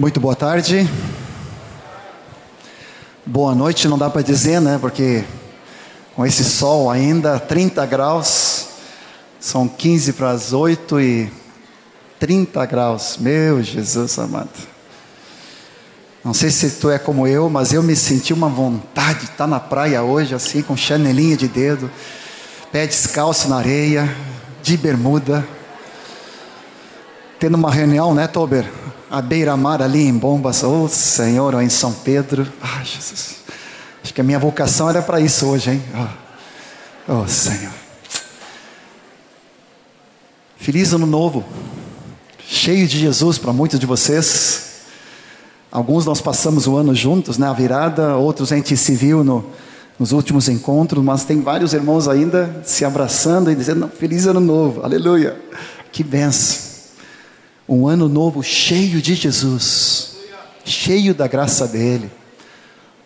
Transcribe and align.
Muito 0.00 0.18
boa 0.18 0.34
tarde. 0.34 0.88
Boa 3.26 3.54
noite, 3.54 3.86
não 3.86 3.98
dá 3.98 4.08
para 4.08 4.22
dizer, 4.22 4.58
né? 4.58 4.78
Porque 4.80 5.22
com 6.16 6.24
esse 6.24 6.42
sol 6.42 6.90
ainda, 6.90 7.38
30 7.38 7.84
graus, 7.84 8.68
são 9.38 9.68
15 9.68 10.14
para 10.14 10.30
as 10.30 10.54
8 10.54 11.00
e 11.02 11.30
30 12.18 12.64
graus. 12.64 13.18
Meu 13.20 13.62
Jesus 13.62 14.18
amado. 14.18 14.48
Não 16.24 16.32
sei 16.32 16.48
se 16.48 16.70
tu 16.70 16.88
é 16.88 16.98
como 16.98 17.26
eu, 17.26 17.50
mas 17.50 17.74
eu 17.74 17.82
me 17.82 17.94
senti 17.94 18.32
uma 18.32 18.48
vontade 18.48 19.18
de 19.18 19.24
estar 19.26 19.46
na 19.46 19.60
praia 19.60 20.02
hoje, 20.02 20.34
assim, 20.34 20.62
com 20.62 20.74
chanelinha 20.78 21.36
de 21.36 21.46
dedo, 21.46 21.90
pé 22.72 22.86
descalço 22.86 23.50
na 23.50 23.58
areia, 23.58 24.08
de 24.62 24.78
bermuda. 24.78 25.46
Tendo 27.38 27.56
uma 27.58 27.70
reunião, 27.70 28.14
né, 28.14 28.26
Tober? 28.26 28.64
A 29.10 29.20
beira-mar 29.20 29.82
ali 29.82 30.06
em 30.06 30.16
Bombas, 30.16 30.62
oh 30.62 30.86
Senhor, 30.86 31.54
ou 31.54 31.60
em 31.60 31.68
São 31.68 31.92
Pedro. 31.92 32.46
Ah, 32.62 32.82
Jesus. 32.84 33.38
Acho 34.02 34.14
que 34.14 34.20
a 34.20 34.24
minha 34.24 34.38
vocação 34.38 34.88
era 34.88 35.02
para 35.02 35.20
isso 35.20 35.46
hoje, 35.46 35.72
hein? 35.72 35.82
Oh, 37.08 37.22
oh 37.22 37.26
Senhor. 37.26 37.72
Feliz 40.56 40.92
ano 40.92 41.06
novo, 41.06 41.44
cheio 42.46 42.86
de 42.86 43.00
Jesus 43.00 43.36
para 43.36 43.52
muitos 43.52 43.80
de 43.80 43.86
vocês. 43.86 44.82
Alguns 45.72 46.04
nós 46.06 46.20
passamos 46.20 46.66
o 46.66 46.76
ano 46.76 46.94
juntos, 46.94 47.36
né? 47.36 47.48
A 47.48 47.52
virada, 47.52 48.16
outros 48.16 48.52
a 48.52 48.56
gente 48.56 48.76
se 48.76 48.94
viu 48.94 49.24
no, 49.24 49.44
nos 49.98 50.12
últimos 50.12 50.48
encontros, 50.48 51.02
mas 51.02 51.24
tem 51.24 51.40
vários 51.40 51.72
irmãos 51.72 52.06
ainda 52.06 52.62
se 52.64 52.84
abraçando 52.84 53.50
e 53.50 53.56
dizendo: 53.56 53.88
Feliz 53.88 54.26
ano 54.26 54.40
novo, 54.40 54.82
aleluia. 54.82 55.36
Que 55.90 56.04
benção. 56.04 56.69
Um 57.72 57.86
ano 57.86 58.08
novo 58.08 58.42
cheio 58.42 59.00
de 59.00 59.14
Jesus, 59.14 60.16
cheio 60.64 61.14
da 61.14 61.28
graça 61.28 61.68
dEle. 61.68 62.10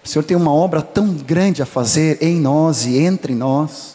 O 0.02 0.08
Senhor 0.08 0.24
tem 0.24 0.34
uma 0.34 0.54
obra 0.54 0.80
tão 0.80 1.12
grande 1.12 1.60
a 1.60 1.66
fazer 1.66 2.16
em 2.22 2.40
nós 2.40 2.86
e 2.86 2.96
entre 2.96 3.34
nós, 3.34 3.94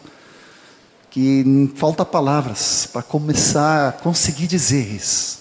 que 1.10 1.74
falta 1.76 2.06
palavras 2.06 2.88
para 2.94 3.02
começar 3.02 3.90
a 3.90 3.92
conseguir 3.92 4.46
dizer 4.46 4.88
isso. 4.94 5.40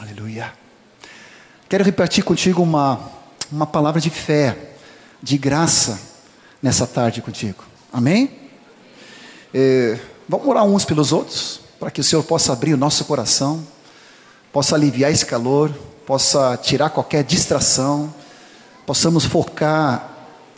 Aleluia. 0.00 0.52
Quero 1.68 1.84
repartir 1.84 2.24
contigo 2.24 2.60
uma, 2.60 2.98
uma 3.52 3.68
palavra 3.68 4.00
de 4.00 4.10
fé, 4.10 4.72
de 5.22 5.38
graça, 5.38 5.96
nessa 6.60 6.88
tarde 6.88 7.22
contigo. 7.22 7.62
Amém? 7.92 8.32
É, 9.54 9.96
vamos 10.28 10.48
orar 10.48 10.64
uns 10.64 10.84
pelos 10.84 11.12
outros, 11.12 11.60
para 11.78 11.88
que 11.88 12.00
o 12.00 12.04
Senhor 12.04 12.24
possa 12.24 12.52
abrir 12.52 12.74
o 12.74 12.76
nosso 12.76 13.04
coração 13.04 13.75
possa 14.56 14.74
aliviar 14.74 15.12
esse 15.12 15.26
calor, 15.26 15.70
possa 16.06 16.56
tirar 16.56 16.88
qualquer 16.88 17.22
distração, 17.22 18.10
possamos 18.86 19.26
focar 19.26 20.10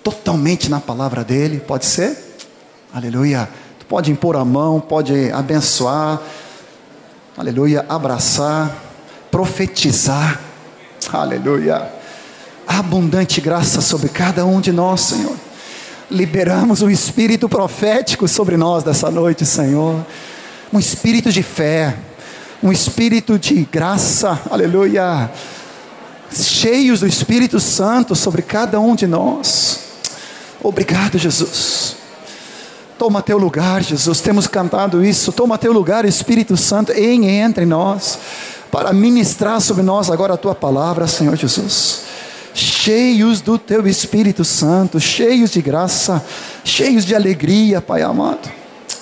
totalmente 0.05 0.71
na 0.71 0.79
palavra 0.79 1.25
dele, 1.25 1.59
pode 1.59 1.85
ser? 1.85 2.17
Aleluia. 2.95 3.49
Tu 3.77 3.87
pode 3.87 4.13
impor 4.13 4.37
a 4.37 4.45
mão, 4.45 4.79
pode 4.81 5.33
abençoar, 5.33 6.23
aleluia, 7.37 7.85
abraçar, 7.89 8.73
profetizar, 9.33 10.41
aleluia. 11.13 11.93
Abundante 12.69 13.41
graça 13.41 13.81
sobre 13.81 14.11
cada 14.11 14.47
um 14.47 14.61
de 14.61 14.71
nós, 14.71 15.01
Senhor. 15.01 15.35
Liberamos 16.09 16.83
o 16.83 16.89
espírito 16.89 17.49
profético 17.49 18.29
sobre 18.29 18.57
nós 18.57 18.85
dessa 18.85 19.11
noite, 19.11 19.45
Senhor. 19.45 20.07
Um 20.73 20.79
espírito 20.79 21.33
de 21.33 21.43
fé, 21.43 21.97
um 22.63 22.73
espírito 22.73 23.39
de 23.39 23.65
graça, 23.71 24.41
aleluia, 24.51 25.31
cheios 26.31 27.01
do 27.01 27.07
Espírito 27.07 27.61
Santo 27.61 28.17
sobre 28.17 28.43
cada 28.43 28.81
um 28.81 28.95
de 28.95 29.07
nós. 29.07 29.81
Obrigado, 30.63 31.17
Jesus. 31.17 31.97
Toma 32.99 33.23
teu 33.23 33.39
lugar, 33.39 33.83
Jesus. 33.83 34.21
Temos 34.21 34.49
cantado 34.49 35.05
isso. 35.05 35.31
Toma 35.31 35.57
teu 35.57 35.73
lugar, 35.73 36.05
Espírito 36.05 36.57
Santo, 36.57 36.91
em 36.93 37.29
entre 37.29 37.65
nós, 37.65 38.19
para 38.73 38.93
ministrar 38.93 39.61
sobre 39.61 39.85
nós 39.85 40.11
agora 40.11 40.35
a 40.35 40.37
tua 40.37 40.55
palavra, 40.55 41.07
Senhor 41.07 41.37
Jesus. 41.37 42.03
Cheios 42.53 43.41
do 43.41 43.57
teu 43.57 43.87
Espírito 43.87 44.45
Santo, 44.45 44.99
cheios 44.99 45.53
de 45.53 45.63
graça, 45.63 46.25
cheios 46.65 47.05
de 47.05 47.15
alegria, 47.15 47.81
Pai 47.81 48.03
amado. 48.03 48.51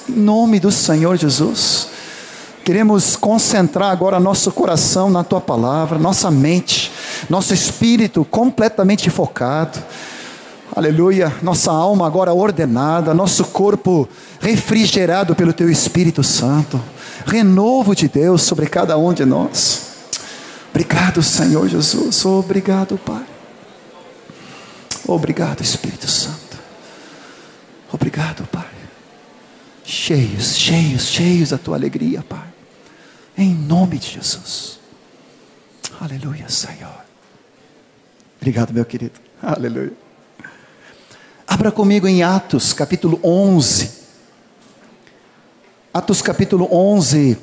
Em 0.06 0.12
nome 0.12 0.60
do 0.60 0.70
Senhor 0.70 1.16
Jesus. 1.16 1.95
Queremos 2.66 3.14
concentrar 3.14 3.92
agora 3.92 4.18
nosso 4.18 4.50
coração 4.50 5.08
na 5.08 5.22
tua 5.22 5.40
palavra, 5.40 6.00
nossa 6.00 6.32
mente, 6.32 6.90
nosso 7.30 7.54
espírito 7.54 8.24
completamente 8.24 9.08
focado. 9.08 9.78
Aleluia, 10.74 11.32
nossa 11.40 11.70
alma 11.70 12.08
agora 12.08 12.34
ordenada, 12.34 13.14
nosso 13.14 13.44
corpo 13.44 14.08
refrigerado 14.40 15.36
pelo 15.36 15.52
teu 15.52 15.70
Espírito 15.70 16.24
Santo. 16.24 16.82
Renovo 17.24 17.94
de 17.94 18.08
Deus 18.08 18.42
sobre 18.42 18.66
cada 18.66 18.98
um 18.98 19.14
de 19.14 19.24
nós. 19.24 19.82
Obrigado, 20.70 21.22
Senhor 21.22 21.68
Jesus. 21.68 22.24
Obrigado, 22.24 22.98
Pai. 22.98 23.22
Obrigado, 25.06 25.62
Espírito 25.62 26.10
Santo. 26.10 26.58
Obrigado, 27.92 28.44
Pai. 28.50 28.66
Cheios, 29.84 30.56
cheios, 30.56 31.06
cheios 31.06 31.50
da 31.50 31.58
tua 31.58 31.76
alegria, 31.76 32.24
Pai. 32.28 32.55
Em 33.38 33.54
nome 33.54 33.98
de 33.98 34.12
Jesus. 34.12 34.78
Aleluia, 36.00 36.48
Senhor. 36.48 37.04
Obrigado, 38.38 38.72
meu 38.72 38.84
querido. 38.84 39.20
Aleluia. 39.42 39.92
Abra 41.46 41.70
comigo 41.70 42.08
em 42.08 42.22
Atos, 42.22 42.72
capítulo 42.72 43.20
11. 43.22 43.90
Atos, 45.92 46.22
capítulo 46.22 46.68
11, 46.70 47.36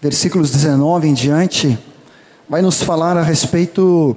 versículos 0.00 0.50
19 0.52 1.08
em 1.08 1.14
diante, 1.14 1.78
vai 2.48 2.62
nos 2.62 2.82
falar 2.82 3.16
a 3.16 3.22
respeito 3.22 4.16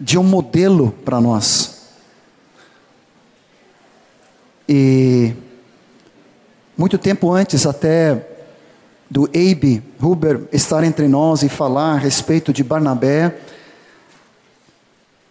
de 0.00 0.18
um 0.18 0.24
modelo 0.24 0.90
para 1.04 1.20
nós. 1.20 1.88
E 4.68 5.34
muito 6.76 6.98
tempo 6.98 7.32
antes, 7.32 7.66
até 7.66 8.31
do 9.12 9.24
Abe 9.26 9.82
Huber 10.00 10.40
estar 10.50 10.82
entre 10.82 11.06
nós 11.06 11.42
e 11.42 11.48
falar 11.50 11.92
a 11.92 11.98
respeito 11.98 12.50
de 12.50 12.64
Barnabé, 12.64 13.36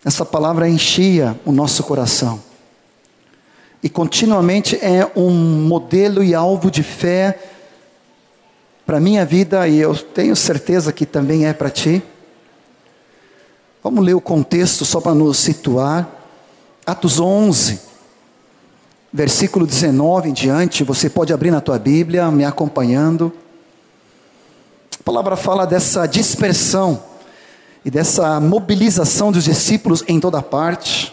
essa 0.05 0.23
palavra 0.23 0.69
enchia 0.69 1.35
o 1.43 1.51
nosso 1.51 1.81
coração. 1.81 2.39
E 3.81 3.89
continuamente 3.89 4.75
é 4.75 5.11
um 5.15 5.31
modelo 5.31 6.23
e 6.23 6.35
alvo 6.35 6.69
de 6.69 6.83
fé 6.83 7.39
para 8.85 8.99
minha 8.99 9.25
vida, 9.25 9.67
e 9.67 9.79
eu 9.79 9.95
tenho 9.95 10.35
certeza 10.35 10.93
que 10.93 11.03
também 11.03 11.47
é 11.47 11.53
para 11.53 11.71
ti. 11.71 12.03
Vamos 13.83 14.05
ler 14.05 14.13
o 14.13 14.21
contexto 14.21 14.85
só 14.85 15.01
para 15.01 15.15
nos 15.15 15.39
situar. 15.39 16.07
Atos 16.85 17.19
11, 17.19 17.79
versículo 19.11 19.65
19 19.65 20.29
em 20.29 20.33
diante. 20.33 20.83
Você 20.83 21.09
pode 21.09 21.33
abrir 21.33 21.49
na 21.49 21.61
tua 21.61 21.79
Bíblia, 21.79 22.29
me 22.29 22.45
acompanhando. 22.45 23.33
Palavra 25.11 25.35
fala 25.35 25.67
dessa 25.67 26.05
dispersão 26.05 27.03
e 27.83 27.91
dessa 27.91 28.39
mobilização 28.39 29.29
dos 29.29 29.43
discípulos 29.43 30.05
em 30.07 30.21
toda 30.21 30.41
parte. 30.41 31.11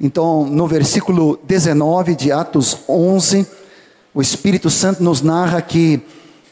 Então, 0.00 0.46
no 0.46 0.64
versículo 0.68 1.40
19 1.42 2.14
de 2.14 2.30
Atos 2.30 2.78
11, 2.88 3.44
o 4.14 4.22
Espírito 4.22 4.70
Santo 4.70 5.02
nos 5.02 5.22
narra 5.22 5.60
que 5.60 6.00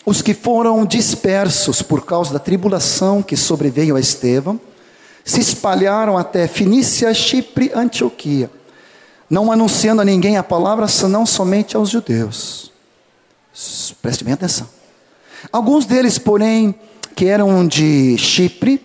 os 0.05 0.21
que 0.21 0.35
foram 0.35 0.85
dispersos 0.85 1.81
por 1.81 2.05
causa 2.05 2.33
da 2.33 2.41
tribulação 2.41 3.23
que 3.23 3.37
sobreveio 3.37 3.95
a 3.95 4.01
Estevão, 4.01 4.61
se 5.25 5.41
espalharam 5.41 6.19
até 6.19 6.49
Finícia, 6.49 7.15
Chipre, 7.15 7.71
Antioquia, 7.73 8.51
não 9.31 9.53
anunciando 9.53 10.03
a 10.03 10.05
ninguém 10.05 10.37
a 10.37 10.43
palavra, 10.43 10.89
senão 10.89 11.25
somente 11.25 11.77
aos 11.77 11.89
judeus. 11.89 12.73
Preste 14.03 14.25
bem 14.25 14.35
atenção. 14.35 14.69
Alguns 15.53 15.87
deles, 15.87 16.19
porém, 16.19 16.75
que 17.15 17.27
eram 17.27 17.67
de 17.67 18.17
Chipre 18.19 18.81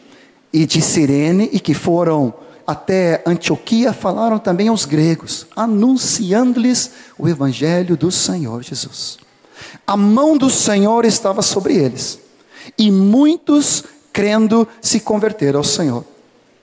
e 0.54 0.66
de 0.66 0.82
Cirene 0.82 1.50
e 1.52 1.60
que 1.60 1.74
foram 1.74 2.34
até 2.66 3.22
Antioquia, 3.26 3.92
falaram 3.92 4.40
também 4.40 4.68
aos 4.68 4.86
gregos, 4.86 5.48
anunciando-lhes 5.56 6.92
o 7.18 7.28
evangelho 7.28 7.98
do 7.98 8.12
Senhor 8.12 8.64
Jesus. 8.64 9.18
A 9.86 9.98
mão 9.98 10.38
do 10.38 10.50
Senhor 10.50 11.06
estava 11.06 11.42
sobre 11.42 11.76
eles, 11.76 12.20
e 12.78 12.92
muitos, 12.92 13.84
crendo, 14.14 14.68
se 14.82 15.00
converteram 15.00 15.60
ao 15.60 15.64
Senhor. 15.64 16.06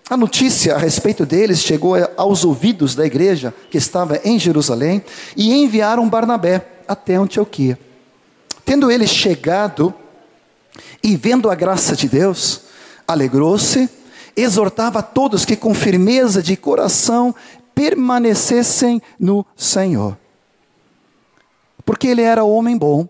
A 0.08 0.16
notícia 0.16 0.74
a 0.74 0.78
respeito 0.78 1.26
deles 1.26 1.60
chegou 1.60 1.94
aos 2.16 2.42
ouvidos 2.42 2.94
da 2.94 3.04
igreja 3.04 3.52
que 3.70 3.76
estava 3.76 4.18
em 4.24 4.38
Jerusalém 4.38 5.04
e 5.36 5.52
enviaram 5.52 6.08
Barnabé 6.08 6.66
até 6.88 7.16
Antioquia. 7.16 7.78
Tendo 8.68 8.90
ele 8.90 9.06
chegado 9.06 9.94
e 11.02 11.16
vendo 11.16 11.48
a 11.48 11.54
graça 11.54 11.96
de 11.96 12.06
Deus, 12.06 12.64
alegrou-se, 13.06 13.88
exortava 14.36 14.98
a 14.98 15.02
todos 15.02 15.46
que 15.46 15.56
com 15.56 15.72
firmeza 15.72 16.42
de 16.42 16.54
coração 16.54 17.34
permanecessem 17.74 19.00
no 19.18 19.42
Senhor. 19.56 20.18
Porque 21.82 22.08
ele 22.08 22.20
era 22.20 22.44
homem 22.44 22.76
bom, 22.76 23.08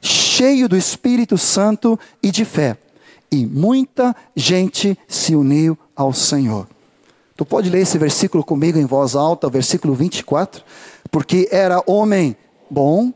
cheio 0.00 0.68
do 0.68 0.76
Espírito 0.76 1.36
Santo 1.36 1.98
e 2.22 2.30
de 2.30 2.44
fé, 2.44 2.78
e 3.32 3.44
muita 3.44 4.14
gente 4.36 4.96
se 5.08 5.34
uniu 5.34 5.76
ao 5.96 6.12
Senhor. 6.12 6.68
Tu 7.36 7.44
pode 7.44 7.68
ler 7.68 7.80
esse 7.80 7.98
versículo 7.98 8.44
comigo 8.44 8.78
em 8.78 8.86
voz 8.86 9.16
alta, 9.16 9.50
versículo 9.50 9.92
24? 9.92 10.62
Porque 11.10 11.48
era 11.50 11.82
homem 11.84 12.36
bom, 12.70 13.12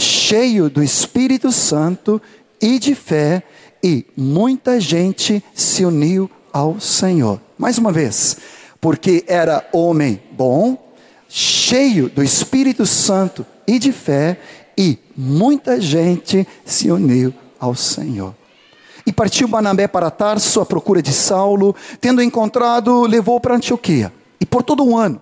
cheio 0.00 0.70
do 0.70 0.82
Espírito 0.82 1.52
Santo 1.52 2.20
e 2.60 2.78
de 2.78 2.94
fé, 2.94 3.42
e 3.82 4.04
muita 4.16 4.80
gente 4.80 5.42
se 5.54 5.84
uniu 5.84 6.30
ao 6.52 6.80
Senhor. 6.80 7.40
Mais 7.56 7.78
uma 7.78 7.92
vez, 7.92 8.36
porque 8.80 9.24
era 9.26 9.66
homem 9.72 10.20
bom, 10.32 10.92
cheio 11.28 12.08
do 12.08 12.22
Espírito 12.22 12.84
Santo 12.86 13.46
e 13.66 13.78
de 13.78 13.92
fé, 13.92 14.38
e 14.76 14.98
muita 15.16 15.80
gente 15.80 16.46
se 16.64 16.90
uniu 16.90 17.32
ao 17.58 17.74
Senhor. 17.74 18.34
E 19.06 19.12
partiu 19.12 19.48
Banabé 19.48 19.86
para 19.86 20.10
Tarso 20.10 20.60
à 20.60 20.66
procura 20.66 21.02
de 21.02 21.12
Saulo, 21.12 21.74
tendo 22.00 22.22
encontrado, 22.22 23.02
levou 23.02 23.40
para 23.40 23.56
Antioquia. 23.56 24.12
E 24.40 24.46
por 24.46 24.62
todo 24.62 24.84
um 24.84 24.96
ano 24.96 25.20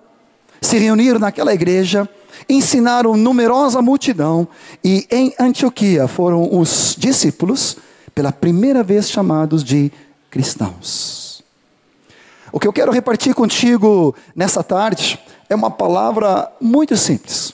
se 0.60 0.78
reuniram 0.78 1.18
naquela 1.18 1.54
igreja 1.54 2.08
ensinaram 2.48 3.16
numerosa 3.16 3.80
multidão, 3.80 4.46
e 4.84 5.06
em 5.10 5.34
Antioquia 5.38 6.06
foram 6.06 6.58
os 6.58 6.94
discípulos, 6.98 7.76
pela 8.14 8.32
primeira 8.32 8.82
vez 8.82 9.08
chamados 9.08 9.62
de 9.62 9.92
cristãos. 10.30 11.42
O 12.50 12.58
que 12.58 12.66
eu 12.66 12.72
quero 12.72 12.90
repartir 12.90 13.34
contigo 13.34 14.14
nessa 14.34 14.62
tarde 14.62 15.18
é 15.48 15.54
uma 15.54 15.70
palavra 15.70 16.50
muito 16.60 16.96
simples, 16.96 17.52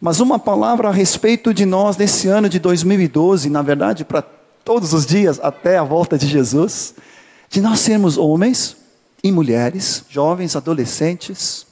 mas 0.00 0.20
uma 0.20 0.38
palavra 0.38 0.88
a 0.88 0.92
respeito 0.92 1.54
de 1.54 1.64
nós 1.64 1.96
nesse 1.96 2.26
ano 2.26 2.48
de 2.48 2.58
2012, 2.58 3.48
na 3.48 3.62
verdade, 3.62 4.04
para 4.04 4.22
todos 4.64 4.92
os 4.92 5.06
dias 5.06 5.38
até 5.42 5.78
a 5.78 5.84
volta 5.84 6.18
de 6.18 6.26
Jesus, 6.26 6.94
de 7.48 7.60
nós 7.60 7.80
sermos 7.80 8.18
homens 8.18 8.76
e 9.22 9.30
mulheres, 9.30 10.04
jovens, 10.08 10.56
adolescentes, 10.56 11.66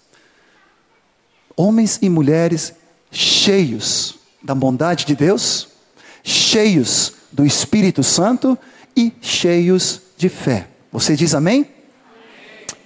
homens 1.56 1.98
e 2.02 2.08
mulheres 2.08 2.74
cheios 3.10 4.16
da 4.42 4.54
bondade 4.54 5.04
de 5.04 5.14
Deus, 5.14 5.68
cheios 6.22 7.14
do 7.32 7.44
Espírito 7.44 8.02
Santo 8.02 8.58
e 8.96 9.12
cheios 9.20 10.00
de 10.16 10.28
fé. 10.28 10.68
Você 10.92 11.16
diz 11.16 11.34
amém? 11.34 11.66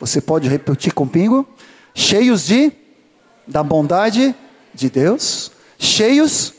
Você 0.00 0.20
pode 0.20 0.49
repetir 0.49 0.93
comigo? 0.93 1.47
Cheios 1.94 2.47
de 2.47 2.73
da 3.47 3.62
bondade 3.62 4.35
de 4.75 4.91
Deus, 4.91 5.50
cheios 5.79 6.53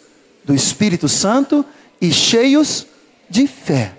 do 0.44 0.54
Espírito 0.54 1.08
Santo 1.08 1.64
e 2.02 2.12
cheios 2.12 2.88
de 3.30 3.46
fé. 3.46 3.94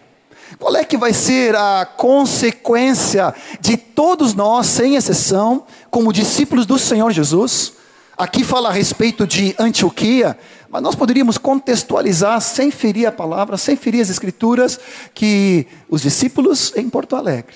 Qual 0.58 0.76
é 0.76 0.84
que 0.84 0.96
vai 0.96 1.12
ser 1.14 1.54
a 1.54 1.86
consequência 1.86 3.32
de 3.60 3.76
todos 3.76 4.34
nós, 4.34 4.66
sem 4.66 4.96
exceção, 4.96 5.64
como 5.90 6.12
discípulos 6.12 6.66
do 6.66 6.78
Senhor 6.78 7.12
Jesus? 7.12 7.79
Aqui 8.20 8.44
fala 8.44 8.68
a 8.68 8.72
respeito 8.72 9.26
de 9.26 9.56
Antioquia, 9.58 10.38
mas 10.68 10.82
nós 10.82 10.94
poderíamos 10.94 11.38
contextualizar, 11.38 12.38
sem 12.42 12.70
ferir 12.70 13.06
a 13.06 13.12
palavra, 13.12 13.56
sem 13.56 13.76
ferir 13.76 14.02
as 14.02 14.10
escrituras, 14.10 14.78
que 15.14 15.66
os 15.88 16.02
discípulos 16.02 16.70
em 16.76 16.90
Porto 16.90 17.16
Alegre, 17.16 17.54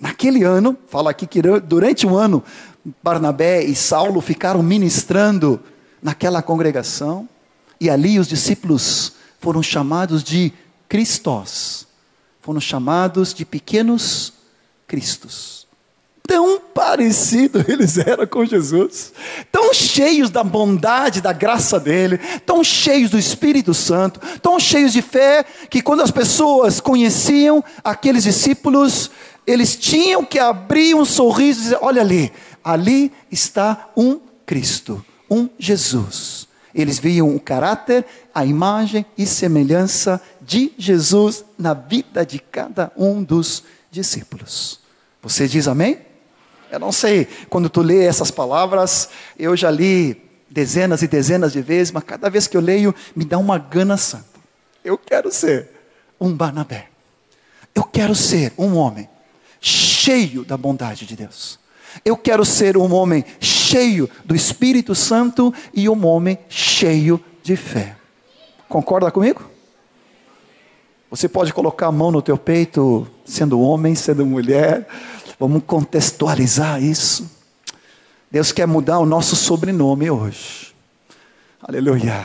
naquele 0.00 0.42
ano, 0.42 0.74
fala 0.88 1.10
aqui 1.10 1.26
que 1.26 1.42
durante 1.42 2.06
um 2.06 2.16
ano, 2.16 2.42
Barnabé 3.02 3.62
e 3.62 3.74
Saulo 3.74 4.22
ficaram 4.22 4.62
ministrando 4.62 5.60
naquela 6.02 6.40
congregação, 6.40 7.28
e 7.78 7.90
ali 7.90 8.18
os 8.18 8.26
discípulos 8.26 9.12
foram 9.38 9.62
chamados 9.62 10.24
de 10.24 10.50
Cristos, 10.88 11.86
foram 12.40 12.58
chamados 12.58 13.34
de 13.34 13.44
pequenos 13.44 14.32
Cristos. 14.86 15.55
Tão 16.26 16.58
parecido 16.58 17.64
eles 17.68 17.98
eram 17.98 18.26
com 18.26 18.44
Jesus, 18.44 19.12
tão 19.52 19.72
cheios 19.72 20.28
da 20.28 20.42
bondade, 20.42 21.20
da 21.20 21.32
graça 21.32 21.78
dele, 21.78 22.18
tão 22.44 22.64
cheios 22.64 23.10
do 23.10 23.18
Espírito 23.18 23.72
Santo, 23.72 24.20
tão 24.40 24.58
cheios 24.58 24.92
de 24.92 25.02
fé, 25.02 25.44
que 25.70 25.80
quando 25.80 26.02
as 26.02 26.10
pessoas 26.10 26.80
conheciam 26.80 27.62
aqueles 27.84 28.24
discípulos, 28.24 29.10
eles 29.46 29.76
tinham 29.76 30.24
que 30.24 30.38
abrir 30.38 30.94
um 30.94 31.04
sorriso 31.04 31.60
e 31.60 31.62
dizer: 31.64 31.78
Olha 31.80 32.02
ali, 32.02 32.32
ali 32.64 33.12
está 33.30 33.90
um 33.96 34.18
Cristo, 34.44 35.04
um 35.30 35.48
Jesus. 35.58 36.46
Eles 36.74 36.98
viam 36.98 37.34
o 37.34 37.40
caráter, 37.40 38.04
a 38.34 38.44
imagem 38.44 39.06
e 39.16 39.24
semelhança 39.24 40.20
de 40.42 40.72
Jesus 40.76 41.44
na 41.58 41.72
vida 41.72 42.26
de 42.26 42.38
cada 42.38 42.92
um 42.96 43.22
dos 43.22 43.64
discípulos. 43.90 44.80
Você 45.22 45.48
diz 45.48 45.66
amém? 45.66 45.98
Eu 46.70 46.78
não 46.78 46.92
sei, 46.92 47.26
quando 47.48 47.68
tu 47.68 47.80
lê 47.80 48.04
essas 48.04 48.30
palavras, 48.30 49.08
eu 49.38 49.56
já 49.56 49.70
li 49.70 50.20
dezenas 50.48 51.02
e 51.02 51.08
dezenas 51.08 51.52
de 51.52 51.60
vezes, 51.60 51.92
mas 51.92 52.04
cada 52.04 52.28
vez 52.28 52.46
que 52.46 52.56
eu 52.56 52.60
leio, 52.60 52.94
me 53.14 53.24
dá 53.24 53.38
uma 53.38 53.58
gana 53.58 53.96
santa. 53.96 54.24
Eu 54.84 54.96
quero 54.96 55.30
ser 55.32 55.70
um 56.20 56.32
Barnabé. 56.32 56.88
Eu 57.74 57.84
quero 57.84 58.14
ser 58.14 58.52
um 58.56 58.76
homem 58.76 59.08
cheio 59.60 60.44
da 60.44 60.56
bondade 60.56 61.04
de 61.04 61.16
Deus. 61.16 61.58
Eu 62.04 62.16
quero 62.16 62.44
ser 62.44 62.76
um 62.76 62.92
homem 62.92 63.24
cheio 63.40 64.08
do 64.24 64.34
Espírito 64.34 64.94
Santo 64.94 65.52
e 65.72 65.88
um 65.88 66.06
homem 66.06 66.38
cheio 66.48 67.22
de 67.42 67.56
fé. 67.56 67.96
Concorda 68.68 69.10
comigo? 69.10 69.50
Você 71.10 71.28
pode 71.28 71.52
colocar 71.52 71.86
a 71.86 71.92
mão 71.92 72.10
no 72.10 72.20
teu 72.20 72.36
peito, 72.36 73.06
sendo 73.24 73.60
homem, 73.60 73.94
sendo 73.94 74.26
mulher, 74.26 74.86
Vamos 75.38 75.62
contextualizar 75.64 76.82
isso. 76.82 77.30
Deus 78.30 78.52
quer 78.52 78.66
mudar 78.66 78.98
o 78.98 79.06
nosso 79.06 79.36
sobrenome 79.36 80.10
hoje. 80.10 80.74
Aleluia. 81.60 82.24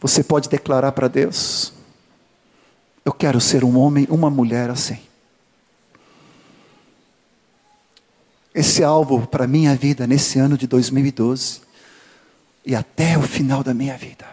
Você 0.00 0.22
pode 0.22 0.48
declarar 0.48 0.92
para 0.92 1.08
Deus: 1.08 1.72
Eu 3.04 3.12
quero 3.12 3.40
ser 3.40 3.64
um 3.64 3.76
homem, 3.78 4.06
uma 4.08 4.30
mulher 4.30 4.70
assim. 4.70 4.98
Esse 8.54 8.82
alvo 8.82 9.26
para 9.26 9.46
minha 9.46 9.74
vida 9.76 10.06
nesse 10.06 10.38
ano 10.38 10.56
de 10.56 10.66
2012 10.66 11.60
e 12.64 12.74
até 12.74 13.16
o 13.18 13.22
final 13.22 13.62
da 13.62 13.74
minha 13.74 13.96
vida. 13.96 14.26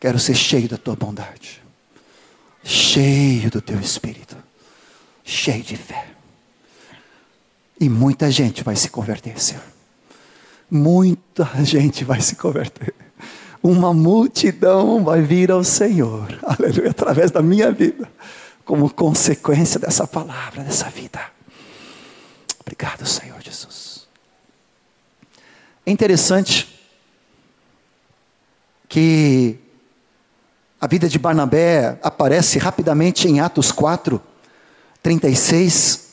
Quero 0.00 0.18
ser 0.18 0.34
cheio 0.34 0.68
da 0.68 0.76
tua 0.76 0.94
bondade 0.94 1.67
cheio 2.68 3.50
do 3.50 3.62
teu 3.62 3.80
espírito, 3.80 4.36
cheio 5.24 5.62
de 5.62 5.74
fé. 5.74 6.06
E 7.80 7.88
muita 7.88 8.30
gente 8.30 8.62
vai 8.62 8.76
se 8.76 8.90
converter, 8.90 9.40
Senhor. 9.40 9.62
Muita 10.70 11.48
gente 11.64 12.04
vai 12.04 12.20
se 12.20 12.36
converter. 12.36 12.94
Uma 13.62 13.94
multidão 13.94 15.02
vai 15.02 15.22
vir 15.22 15.50
ao 15.50 15.64
Senhor, 15.64 16.38
aleluia, 16.42 16.90
através 16.90 17.30
da 17.30 17.40
minha 17.40 17.72
vida, 17.72 18.06
como 18.66 18.92
consequência 18.92 19.80
dessa 19.80 20.06
palavra, 20.06 20.62
dessa 20.62 20.90
vida. 20.90 21.20
Obrigado, 22.60 23.06
Senhor 23.06 23.40
Jesus. 23.40 24.06
É 25.86 25.90
interessante 25.90 26.68
que 28.86 29.58
a 30.80 30.86
vida 30.86 31.08
de 31.08 31.18
Barnabé 31.18 31.98
aparece 32.02 32.58
rapidamente 32.58 33.26
em 33.26 33.40
Atos 33.40 33.72
4, 33.72 34.22
36. 35.02 36.08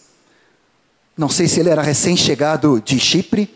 Não 1.15 1.29
sei 1.29 1.47
se 1.47 1.59
ele 1.59 1.69
era 1.69 1.83
recém-chegado 1.83 2.81
de 2.83 2.99
Chipre, 2.99 3.53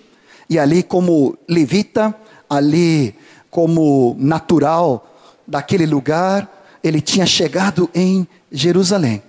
e 0.47 0.57
ali, 0.57 0.83
como 0.83 1.37
levita, 1.47 2.15
ali, 2.49 3.15
como 3.49 4.15
natural 4.19 5.11
daquele 5.47 5.85
lugar, 5.85 6.47
ele 6.83 7.01
tinha 7.01 7.25
chegado 7.25 7.89
em 7.93 8.27
Jerusalém. 8.51 9.21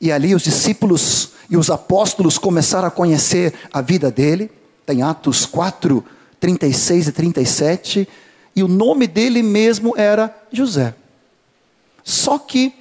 E 0.00 0.10
ali 0.10 0.34
os 0.34 0.42
discípulos 0.42 1.32
e 1.48 1.56
os 1.56 1.70
apóstolos 1.70 2.38
começaram 2.38 2.88
a 2.88 2.90
conhecer 2.90 3.54
a 3.72 3.80
vida 3.80 4.10
dele. 4.10 4.50
Tem 4.86 5.02
Atos 5.02 5.46
4, 5.46 6.04
36 6.38 7.08
e 7.08 7.12
37. 7.12 8.08
E 8.54 8.62
o 8.62 8.68
nome 8.68 9.06
dele 9.06 9.42
mesmo 9.42 9.94
era 9.96 10.34
José. 10.52 10.94
Só 12.04 12.38
que 12.38 12.74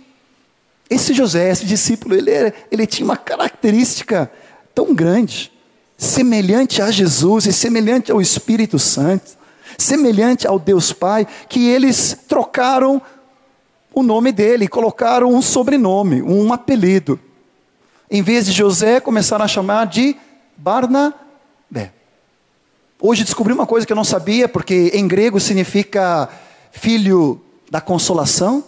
esse 0.89 1.13
José, 1.13 1.49
esse 1.51 1.65
discípulo, 1.65 2.15
ele, 2.15 2.31
era, 2.31 2.53
ele 2.71 2.87
tinha 2.87 3.05
uma 3.05 3.17
característica 3.17 4.31
tão 4.73 4.93
grande, 4.93 5.51
semelhante 5.97 6.81
a 6.81 6.89
Jesus 6.89 7.45
e 7.45 7.53
semelhante 7.53 8.11
ao 8.11 8.19
Espírito 8.19 8.79
Santo, 8.79 9.37
semelhante 9.77 10.47
ao 10.47 10.57
Deus 10.57 10.91
Pai, 10.91 11.27
que 11.47 11.67
eles 11.67 12.17
trocaram 12.27 13.01
o 13.93 14.01
nome 14.01 14.31
dele, 14.31 14.67
colocaram 14.67 15.33
um 15.33 15.41
sobrenome, 15.41 16.21
um 16.21 16.51
apelido. 16.51 17.19
Em 18.09 18.21
vez 18.23 18.45
de 18.45 18.51
José, 18.51 18.99
começaram 18.99 19.45
a 19.45 19.47
chamar 19.47 19.85
de 19.85 20.15
Barnabé. 20.57 21.93
Hoje 22.99 23.23
descobri 23.23 23.53
uma 23.53 23.67
coisa 23.67 23.85
que 23.85 23.93
eu 23.93 23.95
não 23.97 24.03
sabia, 24.03 24.49
porque 24.49 24.91
em 24.93 25.07
grego 25.07 25.39
significa 25.39 26.27
filho 26.71 27.39
da 27.69 27.79
consolação, 27.79 28.63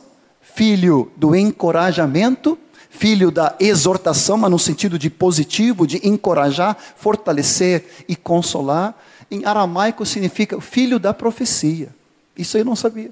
filho 0.54 1.12
do 1.16 1.36
encorajamento, 1.36 2.58
filho 2.90 3.32
da 3.32 3.56
exortação, 3.60 4.38
mas 4.38 4.52
no 4.52 4.60
sentido 4.60 5.00
de 5.00 5.10
positivo, 5.10 5.88
de 5.88 6.06
encorajar, 6.08 6.78
fortalecer 6.96 7.86
e 8.08 8.16
consolar. 8.16 8.96
Em 9.30 9.46
aramaico 9.46 10.06
significa 10.06 10.60
filho 10.60 11.00
da 11.00 11.14
profecia. 11.14 11.90
Isso 12.38 12.58
eu 12.58 12.66
não 12.66 12.76
sabia. 12.76 13.12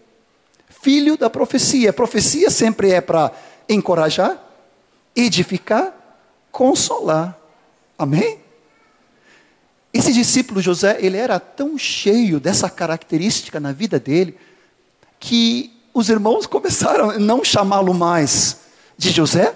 Filho 0.68 1.18
da 1.18 1.30
profecia. 1.30 1.94
Profecia 1.94 2.50
sempre 2.50 2.92
é 2.92 3.02
para 3.02 3.32
encorajar, 3.68 4.38
edificar, 5.16 5.94
consolar. 6.52 7.38
Amém? 7.98 8.40
Esse 9.94 10.14
discípulo 10.14 10.62
José, 10.62 10.98
ele 11.00 11.18
era 11.18 11.40
tão 11.40 11.78
cheio 11.78 12.40
dessa 12.40 12.70
característica 12.70 13.60
na 13.60 13.72
vida 13.72 14.00
dele, 14.00 14.38
que 15.20 15.79
os 15.94 16.10
irmãos 16.10 16.46
começaram 16.46 17.10
a 17.10 17.20
não 17.20 17.44
chamá-lo 17.44 17.94
mais 17.94 18.58
de 18.98 19.12
José, 19.12 19.56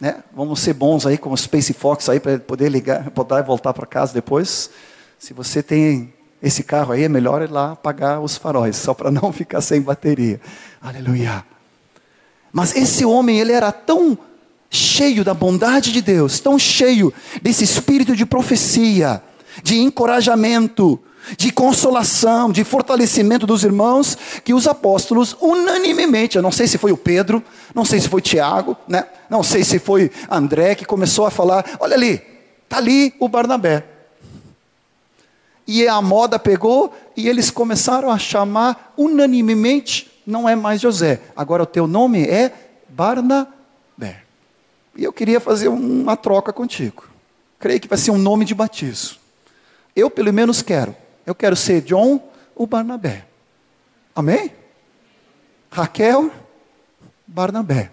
né? 0.00 0.22
Vamos 0.34 0.60
ser 0.60 0.72
bons 0.72 1.06
aí 1.06 1.18
como 1.18 1.36
Space 1.36 1.72
Fox 1.72 2.08
aí 2.08 2.18
para 2.18 2.38
poder 2.38 2.68
ligar, 2.68 3.10
poder 3.10 3.42
voltar 3.42 3.72
para 3.72 3.86
casa 3.86 4.14
depois. 4.14 4.70
Se 5.18 5.34
você 5.34 5.62
tem 5.62 6.12
esse 6.42 6.62
carro 6.62 6.92
aí, 6.92 7.04
é 7.04 7.08
melhor 7.08 7.42
ir 7.42 7.50
lá 7.50 7.72
apagar 7.72 8.20
os 8.20 8.36
faróis, 8.36 8.76
só 8.76 8.94
para 8.94 9.10
não 9.10 9.30
ficar 9.32 9.60
sem 9.60 9.80
bateria. 9.80 10.40
Aleluia. 10.80 11.44
Mas 12.52 12.74
esse 12.74 13.04
homem, 13.04 13.38
ele 13.38 13.52
era 13.52 13.70
tão 13.70 14.18
cheio 14.70 15.24
da 15.24 15.34
bondade 15.34 15.92
de 15.92 16.00
Deus, 16.00 16.40
tão 16.40 16.58
cheio 16.58 17.12
desse 17.42 17.64
espírito 17.64 18.16
de 18.16 18.24
profecia, 18.24 19.22
de 19.62 19.78
encorajamento, 19.78 20.98
de 21.36 21.50
consolação, 21.50 22.50
de 22.50 22.64
fortalecimento 22.64 23.46
dos 23.46 23.64
irmãos, 23.64 24.16
que 24.44 24.54
os 24.54 24.66
apóstolos 24.66 25.36
unanimemente, 25.40 26.36
eu 26.36 26.42
não 26.42 26.52
sei 26.52 26.66
se 26.66 26.78
foi 26.78 26.92
o 26.92 26.96
Pedro, 26.96 27.42
não 27.74 27.84
sei 27.84 28.00
se 28.00 28.08
foi 28.08 28.20
Tiago, 28.20 28.76
né? 28.88 29.06
não 29.28 29.42
sei 29.42 29.64
se 29.64 29.78
foi 29.78 30.10
André 30.30 30.74
que 30.74 30.84
começou 30.84 31.26
a 31.26 31.30
falar: 31.30 31.64
olha 31.78 31.94
ali, 31.94 32.22
está 32.64 32.78
ali 32.78 33.14
o 33.18 33.28
Barnabé. 33.28 33.84
E 35.66 35.86
a 35.86 36.02
moda 36.02 36.38
pegou 36.38 36.92
e 37.16 37.28
eles 37.28 37.50
começaram 37.50 38.10
a 38.10 38.18
chamar 38.18 38.92
unanimemente, 38.96 40.10
não 40.26 40.48
é 40.48 40.56
mais 40.56 40.80
José, 40.80 41.20
agora 41.36 41.62
o 41.62 41.66
teu 41.66 41.86
nome 41.86 42.24
é 42.24 42.52
Barnabé. 42.88 44.22
E 44.96 45.04
eu 45.04 45.12
queria 45.12 45.38
fazer 45.38 45.68
uma 45.68 46.16
troca 46.16 46.52
contigo. 46.52 47.08
Creio 47.58 47.80
que 47.80 47.86
vai 47.86 47.98
ser 47.98 48.10
um 48.10 48.18
nome 48.18 48.44
de 48.44 48.54
batismo. 48.54 49.18
Eu, 49.94 50.10
pelo 50.10 50.32
menos, 50.32 50.62
quero. 50.62 50.96
Eu 51.26 51.34
quero 51.34 51.56
ser 51.56 51.82
John 51.82 52.20
ou 52.54 52.66
Barnabé. 52.66 53.26
Amém? 54.14 54.52
Raquel, 55.70 56.30
Barnabé. 57.26 57.90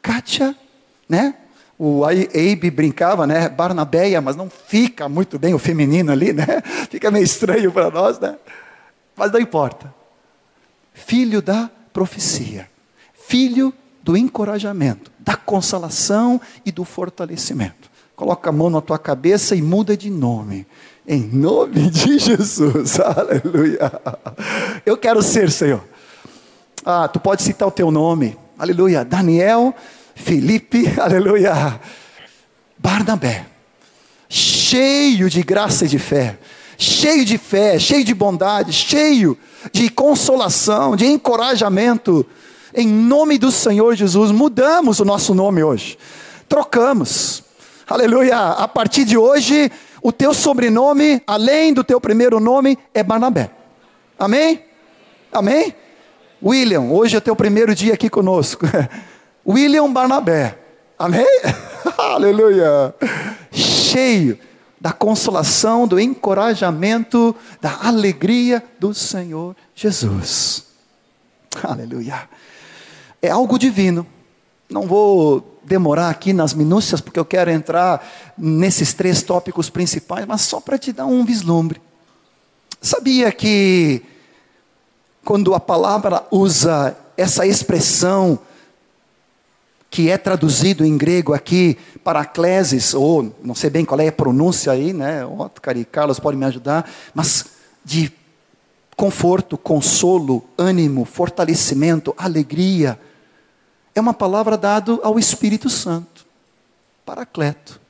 Kátia, 0.00 0.56
né? 1.08 1.34
O 1.78 2.04
Abe 2.04 2.70
brincava, 2.70 3.26
né? 3.26 3.48
Barnabéia, 3.48 4.20
mas 4.20 4.34
não 4.34 4.48
fica 4.48 5.08
muito 5.08 5.38
bem 5.38 5.52
o 5.52 5.58
feminino 5.58 6.10
ali, 6.10 6.32
né? 6.32 6.46
Fica 6.90 7.10
meio 7.10 7.24
estranho 7.24 7.70
para 7.70 7.90
nós, 7.90 8.18
né? 8.18 8.38
Mas 9.14 9.30
não 9.30 9.38
importa. 9.38 9.94
Filho 10.94 11.42
da 11.42 11.70
profecia. 11.92 12.70
Filho 13.12 13.74
do 14.02 14.16
encorajamento, 14.16 15.10
da 15.18 15.36
consolação 15.36 16.40
e 16.64 16.72
do 16.72 16.84
fortalecimento. 16.84 17.90
Coloca 18.14 18.48
a 18.48 18.52
mão 18.52 18.70
na 18.70 18.80
tua 18.80 18.98
cabeça 18.98 19.54
e 19.54 19.60
muda 19.60 19.96
de 19.96 20.08
nome. 20.08 20.66
Em 21.08 21.20
nome 21.20 21.88
de 21.88 22.18
Jesus. 22.18 22.98
Aleluia. 23.00 23.92
Eu 24.84 24.96
quero 24.96 25.22
ser, 25.22 25.52
Senhor. 25.52 25.82
Ah, 26.84 27.06
tu 27.06 27.20
pode 27.20 27.42
citar 27.42 27.68
o 27.68 27.70
teu 27.70 27.92
nome. 27.92 28.36
Aleluia. 28.58 29.04
Daniel, 29.04 29.72
Felipe, 30.16 30.92
aleluia. 30.98 31.80
Barnabé. 32.76 33.46
Cheio 34.28 35.30
de 35.30 35.42
graça 35.42 35.84
e 35.84 35.88
de 35.88 35.98
fé. 35.98 36.38
Cheio 36.76 37.24
de 37.24 37.38
fé, 37.38 37.78
cheio 37.78 38.04
de 38.04 38.12
bondade, 38.12 38.72
cheio 38.72 39.38
de 39.72 39.88
consolação, 39.88 40.96
de 40.96 41.06
encorajamento. 41.06 42.26
Em 42.74 42.86
nome 42.86 43.38
do 43.38 43.52
Senhor 43.52 43.94
Jesus, 43.94 44.30
mudamos 44.32 44.98
o 44.98 45.04
nosso 45.04 45.34
nome 45.34 45.62
hoje. 45.62 45.96
Trocamos 46.48 47.46
Aleluia. 47.88 48.36
A 48.36 48.66
partir 48.66 49.04
de 49.04 49.16
hoje, 49.16 49.70
o 50.06 50.12
teu 50.12 50.32
sobrenome, 50.32 51.20
além 51.26 51.74
do 51.74 51.82
teu 51.82 52.00
primeiro 52.00 52.38
nome, 52.38 52.78
é 52.94 53.02
Barnabé. 53.02 53.50
Amém? 54.16 54.62
Amém? 55.32 55.74
William, 56.40 56.92
hoje 56.92 57.16
é 57.16 57.20
teu 57.20 57.34
primeiro 57.34 57.74
dia 57.74 57.94
aqui 57.94 58.08
conosco. 58.08 58.66
William 59.44 59.92
Barnabé. 59.92 60.56
Amém? 60.96 61.26
Aleluia. 61.98 62.94
Cheio 63.50 64.38
da 64.80 64.92
consolação, 64.92 65.88
do 65.88 65.98
encorajamento, 65.98 67.34
da 67.60 67.76
alegria 67.82 68.62
do 68.78 68.94
Senhor 68.94 69.56
Jesus. 69.74 70.66
Aleluia. 71.64 72.28
É 73.20 73.28
algo 73.28 73.58
divino. 73.58 74.06
Não 74.68 74.86
vou 74.86 75.60
demorar 75.64 76.10
aqui 76.10 76.32
nas 76.32 76.54
minúcias, 76.54 77.00
porque 77.00 77.18
eu 77.18 77.24
quero 77.24 77.50
entrar 77.50 78.06
nesses 78.38 78.92
três 78.92 79.22
tópicos 79.22 79.68
principais, 79.68 80.24
mas 80.26 80.42
só 80.42 80.60
para 80.60 80.78
te 80.78 80.92
dar 80.92 81.06
um 81.06 81.24
vislumbre. 81.24 81.80
Sabia 82.80 83.32
que 83.32 84.02
quando 85.24 85.54
a 85.54 85.60
palavra 85.60 86.24
usa 86.30 86.96
essa 87.16 87.46
expressão 87.46 88.38
que 89.90 90.10
é 90.10 90.18
traduzido 90.18 90.84
em 90.84 90.96
grego 90.96 91.32
aqui, 91.32 91.78
paracleses, 92.04 92.92
ou 92.92 93.34
não 93.42 93.54
sei 93.54 93.70
bem 93.70 93.84
qual 93.84 94.00
é 94.00 94.08
a 94.08 94.12
pronúncia 94.12 94.70
aí, 94.72 94.92
né? 94.92 95.24
Otcar 95.24 95.76
e 95.76 95.84
Carlos 95.84 96.20
podem 96.20 96.38
me 96.38 96.46
ajudar, 96.46 96.88
mas 97.14 97.46
de 97.84 98.12
conforto, 98.96 99.56
consolo, 99.56 100.44
ânimo, 100.56 101.04
fortalecimento, 101.04 102.14
alegria, 102.16 102.98
é 103.96 104.00
uma 104.00 104.12
palavra 104.12 104.58
dada 104.58 105.00
ao 105.02 105.18
Espírito 105.18 105.70
Santo, 105.70 106.26
Paracleto. 107.04 107.80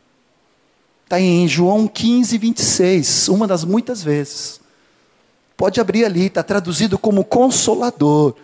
Está 1.03 1.21
em 1.21 1.49
João 1.49 1.89
15, 1.89 2.39
26, 2.39 3.29
uma 3.29 3.45
das 3.47 3.65
muitas 3.65 4.05
vezes. 4.05 4.61
Pode 5.57 5.81
abrir 5.81 6.05
ali, 6.05 6.27
está 6.27 6.45
traduzido 6.45 6.97
como 6.97 7.25
consolador. 7.25 8.35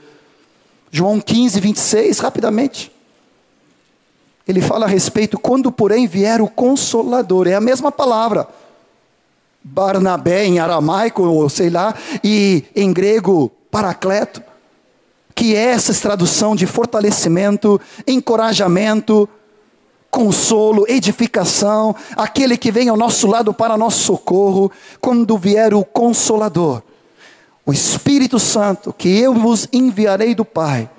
João 0.91 1.21
15, 1.21 1.61
26, 1.61 2.19
rapidamente. 2.19 2.91
Ele 4.47 4.61
fala 4.61 4.87
a 4.87 4.89
respeito, 4.89 5.39
quando 5.39 5.71
porém 5.71 6.09
vier 6.09 6.43
o 6.43 6.49
consolador, 6.49 7.47
é 7.47 7.55
a 7.55 7.61
mesma 7.61 7.93
palavra. 7.93 8.49
Barnabé 9.63 10.47
em 10.47 10.59
aramaico, 10.59 11.23
ou 11.23 11.49
sei 11.49 11.71
lá, 11.71 11.95
e 12.25 12.65
em 12.75 12.93
grego, 12.93 13.53
paracleto 13.71 14.43
que 15.35 15.55
é 15.55 15.67
essa 15.67 15.95
tradução 15.95 16.55
de 16.55 16.67
fortalecimento, 16.67 17.81
encorajamento, 18.07 19.29
consolo, 20.11 20.85
edificação, 20.89 21.97
aquele 22.17 22.57
que 22.57 22.71
vem 22.71 22.89
ao 22.89 22.97
nosso 22.97 23.27
lado 23.27 23.55
para 23.55 23.79
nosso 23.79 24.05
socorro, 24.05 24.71
quando 25.01 25.39
vier 25.39 25.73
o 25.73 25.85
Consolador, 25.85 26.83
o 27.65 27.73
Espírito 27.73 28.39
Santo, 28.39 28.93
que 28.93 29.09
eu 29.09 29.33
vos 29.33 29.69
enviarei 29.73 30.35
do 30.35 30.45
Pai, 30.45 30.91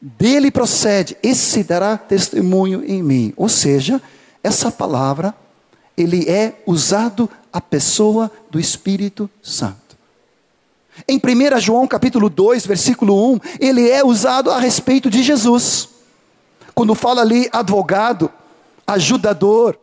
dele 0.00 0.50
procede, 0.50 1.16
esse 1.22 1.64
dará 1.64 1.96
testemunho 1.96 2.84
em 2.84 3.02
mim. 3.02 3.32
Ou 3.36 3.48
seja, 3.48 4.00
essa 4.42 4.70
palavra, 4.70 5.34
ele 5.96 6.30
é 6.30 6.62
usado 6.66 7.28
a 7.52 7.60
pessoa 7.60 8.30
do 8.50 8.60
Espírito 8.60 9.28
Santo. 9.42 9.85
Em 11.06 11.18
1 11.18 11.60
João 11.60 11.86
capítulo 11.86 12.30
2, 12.30 12.66
versículo 12.66 13.34
1, 13.34 13.40
ele 13.60 13.90
é 13.90 14.04
usado 14.04 14.50
a 14.50 14.58
respeito 14.58 15.10
de 15.10 15.22
Jesus. 15.22 15.88
Quando 16.74 16.94
fala 16.94 17.20
ali 17.20 17.48
advogado, 17.52 18.30
ajudador, 18.86 19.76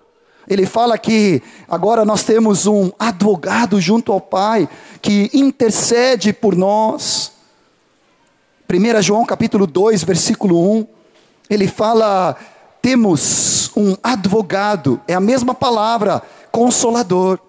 ele 0.48 0.66
fala 0.66 0.98
que 0.98 1.42
agora 1.70 2.04
nós 2.04 2.24
temos 2.24 2.66
um 2.66 2.92
advogado 2.98 3.80
junto 3.80 4.12
ao 4.12 4.20
Pai 4.20 4.68
que 5.02 5.30
intercede 5.34 6.34
por 6.34 6.56
nós. 6.56 7.32
1 8.70 9.02
João 9.02 9.26
capítulo 9.26 9.68
2, 9.68 10.04
versículo 10.04 10.80
1, 10.80 10.88
ele 11.50 11.68
fala: 11.68 12.36
temos 12.82 13.72
um 13.78 13.96
advogado, 14.04 15.00
é 15.08 15.14
a 15.14 15.20
mesma 15.20 15.54
palavra, 15.54 16.22
consolador. 16.52 17.40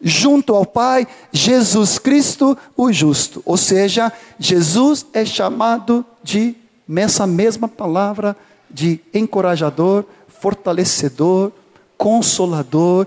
Junto 0.00 0.54
ao 0.54 0.64
Pai, 0.64 1.06
Jesus 1.32 1.98
Cristo 1.98 2.56
o 2.76 2.92
justo. 2.92 3.42
Ou 3.44 3.56
seja, 3.56 4.12
Jesus 4.38 5.06
é 5.12 5.24
chamado 5.24 6.04
de, 6.22 6.54
essa 6.96 7.26
mesma 7.26 7.68
palavra, 7.68 8.36
de 8.70 9.00
encorajador, 9.12 10.04
fortalecedor, 10.28 11.52
consolador. 11.96 13.06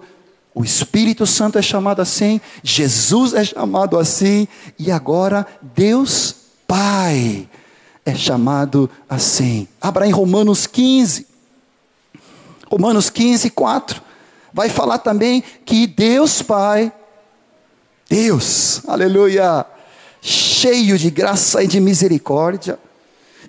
O 0.53 0.63
Espírito 0.63 1.25
Santo 1.25 1.57
é 1.57 1.61
chamado 1.61 2.01
assim, 2.01 2.41
Jesus 2.61 3.33
é 3.33 3.43
chamado 3.43 3.97
assim, 3.97 4.47
e 4.77 4.91
agora 4.91 5.47
Deus 5.61 6.35
Pai 6.67 7.47
é 8.05 8.15
chamado 8.15 8.89
assim. 9.09 9.67
Abra 9.79 10.07
em 10.07 10.11
Romanos 10.11 10.67
15. 10.67 11.27
Romanos 12.69 13.09
15, 13.09 13.49
4 13.49 14.10
vai 14.53 14.69
falar 14.69 14.99
também 14.99 15.43
que 15.65 15.87
Deus 15.87 16.41
Pai, 16.41 16.91
Deus, 18.09 18.81
aleluia, 18.87 19.65
cheio 20.21 20.97
de 20.97 21.09
graça 21.09 21.63
e 21.63 21.67
de 21.67 21.79
misericórdia, 21.79 22.77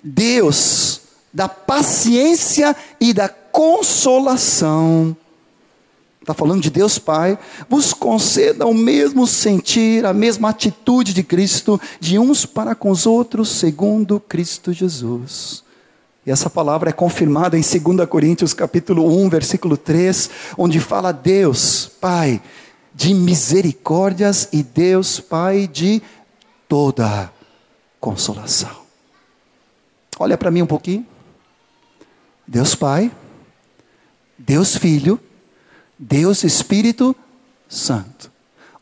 Deus 0.03 1.01
da 1.33 1.49
paciência 1.49 2.75
e 2.99 3.11
da 3.11 3.27
consolação, 3.27 5.17
está 6.21 6.33
falando 6.33 6.61
de 6.61 6.69
Deus 6.69 6.99
Pai, 6.99 7.37
vos 7.67 7.93
conceda 7.93 8.65
o 8.65 8.73
mesmo 8.73 9.27
sentir, 9.27 10.05
a 10.05 10.13
mesma 10.13 10.49
atitude 10.49 11.13
de 11.13 11.23
Cristo, 11.23 11.81
de 11.99 12.17
uns 12.17 12.45
para 12.45 12.75
com 12.75 12.89
os 12.91 13.05
outros, 13.05 13.49
segundo 13.49 14.19
Cristo 14.19 14.71
Jesus. 14.71 15.63
E 16.25 16.31
essa 16.31 16.49
palavra 16.49 16.89
é 16.89 16.93
confirmada 16.93 17.57
em 17.57 17.61
2 17.61 18.07
Coríntios 18.07 18.53
capítulo 18.53 19.07
1, 19.23 19.29
versículo 19.29 19.75
3, 19.75 20.29
onde 20.57 20.79
fala 20.79 21.11
Deus, 21.11 21.91
Pai 21.99 22.41
de 22.95 23.13
misericórdias 23.13 24.47
e 24.51 24.61
Deus 24.61 25.19
Pai 25.19 25.67
de 25.67 26.01
toda 26.67 27.31
consolação. 27.99 28.83
Olha 30.19 30.37
para 30.37 30.51
mim 30.51 30.61
um 30.61 30.67
pouquinho. 30.67 31.05
Deus 32.47 32.75
Pai, 32.75 33.11
Deus 34.37 34.75
Filho, 34.75 35.19
Deus 35.97 36.43
Espírito 36.43 37.15
Santo. 37.67 38.32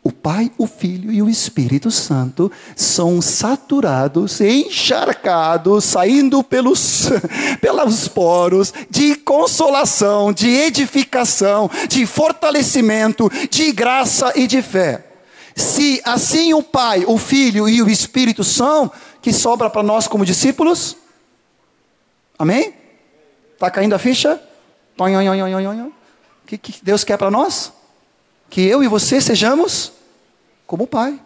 O 0.03 0.11
Pai, 0.11 0.51
o 0.57 0.65
Filho 0.65 1.11
e 1.11 1.21
o 1.21 1.29
Espírito 1.29 1.91
Santo 1.91 2.51
são 2.75 3.21
saturados, 3.21 4.41
encharcados, 4.41 5.83
saindo 5.83 6.43
pelos, 6.43 7.07
pelos 7.61 8.07
poros 8.07 8.73
de 8.89 9.15
consolação, 9.15 10.33
de 10.33 10.49
edificação, 10.49 11.69
de 11.87 12.07
fortalecimento, 12.07 13.29
de 13.51 13.71
graça 13.71 14.33
e 14.35 14.47
de 14.47 14.63
fé. 14.63 15.05
Se 15.55 16.01
assim 16.03 16.51
o 16.51 16.63
Pai, 16.63 17.03
o 17.05 17.19
Filho 17.19 17.69
e 17.69 17.79
o 17.79 17.89
Espírito 17.89 18.43
são, 18.43 18.91
que 19.21 19.31
sobra 19.31 19.69
para 19.69 19.83
nós 19.83 20.07
como 20.07 20.25
discípulos? 20.25 20.97
Amém? 22.39 22.73
Está 23.53 23.69
caindo 23.69 23.93
a 23.93 23.99
ficha? 23.99 24.41
O 26.43 26.47
que, 26.47 26.57
que 26.57 26.73
Deus 26.83 27.03
quer 27.03 27.17
para 27.17 27.29
nós? 27.29 27.71
Que 28.51 28.61
eu 28.61 28.83
e 28.83 28.87
você 28.87 29.21
sejamos 29.21 29.93
como 30.67 30.85
Pai, 30.85 31.17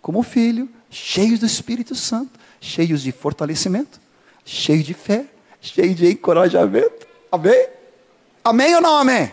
como 0.00 0.22
Filho, 0.22 0.68
cheios 0.88 1.40
do 1.40 1.44
Espírito 1.44 1.92
Santo, 1.96 2.38
cheios 2.60 3.02
de 3.02 3.10
fortalecimento, 3.10 4.00
cheios 4.44 4.86
de 4.86 4.94
fé, 4.94 5.24
cheios 5.60 5.96
de 5.96 6.08
encorajamento. 6.12 7.06
Amém? 7.32 7.66
Amém 8.44 8.74
ou 8.76 8.80
não 8.80 8.96
amém? 8.96 9.32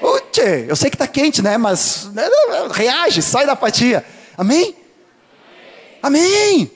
Uche, 0.00 0.66
eu 0.68 0.76
sei 0.76 0.90
que 0.90 0.94
está 0.94 1.08
quente, 1.08 1.42
né? 1.42 1.58
Mas 1.58 2.08
né, 2.12 2.22
reage, 2.70 3.20
sai 3.20 3.46
da 3.46 3.52
apatia. 3.52 4.04
Amém? 4.38 4.76
Amém. 6.00 6.70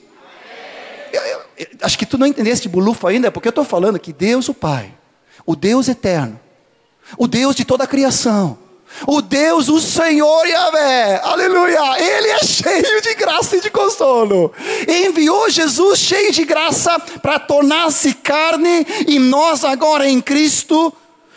Eu, 1.13 1.21
eu, 1.21 1.41
eu, 1.57 1.67
acho 1.83 1.97
que 1.97 2.05
tu 2.05 2.17
não 2.17 2.27
entendeste 2.27 2.63
de 2.63 2.69
bulufo 2.69 3.07
ainda, 3.07 3.31
porque 3.31 3.47
eu 3.47 3.51
estou 3.51 3.63
falando 3.63 3.97
que 3.97 4.11
Deus, 4.11 4.49
o 4.49 4.53
Pai, 4.53 4.93
o 5.45 5.55
Deus 5.55 5.87
eterno, 5.87 6.37
o 7.17 7.27
Deus 7.27 7.55
de 7.55 7.63
toda 7.63 7.85
a 7.85 7.87
criação, 7.87 8.57
o 9.07 9.21
Deus, 9.21 9.69
o 9.69 9.79
Senhor 9.79 10.45
Yahvé, 10.45 11.21
aleluia, 11.23 11.79
Ele 11.97 12.27
é 12.29 12.39
cheio 12.39 13.01
de 13.01 13.15
graça 13.15 13.57
e 13.57 13.61
de 13.61 13.69
consolo. 13.69 14.51
Enviou 14.87 15.49
Jesus 15.49 15.99
cheio 15.99 16.31
de 16.31 16.43
graça 16.43 16.99
para 17.21 17.39
tornar-se 17.39 18.13
carne, 18.13 18.85
e 19.07 19.19
nós 19.19 19.63
agora 19.63 20.07
em 20.07 20.19
Cristo, 20.21 20.93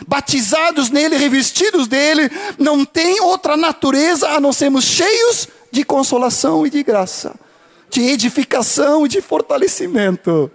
batizados 0.06 0.90
nele, 0.90 1.16
revestidos 1.16 1.86
dele, 1.86 2.30
não 2.58 2.84
tem 2.84 3.20
outra 3.20 3.56
natureza 3.56 4.28
a 4.28 4.40
não 4.40 4.52
sermos 4.52 4.84
cheios 4.84 5.48
de 5.70 5.84
consolação 5.84 6.66
e 6.66 6.70
de 6.70 6.82
graça, 6.82 7.34
de 7.88 8.02
edificação 8.02 9.06
e 9.06 9.08
de 9.08 9.20
fortalecimento 9.20 10.50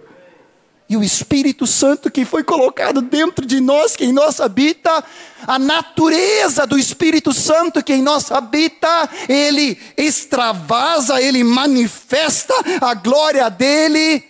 e 0.88 0.96
o 0.96 1.02
Espírito 1.02 1.66
Santo 1.66 2.10
que 2.10 2.24
foi 2.24 2.42
colocado 2.42 3.02
dentro 3.02 3.44
de 3.44 3.60
nós, 3.60 3.94
que 3.94 4.06
em 4.06 4.12
nós 4.12 4.40
habita, 4.40 5.04
a 5.46 5.58
natureza 5.58 6.66
do 6.66 6.78
Espírito 6.78 7.32
Santo 7.34 7.84
que 7.84 7.92
em 7.92 8.02
nós 8.02 8.32
habita, 8.32 9.08
ele 9.28 9.78
extravasa, 9.96 11.20
ele 11.20 11.44
manifesta 11.44 12.54
a 12.80 12.94
glória 12.94 13.50
dele, 13.50 14.24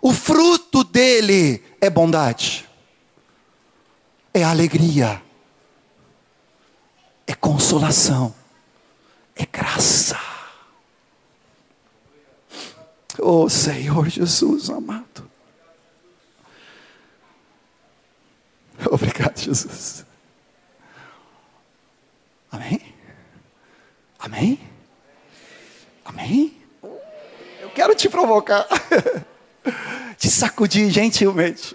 o 0.00 0.12
fruto 0.12 0.84
dele 0.84 1.62
é 1.80 1.90
bondade, 1.90 2.68
é 4.32 4.44
alegria, 4.44 5.20
é 7.26 7.34
consolação, 7.34 8.32
é 9.34 9.44
graça. 9.44 10.18
Oh 13.18 13.48
Senhor 13.48 14.08
Jesus 14.08 14.70
amado. 14.70 15.11
Obrigado, 18.90 19.38
Jesus. 19.38 20.04
Amém? 22.50 22.80
Amém? 24.18 24.60
Amém? 26.04 26.62
Eu 27.60 27.70
quero 27.70 27.94
te 27.94 28.08
provocar, 28.08 28.66
te 30.18 30.28
sacudir 30.28 30.90
gentilmente, 30.90 31.74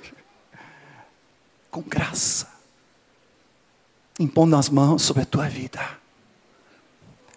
com 1.71 1.81
graça, 1.81 2.47
impondo 4.19 4.55
as 4.55 4.69
mãos 4.69 5.01
sobre 5.01 5.23
a 5.23 5.25
tua 5.25 5.49
vida, 5.49 5.81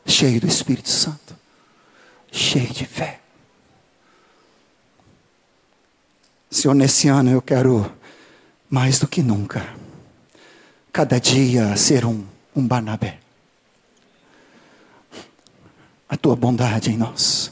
cheio 0.05 0.41
do 0.41 0.47
Espírito 0.47 0.91
Santo, 0.91 1.37
cheio 2.31 2.69
de 2.69 2.85
fé. 2.85 3.21
Senhor, 6.51 6.75
nesse 6.75 7.09
ano 7.09 7.31
eu 7.31 7.41
quero 7.41 7.91
mais 8.71 9.01
do 9.01 9.09
que 9.09 9.21
nunca, 9.21 9.67
cada 10.93 11.19
dia 11.19 11.77
ser 11.77 12.07
um, 12.07 12.25
um 12.55 12.65
Barnabé. 12.65 13.19
A 16.09 16.17
tua 16.17 16.37
bondade 16.37 16.91
em 16.91 16.97
nós, 16.97 17.51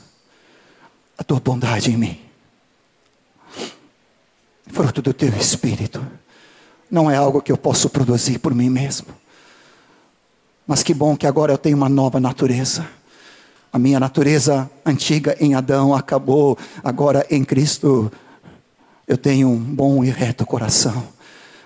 a 1.18 1.24
tua 1.24 1.40
bondade 1.40 1.90
em 1.90 1.96
mim, 1.96 2.20
fruto 4.68 5.02
do 5.02 5.12
teu 5.12 5.30
espírito, 5.30 6.06
não 6.88 7.10
é 7.10 7.16
algo 7.16 7.42
que 7.42 7.50
eu 7.50 7.58
posso 7.58 7.90
produzir 7.90 8.38
por 8.38 8.54
mim 8.54 8.70
mesmo. 8.70 9.08
Mas 10.66 10.82
que 10.84 10.94
bom 10.94 11.16
que 11.16 11.26
agora 11.26 11.52
eu 11.52 11.58
tenho 11.58 11.76
uma 11.76 11.88
nova 11.88 12.20
natureza. 12.20 12.88
A 13.72 13.78
minha 13.78 13.98
natureza 13.98 14.70
antiga 14.84 15.36
em 15.40 15.54
Adão 15.54 15.94
acabou, 15.94 16.56
agora 16.84 17.26
em 17.30 17.44
Cristo 17.44 18.10
eu 19.08 19.16
tenho 19.16 19.48
um 19.48 19.58
bom 19.58 20.04
e 20.04 20.10
reto 20.10 20.44
coração. 20.44 21.08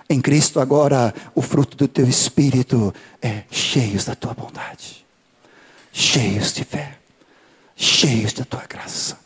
Em 0.09 0.21
Cristo 0.21 0.61
agora 0.61 1.13
o 1.35 1.41
fruto 1.41 1.75
do 1.75 1.87
teu 1.87 2.07
espírito 2.07 2.93
é 3.21 3.43
cheios 3.51 4.05
da 4.05 4.15
tua 4.15 4.33
bondade, 4.33 5.05
cheios 5.91 6.53
de 6.53 6.63
fé, 6.63 6.97
cheios 7.75 8.31
da 8.31 8.45
tua 8.45 8.63
graça. 8.67 9.19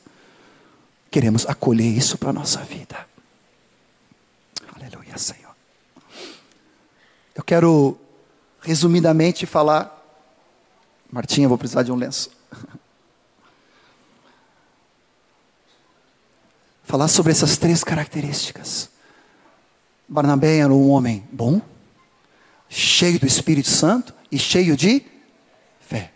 Queremos 1.12 1.46
acolher 1.48 1.88
isso 1.88 2.18
para 2.18 2.32
a 2.32 2.34
nossa 2.34 2.60
vida. 2.62 2.98
Aleluia, 4.76 5.18
Senhor. 5.18 5.56
Eu 7.36 7.44
quero 7.44 7.98
resumidamente 8.62 9.46
falar. 9.46 9.94
Martinha, 11.12 11.48
vou 11.48 11.58
precisar 11.58 11.84
de 11.84 11.92
um 11.92 11.96
lenço. 11.96 12.32
Falar 16.88 17.10
sobre 17.10 17.34
essas 17.34 17.58
três 17.58 17.84
características. 17.84 18.90
Barnabé 20.08 20.60
era 20.60 20.74
um 20.74 20.90
homem 20.90 21.22
bom, 21.30 21.62
cheio 22.70 23.20
do 23.20 23.28
Espírito 23.28 23.68
Santo 23.68 24.14
e 24.32 24.40
cheio 24.40 24.78
de 24.78 25.06
fé. 25.82 26.12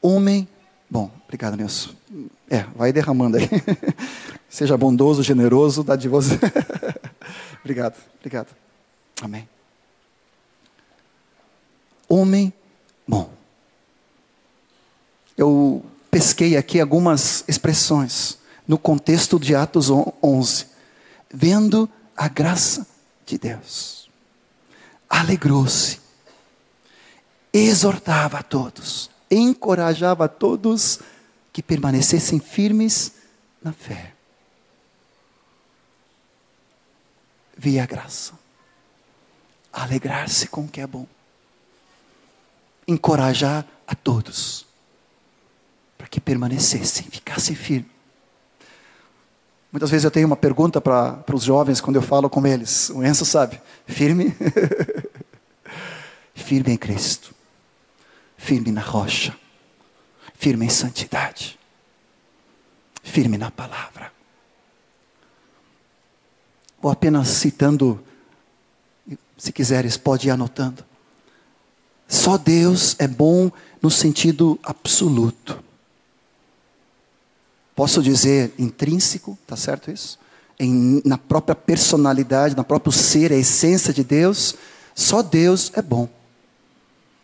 Homem 0.00 0.48
bom. 0.90 1.10
Obrigado, 1.24 1.58
Nilson. 1.58 1.90
É, 2.48 2.64
vai 2.74 2.90
derramando 2.90 3.36
aí. 3.36 3.48
Seja 4.48 4.78
bondoso, 4.78 5.22
generoso, 5.22 5.84
dadivoso. 5.84 6.38
obrigado, 7.60 7.96
obrigado. 8.18 8.48
Amém. 9.20 9.46
Homem 12.08 12.50
bom. 13.06 13.30
Eu 15.36 15.84
pesquei 16.10 16.56
aqui 16.56 16.80
algumas 16.80 17.44
expressões 17.46 18.40
no 18.72 18.78
contexto 18.78 19.38
de 19.38 19.54
Atos 19.54 19.90
11. 19.90 20.66
Vendo 21.30 21.86
a 22.16 22.26
graça 22.26 22.86
de 23.26 23.36
Deus, 23.36 24.08
alegrou-se, 25.10 26.00
exortava 27.52 28.38
a 28.38 28.42
todos, 28.42 29.10
encorajava 29.30 30.24
a 30.24 30.28
todos 30.28 31.00
que 31.52 31.62
permanecessem 31.62 32.40
firmes 32.40 33.12
na 33.62 33.74
fé. 33.74 34.14
Via 37.54 37.82
a 37.82 37.86
graça, 37.86 38.32
alegrar-se 39.70 40.48
com 40.48 40.62
o 40.62 40.68
que 40.68 40.80
é 40.80 40.86
bom, 40.86 41.06
encorajar 42.88 43.66
a 43.86 43.94
todos, 43.94 44.64
para 45.98 46.06
que 46.06 46.18
permanecessem, 46.18 47.06
ficassem 47.10 47.54
firmes. 47.54 47.91
Muitas 49.72 49.90
vezes 49.90 50.04
eu 50.04 50.10
tenho 50.10 50.26
uma 50.26 50.36
pergunta 50.36 50.82
para 50.82 51.24
os 51.32 51.44
jovens 51.44 51.80
quando 51.80 51.96
eu 51.96 52.02
falo 52.02 52.28
com 52.28 52.46
eles. 52.46 52.90
O 52.90 53.02
Enzo 53.02 53.24
sabe. 53.24 53.58
Firme? 53.86 54.36
firme 56.34 56.74
em 56.74 56.76
Cristo. 56.76 57.34
Firme 58.36 58.70
na 58.70 58.82
rocha. 58.82 59.34
Firme 60.34 60.66
em 60.66 60.68
santidade. 60.68 61.58
Firme 63.02 63.38
na 63.38 63.50
palavra. 63.50 64.12
Ou 66.82 66.90
apenas 66.90 67.28
citando, 67.28 68.04
se 69.38 69.52
quiseres, 69.52 69.96
pode 69.96 70.28
ir 70.28 70.32
anotando. 70.32 70.84
Só 72.06 72.36
Deus 72.36 72.94
é 72.98 73.08
bom 73.08 73.50
no 73.80 73.90
sentido 73.90 74.60
absoluto. 74.62 75.71
Posso 77.74 78.02
dizer 78.02 78.52
intrínseco, 78.58 79.38
tá 79.46 79.56
certo 79.56 79.90
isso? 79.90 80.18
Em, 80.58 81.00
na 81.04 81.16
própria 81.16 81.54
personalidade, 81.54 82.56
na 82.56 82.64
próprio 82.64 82.92
ser, 82.92 83.32
a 83.32 83.36
essência 83.36 83.92
de 83.92 84.04
Deus, 84.04 84.54
só 84.94 85.22
Deus 85.22 85.72
é 85.74 85.82
bom. 85.82 86.08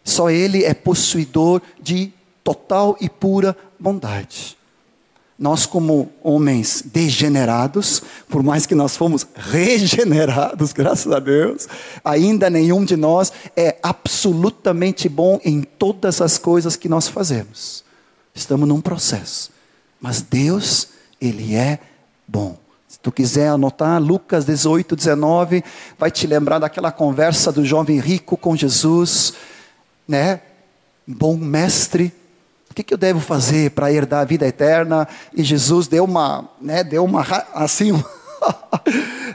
Só 0.03 0.31
Ele 0.31 0.65
é 0.65 0.73
possuidor 0.73 1.61
de 1.81 2.13
total 2.43 2.97
e 2.99 3.11
pura 3.11 3.57
bondade. 3.79 4.57
Nós, 5.39 5.67
como 5.67 6.11
homens 6.21 6.83
degenerados, 6.85 8.03
por 8.29 8.43
mais 8.43 8.67
que 8.67 8.75
nós 8.75 8.97
fomos 8.97 9.25
regenerados, 9.37 10.73
graças 10.75 11.13
a 11.13 11.21
Deus, 11.21 11.69
ainda 12.03 12.51
nenhum 12.51 12.85
de 12.85 12.97
nós 12.97 13.33
é 13.55 13.79
absolutamente 13.81 15.09
bom 15.09 15.39
em 15.45 15.63
todas 15.63 16.21
as 16.21 16.39
coisas 16.39 16.75
que 16.75 16.89
nós 16.89 17.07
fazemos. 17.07 17.85
Estamos 18.35 18.67
num 18.67 18.81
processo. 18.81 19.58
Mas 20.01 20.21
Deus, 20.21 20.89
Ele 21.21 21.55
é 21.55 21.79
bom. 22.27 22.57
Se 22.89 22.99
tu 22.99 23.13
quiser 23.13 23.49
anotar, 23.49 24.01
Lucas 24.01 24.45
18, 24.45 24.97
19, 24.97 25.63
vai 25.99 26.11
te 26.11 26.27
lembrar 26.27 26.59
daquela 26.59 26.91
conversa 26.91 27.53
do 27.53 27.65
jovem 27.65 27.99
rico 27.99 28.37
com 28.37 28.57
Jesus, 28.57 29.35
né? 30.07 30.41
Bom 31.07 31.37
mestre, 31.37 32.13
o 32.71 32.75
que, 32.75 32.83
que 32.83 32.95
eu 32.95 32.99
devo 32.99 33.21
fazer 33.21 33.73
para 33.73 33.93
herdar 33.93 34.21
a 34.21 34.25
vida 34.25 34.47
eterna? 34.47 35.09
E 35.35 35.43
Jesus 35.43 35.87
deu 35.87 36.05
uma, 36.05 36.49
né, 36.61 36.85
deu 36.85 37.05
uma, 37.05 37.27
assim, 37.55 37.93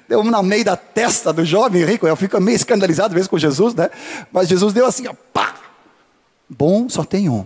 deu 0.07 0.21
uma 0.21 0.31
no 0.31 0.43
meio 0.43 0.63
da 0.63 0.75
testa 0.75 1.33
do 1.33 1.43
jovem 1.43 1.83
rico, 1.83 2.07
eu 2.07 2.15
fico 2.15 2.39
meio 2.39 2.55
escandalizado 2.55 3.13
mesmo 3.13 3.29
com 3.29 3.37
Jesus, 3.37 3.73
né? 3.75 3.89
Mas 4.31 4.47
Jesus 4.47 4.73
deu 4.73 4.85
assim, 4.85 5.07
ó, 5.07 5.13
pá! 5.33 5.55
Bom 6.49 6.87
só 6.89 7.03
tem 7.03 7.29
um, 7.29 7.45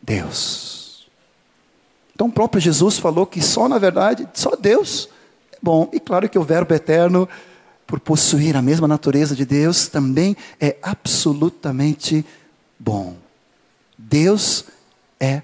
Deus. 0.00 0.79
Então 2.20 2.28
o 2.28 2.32
próprio 2.32 2.60
Jesus 2.60 2.98
falou 2.98 3.24
que 3.24 3.40
só 3.40 3.66
na 3.66 3.78
verdade, 3.78 4.28
só 4.34 4.54
Deus 4.54 5.08
é 5.50 5.56
bom. 5.62 5.88
E 5.90 5.98
claro 5.98 6.28
que 6.28 6.38
o 6.38 6.42
Verbo 6.42 6.74
eterno, 6.74 7.26
por 7.86 7.98
possuir 7.98 8.54
a 8.58 8.60
mesma 8.60 8.86
natureza 8.86 9.34
de 9.34 9.46
Deus, 9.46 9.88
também 9.88 10.36
é 10.60 10.76
absolutamente 10.82 12.22
bom. 12.78 13.16
Deus 13.96 14.66
é 15.18 15.40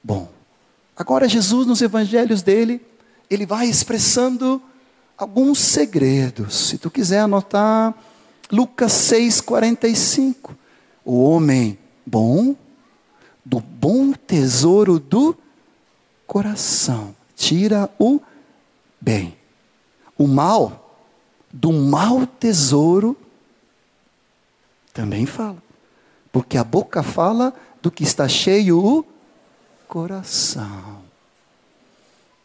bom. 0.00 0.28
Agora 0.96 1.28
Jesus 1.28 1.66
nos 1.66 1.82
evangelhos 1.82 2.40
dele, 2.40 2.80
ele 3.28 3.44
vai 3.44 3.66
expressando 3.66 4.62
alguns 5.18 5.58
segredos. 5.58 6.68
Se 6.68 6.78
tu 6.78 6.88
quiser 6.88 7.18
anotar 7.18 7.92
Lucas 8.52 8.92
6:45. 8.92 10.54
O 11.04 11.24
homem 11.24 11.76
bom 12.06 12.54
do 13.44 13.58
bom 13.58 14.12
tesouro 14.12 15.00
do 15.00 15.36
coração. 16.26 17.14
Tira 17.34 17.90
o 17.98 18.20
bem. 19.00 19.36
O 20.18 20.26
mal, 20.26 20.98
do 21.52 21.72
mau 21.72 22.26
tesouro, 22.26 23.16
também 24.92 25.26
fala. 25.26 25.62
Porque 26.32 26.56
a 26.56 26.64
boca 26.64 27.02
fala 27.02 27.52
do 27.82 27.90
que 27.90 28.02
está 28.02 28.26
cheio 28.26 28.78
o 28.78 29.06
coração. 29.86 31.04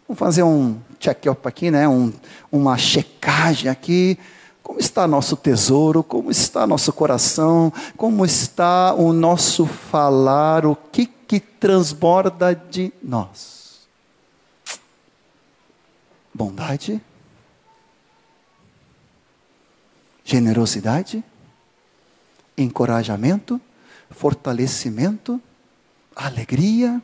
Vamos 0.08 0.20
fazer 0.20 0.44
um 0.44 0.78
check-up 1.00 1.48
aqui, 1.48 1.72
né? 1.72 1.88
Um, 1.88 2.12
uma 2.52 2.78
checagem 2.78 3.70
aqui. 3.70 4.20
Como 4.62 4.80
está 4.80 5.08
nosso 5.08 5.36
tesouro? 5.38 6.04
Como 6.04 6.30
está 6.30 6.67
nosso 6.67 6.91
coração? 6.91 7.72
Como 7.96 8.26
está 8.26 8.94
o 8.94 9.13
nosso 9.13 9.65
falar? 9.65 10.65
O 10.65 10.76
que, 10.76 11.06
que 11.06 11.39
transborda 11.39 12.54
de 12.54 12.91
nós? 13.02 13.61
Bondade, 16.34 17.02
generosidade, 20.24 21.24
encorajamento, 22.58 23.60
fortalecimento, 24.10 25.41
alegria. 26.15 27.02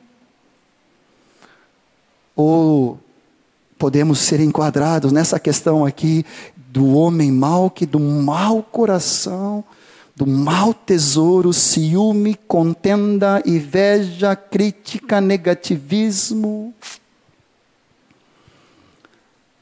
Ou 2.35 2.99
podemos 3.77 4.19
ser 4.19 4.39
enquadrados 4.39 5.11
nessa 5.11 5.39
questão 5.39 5.85
aqui 5.85 6.25
do 6.55 6.93
homem 6.95 7.31
mau 7.31 7.69
que 7.69 7.85
do 7.85 7.99
mau 7.99 8.61
coração, 8.61 9.63
do 10.15 10.25
mau 10.25 10.73
tesouro, 10.73 11.53
ciúme, 11.53 12.35
contenda, 12.47 13.41
inveja, 13.45 14.35
crítica, 14.35 15.21
negativismo. 15.21 16.73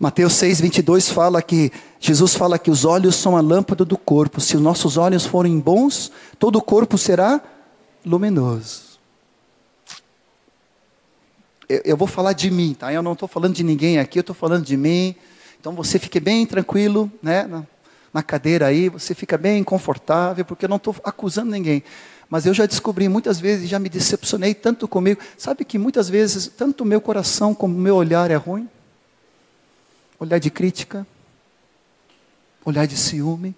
Mateus 0.06 0.34
6, 0.34 0.62
22 0.62 1.10
fala 1.10 1.42
que, 1.42 1.72
Jesus 2.00 2.36
fala 2.36 2.60
que 2.60 2.70
os 2.70 2.86
olhos 2.86 3.16
são 3.16 3.36
a 3.36 3.42
lâmpada 3.42 3.84
do 3.84 3.98
corpo. 3.98 4.40
Se 4.40 4.56
os 4.56 4.62
nossos 4.62 4.98
olhos 4.98 5.26
forem 5.26 5.60
bons, 5.60 6.12
todo 6.38 6.58
o 6.58 6.62
corpo 6.62 6.96
será 6.96 7.42
luminoso. 8.06 9.00
Eu, 11.68 11.82
eu 11.84 11.98
vou 11.98 12.08
falar 12.08 12.34
de 12.34 12.52
mim, 12.52 12.76
tá? 12.78 12.94
Eu 12.94 13.02
não 13.02 13.14
estou 13.14 13.28
falando 13.28 13.56
de 13.56 13.64
ninguém 13.64 13.98
aqui, 13.98 14.20
eu 14.20 14.22
estou 14.22 14.36
falando 14.36 14.64
de 14.64 14.78
mim. 14.78 15.16
Então 15.60 15.74
você 15.74 15.98
fique 15.98 16.20
bem 16.20 16.46
tranquilo, 16.46 17.12
né? 17.20 17.48
Na, 17.48 17.64
na 18.14 18.22
cadeira 18.22 18.68
aí, 18.68 18.90
você 18.90 19.16
fica 19.16 19.40
bem 19.40 19.64
confortável, 19.64 20.46
porque 20.46 20.66
eu 20.66 20.70
não 20.70 20.78
estou 20.78 20.96
acusando 21.04 21.50
ninguém. 21.50 21.84
Mas 22.30 22.46
eu 22.46 22.54
já 22.54 22.68
descobri 22.68 23.10
muitas 23.10 23.40
vezes, 23.40 23.68
já 23.68 23.80
me 23.80 23.90
decepcionei 23.90 24.54
tanto 24.54 24.88
comigo. 24.88 25.20
Sabe 25.36 25.66
que 25.66 25.80
muitas 25.80 26.08
vezes, 26.08 26.46
tanto 26.46 26.82
o 26.82 26.86
meu 26.86 27.02
coração 27.02 27.56
como 27.56 27.76
o 27.76 27.82
meu 27.82 27.96
olhar 27.96 28.30
é 28.30 28.36
ruim? 28.36 28.70
Olhar 30.20 30.40
de 30.40 30.50
crítica, 30.50 31.06
olhar 32.64 32.86
de 32.86 32.98
ciúme, 32.98 33.56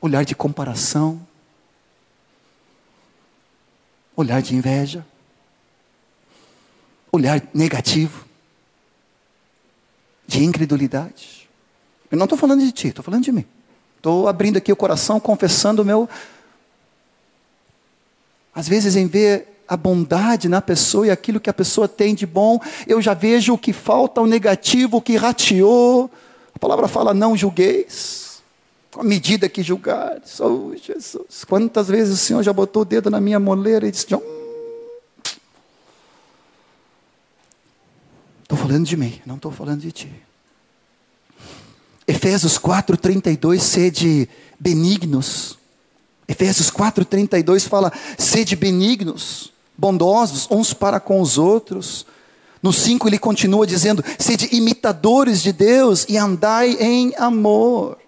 olhar 0.00 0.24
de 0.24 0.34
comparação, 0.34 1.26
olhar 4.16 4.42
de 4.42 4.54
inveja, 4.54 5.04
olhar 7.10 7.42
negativo, 7.52 8.26
de 10.26 10.42
incredulidade. 10.42 11.48
Eu 12.10 12.18
não 12.18 12.24
estou 12.24 12.38
falando 12.38 12.60
de 12.60 12.72
ti, 12.72 12.88
estou 12.88 13.04
falando 13.04 13.24
de 13.24 13.32
mim. 13.32 13.44
Estou 13.96 14.28
abrindo 14.28 14.56
aqui 14.56 14.70
o 14.70 14.76
coração, 14.76 15.18
confessando 15.18 15.82
o 15.82 15.84
meu. 15.84 16.08
Às 18.54 18.68
vezes, 18.68 18.96
em 18.96 19.06
ver 19.06 19.53
a 19.66 19.76
bondade 19.76 20.48
na 20.48 20.60
pessoa 20.60 21.06
e 21.06 21.10
aquilo 21.10 21.40
que 21.40 21.50
a 21.50 21.54
pessoa 21.54 21.88
tem 21.88 22.14
de 22.14 22.26
bom, 22.26 22.60
eu 22.86 23.00
já 23.00 23.14
vejo 23.14 23.54
o 23.54 23.58
que 23.58 23.72
falta, 23.72 24.20
o 24.20 24.26
negativo, 24.26 24.98
o 24.98 25.02
que 25.02 25.16
rateou. 25.16 26.10
A 26.54 26.58
palavra 26.58 26.86
fala: 26.86 27.14
não 27.14 27.36
julgueis, 27.36 28.42
com 28.90 29.00
a 29.00 29.04
medida 29.04 29.48
que 29.48 29.62
julgar. 29.62 30.20
Oh, 30.40 30.74
Jesus, 30.76 31.44
quantas 31.48 31.88
vezes 31.88 32.14
o 32.14 32.18
Senhor 32.18 32.42
já 32.42 32.52
botou 32.52 32.82
o 32.82 32.84
dedo 32.84 33.10
na 33.10 33.20
minha 33.20 33.40
moleira 33.40 33.88
e 33.88 33.90
disse: 33.90 34.06
John, 34.06 34.22
estou 38.42 38.58
falando 38.58 38.84
de 38.84 38.96
mim, 38.96 39.20
não 39.24 39.36
estou 39.36 39.50
falando 39.50 39.80
de 39.80 39.92
ti. 39.92 40.12
Efésios 42.06 42.58
4,32, 42.58 43.60
sede 43.60 44.28
benignos. 44.60 45.58
Efésios 46.28 46.70
4,32 46.70 47.66
fala: 47.66 47.90
sede 48.18 48.54
benignos 48.54 49.53
bondosos 49.76 50.46
uns 50.50 50.72
para 50.72 51.00
com 51.00 51.20
os 51.20 51.38
outros. 51.38 52.06
No 52.62 52.72
5 52.72 53.08
ele 53.08 53.18
continua 53.18 53.66
dizendo: 53.66 54.04
sede 54.18 54.48
imitadores 54.52 55.42
de 55.42 55.52
Deus 55.52 56.06
e 56.08 56.16
andai 56.16 56.76
em 56.80 57.12
amor. 57.16 57.98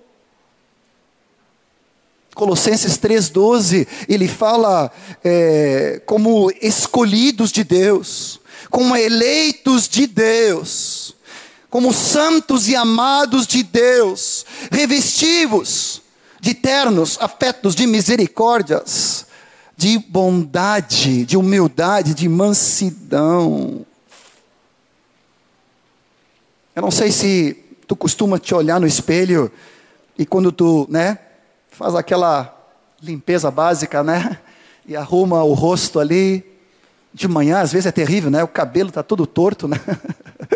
Colossenses 2.35 2.99
3,12, 2.99 3.87
ele 4.07 4.29
fala 4.29 4.93
é, 5.25 6.03
como 6.05 6.51
escolhidos 6.61 7.51
de 7.51 7.65
Deus, 7.65 8.39
como 8.71 8.95
eleitos 8.95 9.89
de 9.89 10.07
Deus, 10.07 11.15
como 11.71 11.95
santos 11.95 12.69
e 12.69 12.77
amados 12.77 13.47
de 13.47 13.63
Deus, 13.63 14.45
revestivos 14.71 16.03
de 16.39 16.55
ternos 16.55 17.17
afetos 17.21 17.75
de 17.75 17.87
misericórdias, 17.87 19.26
de 19.77 19.99
bondade, 19.99 21.27
de 21.27 21.37
humildade, 21.37 22.15
de 22.15 22.29
mansidão. 22.29 23.85
Eu 26.75 26.83
não 26.83 26.91
sei 26.91 27.13
se 27.13 27.57
tu 27.87 27.95
costuma 27.95 28.39
te 28.39 28.55
olhar 28.55 28.81
no 28.81 28.87
espelho 28.87 29.51
e 30.19 30.25
quando 30.25 30.51
tu, 30.51 30.87
né, 30.91 31.19
faz 31.71 31.95
aquela 31.95 32.55
limpeza 33.03 33.51
básica, 33.51 34.03
né? 34.03 34.39
E 34.87 34.97
arruma 34.97 35.43
o 35.45 35.53
rosto 35.53 36.01
ali. 36.01 36.45
De 37.13 37.27
manhã, 37.27 37.61
às 37.61 37.73
vezes 37.73 37.87
é 37.87 37.93
terrível, 37.93 38.31
né? 38.31 38.43
O 38.45 38.49
cabelo 38.49 38.91
está 38.91 39.03
todo 39.03 39.27
torto, 39.27 39.67
né? 39.67 39.81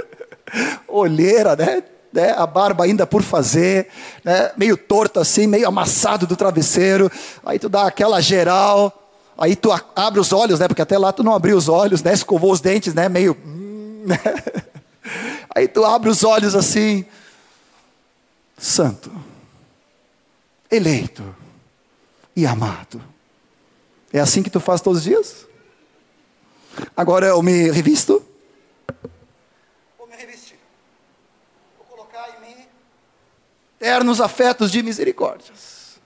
Olheira, 0.86 1.56
né? 1.56 1.82
né? 2.12 2.32
A 2.32 2.46
barba 2.46 2.84
ainda 2.84 3.06
por 3.06 3.22
fazer, 3.22 3.88
né? 4.22 4.50
meio 4.56 4.76
torto 4.76 5.20
assim, 5.20 5.46
meio 5.46 5.66
amassado 5.66 6.26
do 6.26 6.36
travesseiro. 6.36 7.10
Aí 7.44 7.58
tu 7.58 7.68
dá 7.68 7.86
aquela 7.86 8.20
geral. 8.20 8.99
Aí 9.40 9.56
tu 9.56 9.72
abre 9.96 10.20
os 10.20 10.32
olhos, 10.32 10.60
né? 10.60 10.68
Porque 10.68 10.82
até 10.82 10.98
lá 10.98 11.12
tu 11.12 11.24
não 11.24 11.34
abriu 11.34 11.56
os 11.56 11.68
olhos, 11.68 12.02
né? 12.02 12.12
Escovou 12.12 12.52
os 12.52 12.60
dentes, 12.60 12.94
né? 12.94 13.08
Meio. 13.08 13.36
Né? 14.06 14.18
Aí 15.56 15.66
tu 15.66 15.84
abre 15.84 16.10
os 16.10 16.22
olhos 16.22 16.54
assim. 16.54 17.04
Santo 18.56 19.10
eleito 20.70 21.34
e 22.34 22.46
amado. 22.46 23.02
É 24.12 24.20
assim 24.20 24.42
que 24.42 24.50
tu 24.50 24.60
faz 24.60 24.80
todos 24.80 25.00
os 25.00 25.04
dias? 25.04 25.46
Agora 26.96 27.26
eu 27.26 27.42
me 27.42 27.70
revisto? 27.70 28.24
Vou 29.98 30.06
me 30.06 30.16
revestir. 30.16 30.58
Vou 31.76 31.86
colocar 31.86 32.28
em 32.36 32.40
mim 32.40 32.64
eternos 33.76 34.20
afetos 34.20 34.70
de 34.70 34.82
misericórdias, 34.82 35.98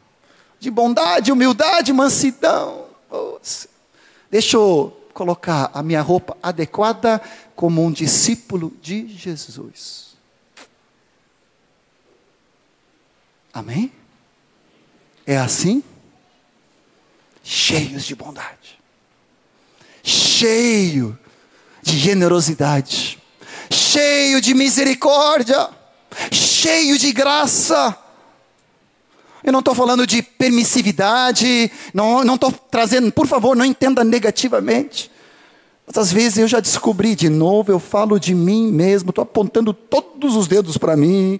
de 0.58 0.70
bondade, 0.70 1.30
humildade, 1.30 1.92
mansidão. 1.92 2.83
Deixa 4.30 4.56
eu 4.56 5.00
colocar 5.14 5.70
a 5.72 5.82
minha 5.82 6.02
roupa 6.02 6.36
adequada 6.42 7.22
como 7.54 7.84
um 7.84 7.92
discípulo 7.92 8.72
de 8.82 9.06
Jesus. 9.08 10.16
Amém? 13.52 13.92
É 15.24 15.36
assim? 15.36 15.82
Cheios 17.42 18.04
de 18.04 18.14
bondade, 18.14 18.80
cheio 20.02 21.16
de 21.82 21.98
generosidade, 21.98 23.22
cheio 23.70 24.40
de 24.40 24.54
misericórdia, 24.54 25.68
cheio 26.32 26.98
de 26.98 27.12
graça. 27.12 27.96
Eu 29.44 29.52
não 29.52 29.58
estou 29.58 29.74
falando 29.74 30.06
de 30.06 30.22
permissividade, 30.22 31.70
não 31.92 32.34
estou 32.34 32.50
trazendo, 32.50 33.12
por 33.12 33.26
favor, 33.26 33.54
não 33.54 33.64
entenda 33.64 34.02
negativamente. 34.02 35.10
Mas 35.86 35.98
às 35.98 36.10
vezes 36.10 36.38
eu 36.38 36.48
já 36.48 36.60
descobri 36.60 37.14
de 37.14 37.28
novo, 37.28 37.70
eu 37.70 37.78
falo 37.78 38.18
de 38.18 38.34
mim 38.34 38.72
mesmo, 38.72 39.10
estou 39.10 39.22
apontando 39.22 39.74
todos 39.74 40.34
os 40.34 40.48
dedos 40.48 40.78
para 40.78 40.96
mim. 40.96 41.38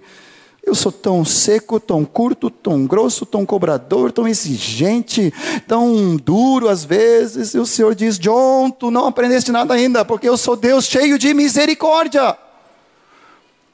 Eu 0.63 0.75
sou 0.75 0.91
tão 0.91 1.25
seco, 1.25 1.79
tão 1.79 2.05
curto, 2.05 2.51
tão 2.51 2.85
grosso, 2.85 3.25
tão 3.25 3.43
cobrador, 3.43 4.11
tão 4.11 4.27
exigente, 4.27 5.33
tão 5.67 6.15
duro 6.15 6.69
às 6.69 6.83
vezes. 6.83 7.55
E 7.55 7.57
o 7.57 7.65
Senhor 7.65 7.95
diz: 7.95 8.19
John, 8.19 8.69
tu 8.69 8.91
não 8.91 9.07
aprendeste 9.07 9.51
nada 9.51 9.73
ainda, 9.73 10.05
porque 10.05 10.29
eu 10.29 10.37
sou 10.37 10.55
Deus 10.55 10.85
cheio 10.85 11.17
de 11.17 11.33
misericórdia. 11.33 12.37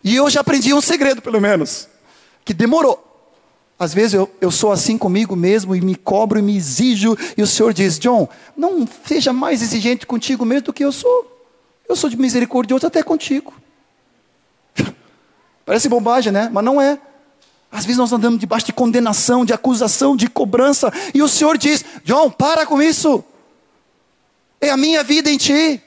E 0.02 0.16
eu 0.16 0.30
já 0.30 0.40
aprendi 0.40 0.74
um 0.74 0.82
segredo, 0.82 1.22
pelo 1.22 1.40
menos, 1.42 1.88
que 2.46 2.54
demorou. 2.54 3.11
Às 3.82 3.96
vezes 3.96 4.14
eu, 4.14 4.30
eu 4.40 4.52
sou 4.52 4.72
assim 4.72 4.96
comigo 4.96 5.36
mesmo 5.36 5.76
e 5.76 5.82
me 5.82 5.96
cobro 5.96 6.38
e 6.38 6.42
me 6.44 6.56
exijo, 6.56 7.18
e 7.36 7.42
o 7.42 7.48
Senhor 7.48 7.74
diz: 7.74 7.98
John, 7.98 8.30
não 8.56 8.88
seja 9.08 9.34
mais 9.34 9.64
exigente 9.64 10.06
contigo 10.06 10.46
mesmo 10.46 10.66
do 10.66 10.74
que 10.74 10.86
eu 10.86 10.92
sou. 10.92 11.50
Eu 11.90 11.96
sou 11.96 12.08
de 12.08 12.16
misericordioso 12.16 12.86
até 12.86 13.02
contigo. 13.02 13.52
Parece 15.66 15.90
bobagem, 15.90 16.32
né? 16.32 16.48
Mas 16.54 16.64
não 16.64 16.80
é. 16.80 17.00
Às 17.72 17.84
vezes 17.84 17.98
nós 17.98 18.14
andamos 18.14 18.40
debaixo 18.40 18.68
de 18.68 18.72
condenação, 18.72 19.44
de 19.44 19.52
acusação, 19.52 20.16
de 20.16 20.28
cobrança, 20.28 20.94
e 21.12 21.24
o 21.24 21.28
Senhor 21.28 21.58
diz: 21.58 21.84
John, 22.04 22.30
para 22.30 22.68
com 22.68 22.80
isso. 22.84 23.24
É 24.62 24.70
a 24.70 24.78
minha 24.78 25.04
vida 25.04 25.28
em 25.28 25.38
ti. 25.38 25.82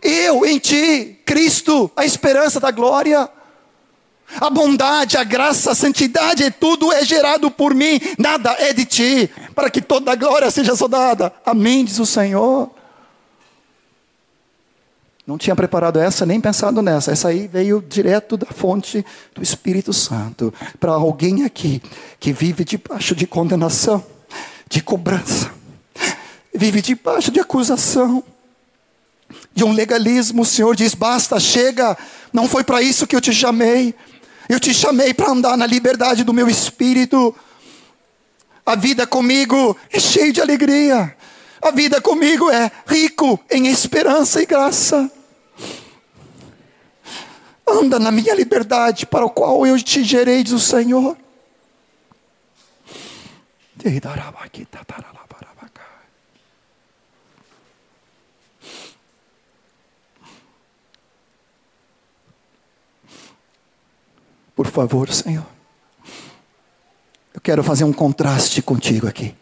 Eu 0.00 0.46
em 0.46 0.58
ti, 0.58 1.20
Cristo, 1.26 1.90
a 1.94 2.06
esperança 2.06 2.58
da 2.58 2.70
glória. 2.70 3.28
A 4.40 4.50
bondade, 4.50 5.16
a 5.16 5.24
graça, 5.24 5.70
a 5.70 5.74
santidade, 5.74 6.50
tudo 6.50 6.92
é 6.92 7.04
gerado 7.04 7.50
por 7.50 7.74
mim, 7.74 8.00
nada 8.18 8.50
é 8.58 8.72
de 8.72 8.84
ti, 8.84 9.30
para 9.54 9.70
que 9.70 9.80
toda 9.80 10.12
a 10.12 10.16
glória 10.16 10.50
seja 10.50 10.74
só 10.74 10.88
dada. 10.88 11.32
Amém, 11.44 11.84
diz 11.84 11.98
o 11.98 12.06
Senhor. 12.06 12.70
Não 15.26 15.38
tinha 15.38 15.56
preparado 15.56 15.98
essa, 15.98 16.26
nem 16.26 16.38
pensado 16.38 16.82
nessa. 16.82 17.10
Essa 17.10 17.28
aí 17.28 17.48
veio 17.48 17.82
direto 17.86 18.36
da 18.36 18.46
fonte 18.46 19.04
do 19.34 19.42
Espírito 19.42 19.92
Santo. 19.92 20.52
Para 20.78 20.92
alguém 20.92 21.44
aqui 21.44 21.80
que 22.20 22.30
vive 22.32 22.62
debaixo 22.62 23.14
de 23.14 23.26
condenação, 23.26 24.04
de 24.68 24.82
cobrança, 24.82 25.50
vive 26.54 26.82
debaixo 26.82 27.30
de 27.30 27.40
acusação, 27.40 28.22
de 29.54 29.64
um 29.64 29.72
legalismo. 29.72 30.42
O 30.42 30.46
Senhor 30.46 30.76
diz: 30.76 30.94
basta, 30.94 31.40
chega. 31.40 31.96
Não 32.30 32.46
foi 32.46 32.62
para 32.62 32.82
isso 32.82 33.06
que 33.06 33.16
eu 33.16 33.20
te 33.20 33.32
chamei. 33.32 33.94
Eu 34.48 34.60
te 34.60 34.74
chamei 34.74 35.14
para 35.14 35.30
andar 35.30 35.56
na 35.56 35.66
liberdade 35.66 36.24
do 36.24 36.32
meu 36.32 36.48
espírito. 36.48 37.34
A 38.64 38.74
vida 38.74 39.06
comigo 39.06 39.76
é 39.90 39.98
cheia 39.98 40.32
de 40.32 40.40
alegria. 40.40 41.16
A 41.62 41.70
vida 41.70 42.00
comigo 42.00 42.50
é 42.50 42.70
rico 42.86 43.40
em 43.50 43.68
esperança 43.68 44.42
e 44.42 44.46
graça. 44.46 45.10
Anda 47.66 47.98
na 47.98 48.10
minha 48.10 48.34
liberdade 48.34 49.06
para 49.06 49.24
o 49.24 49.30
qual 49.30 49.66
eu 49.66 49.82
te 49.82 50.04
gerei, 50.04 50.42
diz 50.42 50.52
o 50.52 50.60
Senhor. 50.60 51.16
Por 64.54 64.66
favor, 64.66 65.10
Senhor. 65.12 65.46
Eu 67.32 67.40
quero 67.40 67.64
fazer 67.64 67.84
um 67.84 67.92
contraste 67.92 68.62
contigo 68.62 69.08
aqui. 69.08 69.34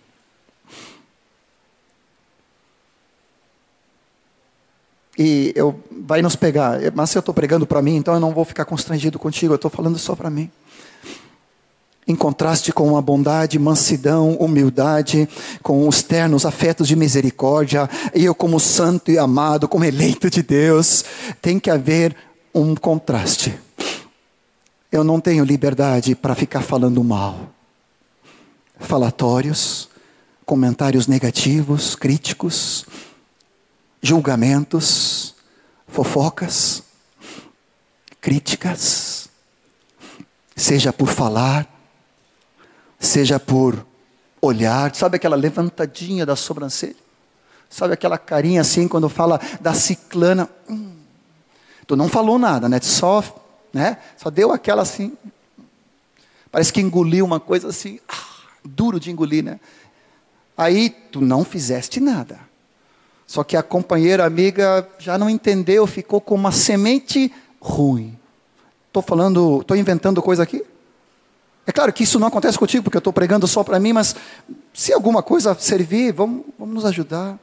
E 5.19 5.53
eu, 5.55 5.79
vai 6.07 6.23
nos 6.23 6.35
pegar. 6.35 6.79
Mas 6.95 7.11
se 7.11 7.19
eu 7.19 7.21
estou 7.21 7.35
pregando 7.35 7.67
para 7.67 7.83
mim, 7.83 7.97
então 7.97 8.15
eu 8.15 8.21
não 8.21 8.33
vou 8.33 8.45
ficar 8.45 8.65
constrangido 8.65 9.19
contigo, 9.19 9.53
eu 9.53 9.57
estou 9.57 9.71
falando 9.71 9.99
só 9.99 10.17
para 10.17 10.31
mim. 10.31 10.51
Em 12.09 12.17
contraste 12.17 12.73
com 12.73 12.97
a 12.97 13.03
bondade, 13.03 13.59
mansidão, 13.59 14.35
humildade, 14.37 15.29
com 15.63 15.87
os 15.87 16.03
ternos 16.03 16.45
afetos 16.45 16.89
de 16.89 16.97
misericórdia, 16.97 17.89
eu, 18.13 18.35
como 18.35 18.59
santo 18.59 19.11
e 19.11 19.19
amado, 19.19 19.69
como 19.69 19.85
eleito 19.85 20.29
de 20.29 20.43
Deus, 20.43 21.05
tem 21.41 21.61
que 21.61 21.71
haver 21.71 22.17
um 22.53 22.75
contraste. 22.75 23.55
Eu 24.93 25.03
não 25.03 25.19
tenho 25.19 25.43
liberdade 25.43 26.15
para 26.15 26.35
ficar 26.35 26.61
falando 26.61 27.03
mal. 27.03 27.49
Falatórios, 28.79 29.89
comentários 30.45 31.07
negativos, 31.07 31.97
críticos, 31.97 32.85
julgamentos, 34.03 35.35
fofocas, 35.89 36.83
críticas, 38.21 39.31
seja 40.55 40.93
por 40.93 41.09
falar, 41.09 41.67
seja 43.01 43.41
por 43.41 43.87
olhar, 44.43 44.95
sabe 44.95 45.17
aquela 45.17 45.37
levantadinha 45.37 46.27
da 46.27 46.37
sobrancelha? 46.37 46.97
Sabe 47.71 47.95
aquela 47.95 48.19
carinha 48.19 48.61
assim 48.61 48.87
quando 48.87 49.09
fala 49.09 49.41
da 49.59 49.73
ciclana? 49.73 50.51
Hum, 50.69 50.97
tu 51.87 51.97
não 51.97 52.11
falou 52.11 52.39
nada, 52.39 52.69
né? 52.69 52.79
Só, 52.83 53.23
né? 53.73 53.99
Só 54.17 54.31
deu 54.31 54.53
aquela 54.53 54.83
assim. 54.83 55.17
Parece 56.51 56.73
que 56.73 56.81
engoliu 56.81 57.25
uma 57.25 57.41
coisa 57.41 57.69
assim, 57.69 57.99
ah, 58.09 58.15
duro 58.65 59.01
de 59.01 59.11
engolir, 59.11 59.43
né? 59.43 59.59
Aí 60.57 60.91
tu 60.91 61.21
não 61.21 61.45
fizeste 61.45 61.99
nada. 61.99 62.39
Só 63.27 63.43
que 63.43 63.57
a 63.57 63.63
companheira 63.63 64.27
amiga 64.27 64.87
já 64.99 65.17
não 65.17 65.31
entendeu, 65.31 65.87
ficou 65.87 66.21
com 66.21 66.35
uma 66.35 66.53
semente 66.53 67.33
ruim. 67.61 68.19
Estou 68.89 69.03
falando, 69.03 69.63
estou 69.63 69.75
inventando 69.75 70.21
coisa 70.21 70.43
aqui? 70.43 70.63
É 71.67 71.73
claro 71.73 71.93
que 71.93 72.03
isso 72.03 72.19
não 72.19 72.27
acontece 72.27 72.59
contigo, 72.59 72.85
porque 72.85 72.97
eu 72.97 73.01
estou 73.01 73.13
pregando 73.13 73.47
só 73.47 73.65
para 73.65 73.81
mim, 73.81 73.93
mas 73.93 74.15
se 74.75 74.93
alguma 74.93 75.23
coisa 75.23 75.57
servir, 75.59 76.13
vamos, 76.13 76.45
vamos 76.59 76.75
nos 76.75 76.85
ajudar. 76.85 77.39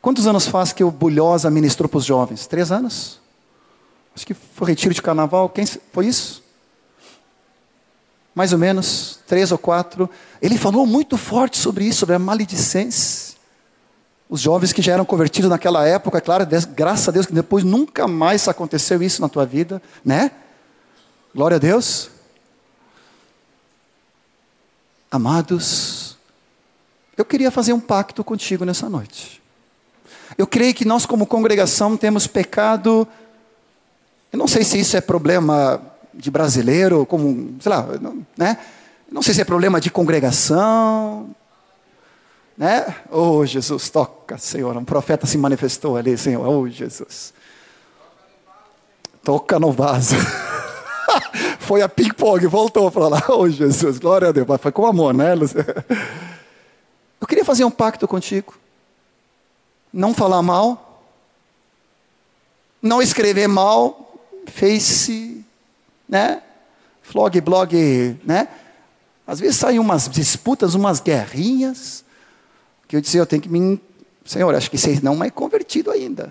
Quantos 0.00 0.26
anos 0.26 0.46
faz 0.46 0.72
que 0.72 0.84
o 0.84 0.90
Bulhosa 0.90 1.50
ministrou 1.50 1.88
para 1.88 1.98
os 1.98 2.04
jovens? 2.04 2.46
Três 2.46 2.70
anos? 2.70 3.20
Acho 4.14 4.26
que 4.26 4.34
foi 4.34 4.68
retiro 4.68 4.94
de 4.94 5.02
carnaval. 5.02 5.48
Quem 5.48 5.66
foi 5.66 6.06
isso? 6.06 6.42
Mais 8.34 8.52
ou 8.52 8.58
menos, 8.58 9.20
três 9.26 9.52
ou 9.52 9.58
quatro. 9.58 10.08
Ele 10.40 10.58
falou 10.58 10.86
muito 10.86 11.16
forte 11.16 11.58
sobre 11.58 11.84
isso, 11.84 12.00
sobre 12.00 12.14
a 12.14 12.18
maledicência. 12.18 13.34
Os 14.28 14.40
jovens 14.40 14.72
que 14.72 14.82
já 14.82 14.92
eram 14.92 15.04
convertidos 15.04 15.50
naquela 15.50 15.86
época, 15.86 16.20
claro, 16.20 16.46
graças 16.74 17.08
a 17.08 17.12
Deus 17.12 17.26
que 17.26 17.32
depois 17.32 17.62
nunca 17.62 18.08
mais 18.08 18.48
aconteceu 18.48 19.02
isso 19.02 19.20
na 19.20 19.28
tua 19.28 19.44
vida, 19.44 19.80
né? 20.04 20.30
Glória 21.34 21.56
a 21.56 21.60
Deus. 21.60 22.10
Amados, 25.10 26.16
eu 27.16 27.24
queria 27.24 27.50
fazer 27.50 27.72
um 27.72 27.78
pacto 27.78 28.24
contigo 28.24 28.64
nessa 28.64 28.88
noite. 28.88 29.40
Eu 30.36 30.46
creio 30.46 30.74
que 30.74 30.84
nós, 30.84 31.06
como 31.06 31.26
congregação, 31.26 31.96
temos 31.96 32.26
pecado. 32.26 33.06
Eu 34.34 34.38
não 34.38 34.48
sei 34.48 34.64
se 34.64 34.76
isso 34.80 34.96
é 34.96 35.00
problema 35.00 35.80
de 36.12 36.28
brasileiro, 36.28 37.06
como, 37.06 37.54
sei 37.60 37.70
lá, 37.70 37.86
né? 38.36 38.58
Não 39.08 39.22
sei 39.22 39.32
se 39.32 39.40
é 39.40 39.44
problema 39.44 39.80
de 39.80 39.92
congregação, 39.92 41.32
né? 42.58 42.96
Oh, 43.12 43.46
Jesus, 43.46 43.88
toca, 43.90 44.36
Senhor. 44.36 44.76
Um 44.76 44.84
profeta 44.84 45.24
se 45.24 45.38
manifestou 45.38 45.96
ali, 45.96 46.18
Senhor. 46.18 46.44
Oh, 46.48 46.68
Jesus. 46.68 47.32
Toca 49.22 49.60
no 49.60 49.70
vaso. 49.70 50.16
Foi 51.60 51.80
a 51.80 51.88
ping-pong, 51.88 52.44
voltou 52.48 52.90
para 52.90 53.06
lá. 53.06 53.22
Oh, 53.28 53.48
Jesus, 53.48 54.00
glória 54.00 54.30
a 54.30 54.32
Deus. 54.32 54.48
Foi 54.60 54.72
com 54.72 54.84
amor, 54.84 55.14
né, 55.14 55.28
Eu 57.20 57.26
queria 57.28 57.44
fazer 57.44 57.64
um 57.64 57.70
pacto 57.70 58.08
contigo. 58.08 58.52
Não 59.92 60.12
falar 60.12 60.42
mal. 60.42 61.04
Não 62.82 63.00
escrever 63.00 63.46
mal. 63.46 64.03
Face, 64.50 65.44
né? 66.08 66.42
Flog, 67.02 67.40
blog, 67.40 68.18
né? 68.24 68.48
Às 69.26 69.40
vezes 69.40 69.56
saem 69.56 69.78
umas 69.78 70.08
disputas, 70.08 70.74
umas 70.74 71.00
guerrinhas. 71.00 72.04
Que 72.86 72.96
eu 72.96 73.00
disse, 73.00 73.16
eu 73.16 73.26
tenho 73.26 73.42
que 73.42 73.48
me. 73.48 73.80
Senhor, 74.24 74.54
acho 74.54 74.70
que 74.70 74.78
você 74.78 75.00
não 75.02 75.22
é 75.22 75.30
convertido 75.30 75.90
ainda. 75.90 76.30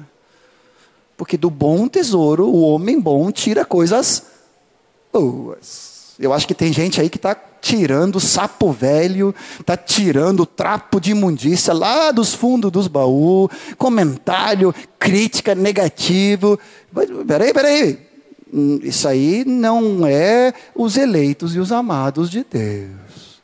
Porque 1.16 1.38
do 1.38 1.50
bom 1.50 1.88
tesouro, 1.88 2.48
o 2.48 2.62
homem 2.62 3.00
bom 3.00 3.32
tira 3.32 3.64
coisas 3.64 4.24
boas. 5.12 6.14
Eu 6.20 6.34
acho 6.34 6.48
que 6.48 6.56
tem 6.56 6.74
gente 6.74 7.00
aí 7.00 7.10
que 7.10 7.18
está 7.18 7.36
tirando 7.64 8.20
sapo 8.20 8.74
velho, 8.74 9.34
está 9.58 9.78
tirando 9.78 10.46
trapo 10.46 11.00
de 11.00 11.12
imundícia 11.12 11.74
lá 11.74 12.12
dos 12.12 12.34
fundos 12.34 12.70
dos 12.70 12.90
baús, 12.90 13.50
comentário, 13.78 14.76
crítica 15.00 15.56
negativo. 15.56 16.60
Peraí, 17.26 17.54
peraí. 17.54 18.00
Hum, 18.54 18.82
isso 18.84 19.08
aí 19.08 19.46
não 19.46 20.06
é 20.06 20.54
os 20.76 20.98
eleitos 20.98 21.56
e 21.56 21.60
os 21.60 21.72
amados 21.72 22.30
de 22.30 22.44
Deus. 22.44 23.42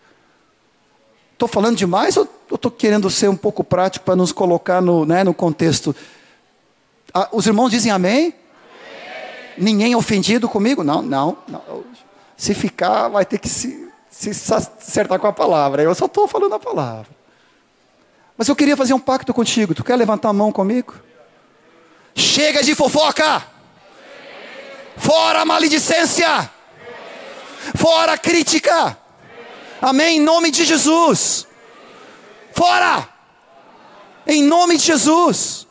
Estou 1.32 1.48
falando 1.48 1.78
demais 1.78 2.18
ou 2.18 2.28
estou 2.54 2.70
querendo 2.70 3.10
ser 3.10 3.30
um 3.30 3.38
pouco 3.38 3.64
prático 3.64 4.04
para 4.04 4.18
nos 4.18 4.34
colocar 4.34 4.82
no, 4.82 5.06
né, 5.06 5.24
no 5.24 5.34
contexto? 5.34 5.96
Ah, 7.14 7.30
os 7.32 7.48
irmãos 7.48 7.70
dizem 7.70 7.90
amém? 7.90 8.34
Ninguém 9.58 9.96
ofendido 9.96 10.50
comigo? 10.50 10.84
Não, 10.84 11.02
não, 11.02 11.38
não. 11.48 11.84
Se 12.36 12.54
ficar, 12.54 13.08
vai 13.08 13.26
ter 13.26 13.40
que 13.40 13.48
se, 13.48 13.89
se 14.20 14.54
acertar 14.54 15.18
com 15.18 15.28
a 15.28 15.34
palavra. 15.34 15.82
Eu 15.82 15.96
só 15.96 16.06
estou 16.06 16.28
falando 16.28 16.54
a 16.54 16.60
palavra. 16.60 17.08
Mas 18.38 18.48
eu 18.48 18.56
queria 18.56 18.76
fazer 18.76 18.94
um 18.94 19.00
pacto 19.00 19.34
contigo. 19.34 19.74
Tu 19.74 19.84
quer 19.84 19.96
levantar 19.96 20.30
a 20.30 20.34
mão 20.34 20.52
comigo? 20.52 20.94
Chega 22.16 22.62
de 22.62 22.76
fofoca! 22.76 23.46
Fora 24.98 25.46
maledicência! 25.46 26.50
Fora 27.76 28.18
crítica! 28.18 28.98
Amém? 29.82 30.18
Em 30.18 30.22
nome 30.22 30.52
de 30.52 30.66
Jesus! 30.66 31.48
Fora! 32.52 33.08
Em 34.28 34.44
nome 34.44 34.78
de 34.78 34.84
Jesus! 34.84 35.66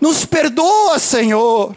Nos 0.00 0.24
perdoa, 0.24 0.98
Senhor! 0.98 1.76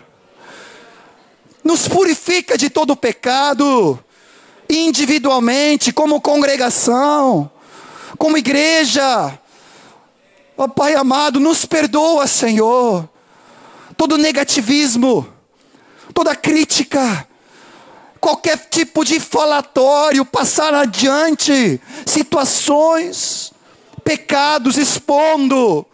nos 1.68 1.86
purifica 1.86 2.58
de 2.58 2.70
todo 2.70 2.96
pecado, 2.96 4.00
individualmente, 4.70 5.92
como 5.92 6.22
congregação, 6.22 7.50
como 8.18 8.38
igreja. 8.38 9.40
Ó 10.58 10.64
oh, 10.64 10.70
Pai 10.70 10.96
amado, 10.96 11.40
nos 11.40 11.66
perdoa, 11.66 12.26
Senhor, 12.26 13.08
todo 13.96 14.18
negativismo, 14.18 15.28
toda 16.14 16.36
crítica, 16.36 17.28
qualquer 18.20 18.58
tipo 18.70 19.06
de 19.06 19.20
falatório, 19.20 20.26
passar 20.26 20.74
adiante 20.74 21.80
situações, 22.06 23.54
pecados, 24.04 24.78
expondo, 24.78 25.86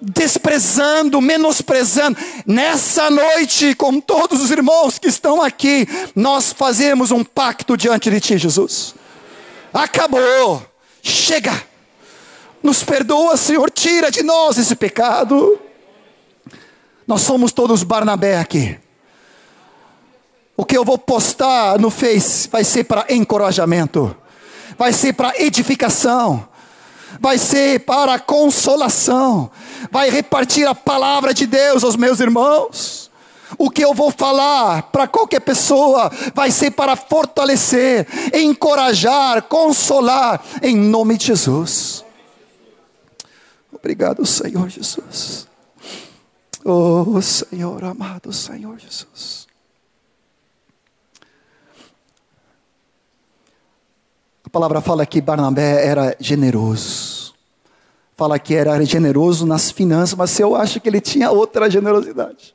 desprezando, 0.00 1.20
menosprezando. 1.20 2.18
Nessa 2.46 3.10
noite, 3.10 3.74
com 3.74 4.00
todos 4.00 4.40
os 4.40 4.50
irmãos 4.50 4.98
que 4.98 5.08
estão 5.08 5.42
aqui, 5.42 5.86
nós 6.14 6.52
fazemos 6.52 7.10
um 7.10 7.24
pacto 7.24 7.76
diante 7.76 8.10
de 8.10 8.20
Ti, 8.20 8.38
Jesus. 8.38 8.94
Acabou, 9.72 10.64
chega, 11.02 11.52
nos 12.62 12.82
perdoa, 12.82 13.36
Senhor, 13.36 13.70
tira 13.70 14.10
de 14.10 14.22
nós 14.22 14.58
esse 14.58 14.74
pecado. 14.74 15.58
Nós 17.06 17.22
somos 17.22 17.52
todos 17.52 17.82
Barnabé 17.82 18.38
aqui. 18.38 18.78
O 20.56 20.64
que 20.64 20.76
eu 20.76 20.84
vou 20.84 20.96
postar 20.96 21.78
no 21.78 21.90
Face 21.90 22.48
vai 22.48 22.64
ser 22.64 22.84
para 22.84 23.04
encorajamento, 23.10 24.16
vai 24.78 24.92
ser 24.92 25.12
para 25.12 25.34
edificação 25.40 26.48
vai 27.20 27.38
ser 27.38 27.80
para 27.80 28.18
consolação, 28.18 29.50
vai 29.90 30.10
repartir 30.10 30.66
a 30.66 30.74
palavra 30.74 31.32
de 31.32 31.46
Deus 31.46 31.84
aos 31.84 31.96
meus 31.96 32.20
irmãos. 32.20 33.10
O 33.58 33.70
que 33.70 33.84
eu 33.84 33.94
vou 33.94 34.10
falar 34.10 34.82
para 34.84 35.06
qualquer 35.06 35.40
pessoa 35.40 36.10
vai 36.34 36.50
ser 36.50 36.72
para 36.72 36.96
fortalecer, 36.96 38.06
encorajar, 38.34 39.42
consolar, 39.42 40.44
em 40.62 40.76
nome 40.76 41.16
de 41.16 41.26
Jesus. 41.26 42.04
Obrigado, 43.72 44.26
Senhor 44.26 44.68
Jesus. 44.68 45.46
Oh, 46.64 47.20
Senhor 47.22 47.84
amado, 47.84 48.32
Senhor 48.32 48.78
Jesus. 48.78 49.46
palavra 54.56 54.80
fala 54.80 55.04
que 55.04 55.20
Barnabé 55.20 55.86
era 55.86 56.16
generoso. 56.18 57.15
Fala 58.16 58.38
que 58.38 58.54
era 58.54 58.82
generoso 58.84 59.44
nas 59.44 59.70
finanças, 59.70 60.14
mas 60.14 60.40
eu 60.40 60.56
acho 60.56 60.80
que 60.80 60.88
ele 60.88 61.00
tinha 61.00 61.30
outra 61.30 61.70
generosidade. 61.70 62.54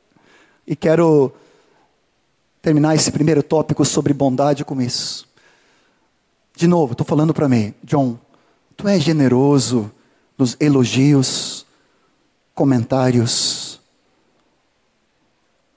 E 0.65 0.75
quero 0.75 1.31
terminar 2.61 2.95
esse 2.95 3.11
primeiro 3.11 3.43
tópico 3.43 3.85
sobre 3.85 4.13
bondade 4.13 4.65
com 4.65 4.81
isso. 4.81 5.27
De 6.55 6.67
novo, 6.67 6.93
estou 6.93 7.05
falando 7.05 7.33
para 7.33 7.47
mim, 7.47 7.73
John, 7.83 8.17
tu 8.75 8.87
és 8.87 9.03
generoso 9.03 9.91
nos 10.37 10.57
elogios, 10.59 11.65
comentários, 12.53 13.79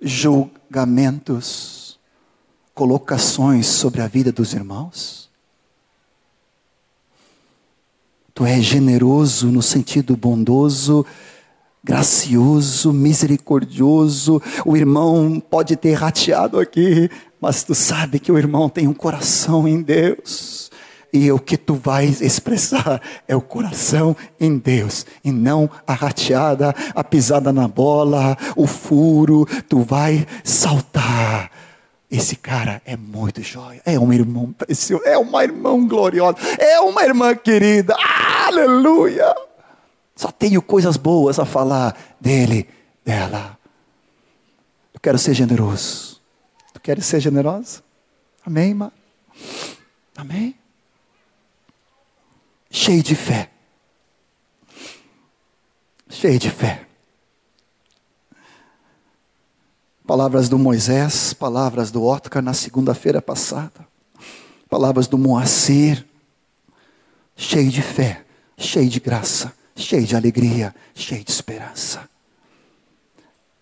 julgamentos, 0.01 1.99
colocações 2.75 3.67
sobre 3.67 4.01
a 4.03 4.09
vida 4.09 4.33
dos 4.33 4.53
irmãos? 4.53 5.24
Tu 8.35 8.45
és 8.45 8.65
generoso 8.65 9.47
no 9.47 9.63
sentido 9.63 10.17
bondoso, 10.17 11.07
gracioso, 11.85 12.93
misericordioso. 12.93 14.43
O 14.67 14.77
irmão 14.77 15.39
pode 15.39 15.77
ter 15.77 15.95
rateado 15.95 16.59
aqui, 16.59 17.09
mas 17.41 17.63
tu 17.63 17.77
sabe 17.77 18.19
que 18.19 18.33
o 18.33 18.37
irmão 18.37 18.69
tem 18.69 18.89
um 18.89 18.93
coração 18.93 19.69
em 19.69 19.81
Deus. 19.81 20.69
E 21.13 21.31
o 21.31 21.39
que 21.39 21.57
tu 21.57 21.75
vais 21.75 22.21
expressar 22.21 23.01
é 23.29 23.37
o 23.37 23.41
coração 23.41 24.17
em 24.41 24.59
Deus, 24.59 25.07
e 25.25 25.31
não 25.31 25.71
a 25.87 25.95
rateada, 25.95 26.75
a 26.93 27.05
pisada 27.05 27.53
na 27.53 27.69
bola, 27.69 28.37
o 28.57 28.67
furo. 28.67 29.47
Tu 29.69 29.79
vai 29.79 30.27
saltar 30.43 31.53
esse 32.11 32.37
cara 32.37 32.81
é 32.85 32.97
muito 32.97 33.43
jóia. 33.43 33.83
É 33.85 33.99
um 33.99 34.13
irmão 34.13 34.53
precioso. 34.53 35.05
É 35.05 35.19
uma 35.19 35.43
irmã 35.43 35.87
gloriosa. 35.87 36.39
É 36.59 36.81
uma 36.81 37.03
irmã 37.03 37.35
querida. 37.35 37.97
Aleluia. 38.47 39.35
Só 40.15 40.31
tenho 40.31 40.63
coisas 40.63 40.97
boas 40.97 41.39
a 41.39 41.45
falar 41.45 41.97
dele, 42.21 42.69
dela. 43.05 43.59
Eu 44.93 45.01
quero 45.01 45.19
ser 45.19 45.35
generoso. 45.35 46.21
Tu 46.73 46.81
queres 46.81 47.05
ser 47.05 47.21
generoso? 47.21 47.83
Amém, 48.47 48.69
irmã? 48.69 48.93
Amém? 50.17 50.55
Cheio 52.71 53.03
de 53.03 53.15
fé. 53.15 53.51
Cheio 56.09 56.39
de 56.39 56.51
fé. 56.51 56.84
Palavras 60.07 60.51
do 60.51 60.59
Moisés, 60.59 61.33
palavras 61.33 61.91
do 61.91 62.05
Otcar 62.05 62.43
na 62.43 62.53
segunda-feira 62.53 63.23
passada. 63.23 63.89
Palavras 64.69 65.07
do 65.07 65.17
Moacir. 65.17 66.05
Cheio 67.35 67.71
de 67.71 67.81
fé, 67.81 68.23
cheio 68.59 68.89
de 68.91 69.01
graça, 69.01 69.55
cheio 69.75 70.05
de 70.05 70.15
alegria, 70.15 70.75
cheio 70.95 71.25
de 71.25 71.31
esperança. 71.31 72.07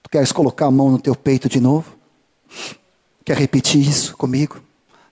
Tu 0.03 0.11
queres 0.11 0.33
colocar 0.33 0.67
a 0.67 0.71
mão 0.71 0.91
no 0.91 1.01
teu 1.01 1.15
peito 1.15 1.49
de 1.49 1.61
novo? 1.61 1.97
Quer 3.25 3.37
repetir 3.37 3.81
isso 3.81 4.17
comigo? 4.17 4.61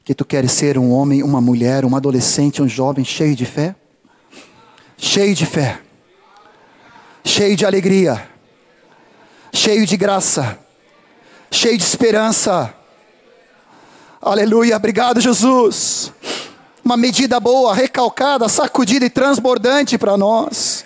Que 0.05 0.15
tu 0.17 0.25
queres 0.25 0.51
ser 0.51 0.77
um 0.77 0.91
homem, 0.91 1.23
uma 1.23 1.41
mulher, 1.41 1.85
um 1.85 1.95
adolescente, 1.95 2.61
um 2.61 2.69
jovem 2.69 3.05
cheio 3.05 3.37
de 3.37 3.47
fé? 3.47 3.77
Cheio 4.99 5.35
de 5.35 5.47
fé, 5.47 5.81
cheio 7.25 7.57
de 7.57 7.65
alegria, 7.65 8.29
cheio 9.53 9.87
de 9.87 9.97
graça, 9.97 10.59
cheio 11.51 11.77
de 11.77 11.85
esperança. 11.85 12.75
Aleluia, 14.21 14.77
obrigado, 14.77 15.21
Jesus. 15.21 16.13
Uma 16.85 16.97
medida 16.97 17.41
boa, 17.41 17.75
recalcada, 17.75 18.49
sacudida 18.49 19.05
e 19.05 19.11
transbordante 19.11 19.99
para 19.99 20.17
nós. 20.17 20.85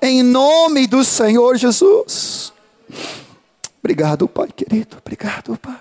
Em 0.00 0.22
nome 0.22 0.86
do 0.86 1.04
Senhor 1.04 1.56
Jesus. 1.56 2.52
Obrigado, 3.82 4.28
Pai 4.28 4.48
querido. 4.54 4.96
Obrigado, 4.98 5.56
Pai. 5.58 5.80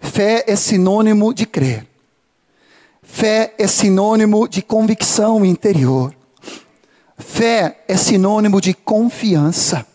Fé 0.00 0.44
é 0.46 0.54
sinônimo 0.54 1.34
de 1.34 1.46
crer. 1.46 1.86
Fé 3.02 3.54
é 3.58 3.66
sinônimo 3.66 4.48
de 4.48 4.62
convicção 4.62 5.44
interior. 5.44 6.14
Fé 7.18 7.84
é 7.88 7.96
sinônimo 7.96 8.60
de 8.60 8.74
confiança. 8.74 9.86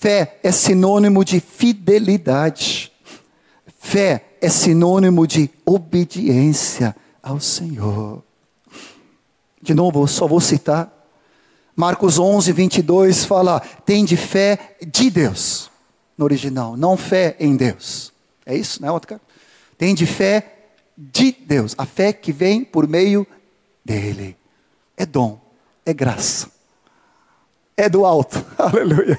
Fé 0.00 0.38
é 0.42 0.50
sinônimo 0.50 1.22
de 1.22 1.40
fidelidade. 1.40 2.90
Fé 3.78 4.24
é 4.40 4.48
sinônimo 4.48 5.26
de 5.26 5.50
obediência 5.66 6.96
ao 7.22 7.38
Senhor. 7.38 8.22
De 9.60 9.74
novo, 9.74 10.08
só 10.08 10.26
vou 10.26 10.40
citar. 10.40 10.90
Marcos 11.76 12.18
11, 12.18 12.50
22 12.50 13.26
fala: 13.26 13.60
tem 13.60 14.02
de 14.02 14.16
fé 14.16 14.74
de 14.80 15.10
Deus, 15.10 15.70
no 16.16 16.24
original, 16.24 16.78
não 16.78 16.96
fé 16.96 17.36
em 17.38 17.54
Deus. 17.54 18.10
É 18.46 18.56
isso, 18.56 18.80
né, 18.80 18.90
Otcar? 18.90 19.20
Tem 19.76 19.94
de 19.94 20.06
fé 20.06 20.70
de 20.96 21.30
Deus, 21.30 21.74
a 21.76 21.84
fé 21.84 22.10
que 22.10 22.32
vem 22.32 22.64
por 22.64 22.88
meio 22.88 23.26
dele. 23.84 24.34
É 24.96 25.04
dom, 25.04 25.38
é 25.84 25.92
graça, 25.92 26.50
é 27.76 27.86
do 27.86 28.06
alto, 28.06 28.42
aleluia. 28.56 29.18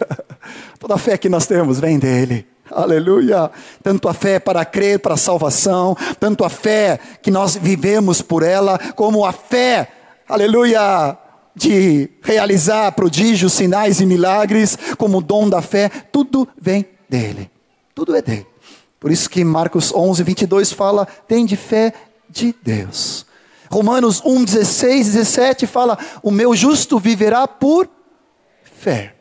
Toda 0.79 0.95
a 0.95 0.97
fé 0.97 1.17
que 1.17 1.29
nós 1.29 1.45
temos 1.45 1.79
vem 1.79 1.99
dele. 1.99 2.47
Aleluia. 2.69 3.51
Tanto 3.83 4.07
a 4.07 4.13
fé 4.13 4.39
para 4.39 4.63
crer 4.63 4.99
para 4.99 5.15
a 5.15 5.17
salvação, 5.17 5.95
tanto 6.19 6.43
a 6.43 6.49
fé 6.49 6.99
que 7.21 7.29
nós 7.29 7.55
vivemos 7.55 8.21
por 8.21 8.43
ela, 8.43 8.79
como 8.95 9.25
a 9.25 9.33
fé, 9.33 9.89
aleluia, 10.27 11.17
de 11.55 12.09
realizar 12.21 12.91
prodígios, 12.93 13.53
sinais 13.53 13.99
e 13.99 14.05
milagres, 14.05 14.77
como 14.97 15.17
o 15.17 15.21
dom 15.21 15.49
da 15.49 15.61
fé, 15.61 15.89
tudo 15.89 16.47
vem 16.59 16.85
dele. 17.09 17.51
Tudo 17.93 18.15
é 18.15 18.21
dele. 18.21 18.47
Por 18.99 19.11
isso 19.11 19.29
que 19.29 19.43
Marcos 19.43 19.93
11, 19.93 20.23
22 20.23 20.71
fala: 20.71 21.05
tem 21.27 21.45
de 21.45 21.57
fé 21.57 21.93
de 22.29 22.55
Deus. 22.63 23.25
Romanos 23.69 24.21
1, 24.23 24.43
16, 24.43 25.07
17 25.07 25.67
fala: 25.67 25.97
o 26.23 26.31
meu 26.31 26.55
justo 26.55 26.99
viverá 26.99 27.47
por 27.47 27.89
fé. 28.63 29.15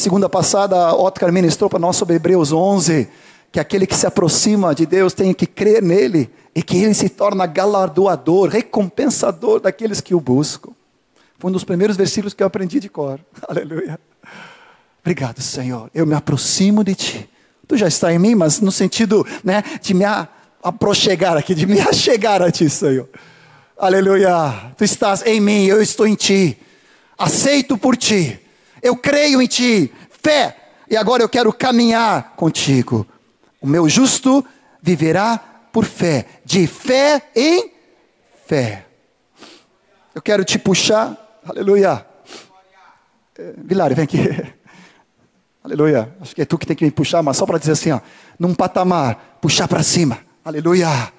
Segunda 0.00 0.30
passada, 0.30 0.94
Otcar 0.94 1.30
ministrou 1.30 1.68
para 1.68 1.78
nós 1.78 1.94
sobre 1.94 2.16
Hebreus 2.16 2.52
11, 2.52 3.06
que 3.52 3.60
aquele 3.60 3.86
que 3.86 3.94
se 3.94 4.06
aproxima 4.06 4.74
de 4.74 4.86
Deus 4.86 5.12
tem 5.12 5.34
que 5.34 5.44
crer 5.44 5.82
nele 5.82 6.30
e 6.54 6.62
que 6.62 6.78
ele 6.78 6.94
se 6.94 7.10
torna 7.10 7.44
galardoador, 7.44 8.48
recompensador 8.48 9.60
daqueles 9.60 10.00
que 10.00 10.14
o 10.14 10.20
buscam. 10.20 10.70
Foi 11.38 11.50
um 11.50 11.52
dos 11.52 11.64
primeiros 11.64 11.98
versículos 11.98 12.32
que 12.32 12.42
eu 12.42 12.46
aprendi 12.46 12.80
de 12.80 12.88
cor. 12.88 13.20
Aleluia. 13.46 14.00
Obrigado, 15.02 15.42
Senhor. 15.42 15.90
Eu 15.94 16.06
me 16.06 16.14
aproximo 16.14 16.82
de 16.82 16.94
ti. 16.94 17.28
Tu 17.68 17.76
já 17.76 17.86
está 17.86 18.10
em 18.10 18.18
mim, 18.18 18.34
mas 18.34 18.58
no 18.58 18.72
sentido, 18.72 19.26
né, 19.44 19.62
de 19.82 19.92
me 19.92 20.06
aproxegar 20.62 21.36
aqui, 21.36 21.54
de 21.54 21.66
me 21.66 21.78
achegar 21.86 22.40
a 22.40 22.50
ti, 22.50 22.70
Senhor. 22.70 23.06
Aleluia. 23.76 24.72
Tu 24.78 24.84
estás 24.84 25.22
em 25.26 25.42
mim, 25.42 25.66
eu 25.66 25.82
estou 25.82 26.06
em 26.06 26.14
ti. 26.14 26.56
Aceito 27.18 27.76
por 27.76 27.98
ti 27.98 28.40
eu 28.82 28.96
creio 28.96 29.40
em 29.40 29.46
ti, 29.46 29.92
fé, 30.22 30.56
e 30.88 30.96
agora 30.96 31.22
eu 31.22 31.28
quero 31.28 31.52
caminhar 31.52 32.34
contigo. 32.36 33.06
O 33.60 33.66
meu 33.66 33.88
justo 33.88 34.44
viverá 34.82 35.38
por 35.72 35.84
fé, 35.84 36.26
de 36.44 36.66
fé 36.66 37.22
em 37.34 37.72
fé. 38.46 38.86
Eu 40.14 40.20
quero 40.22 40.44
te 40.44 40.58
puxar, 40.58 41.40
aleluia. 41.46 42.04
É, 43.38 43.54
Vilário, 43.56 43.96
vem 43.96 44.04
aqui. 44.04 44.18
Aleluia. 45.62 46.16
Acho 46.20 46.34
que 46.34 46.40
é 46.40 46.44
tu 46.46 46.56
que 46.56 46.66
tem 46.66 46.74
que 46.74 46.84
me 46.84 46.90
puxar, 46.90 47.22
mas 47.22 47.36
só 47.36 47.44
para 47.44 47.58
dizer 47.58 47.72
assim, 47.72 47.90
ó, 47.90 48.00
num 48.38 48.54
patamar, 48.54 49.38
puxar 49.42 49.68
para 49.68 49.82
cima. 49.82 50.18
Aleluia. 50.42 51.12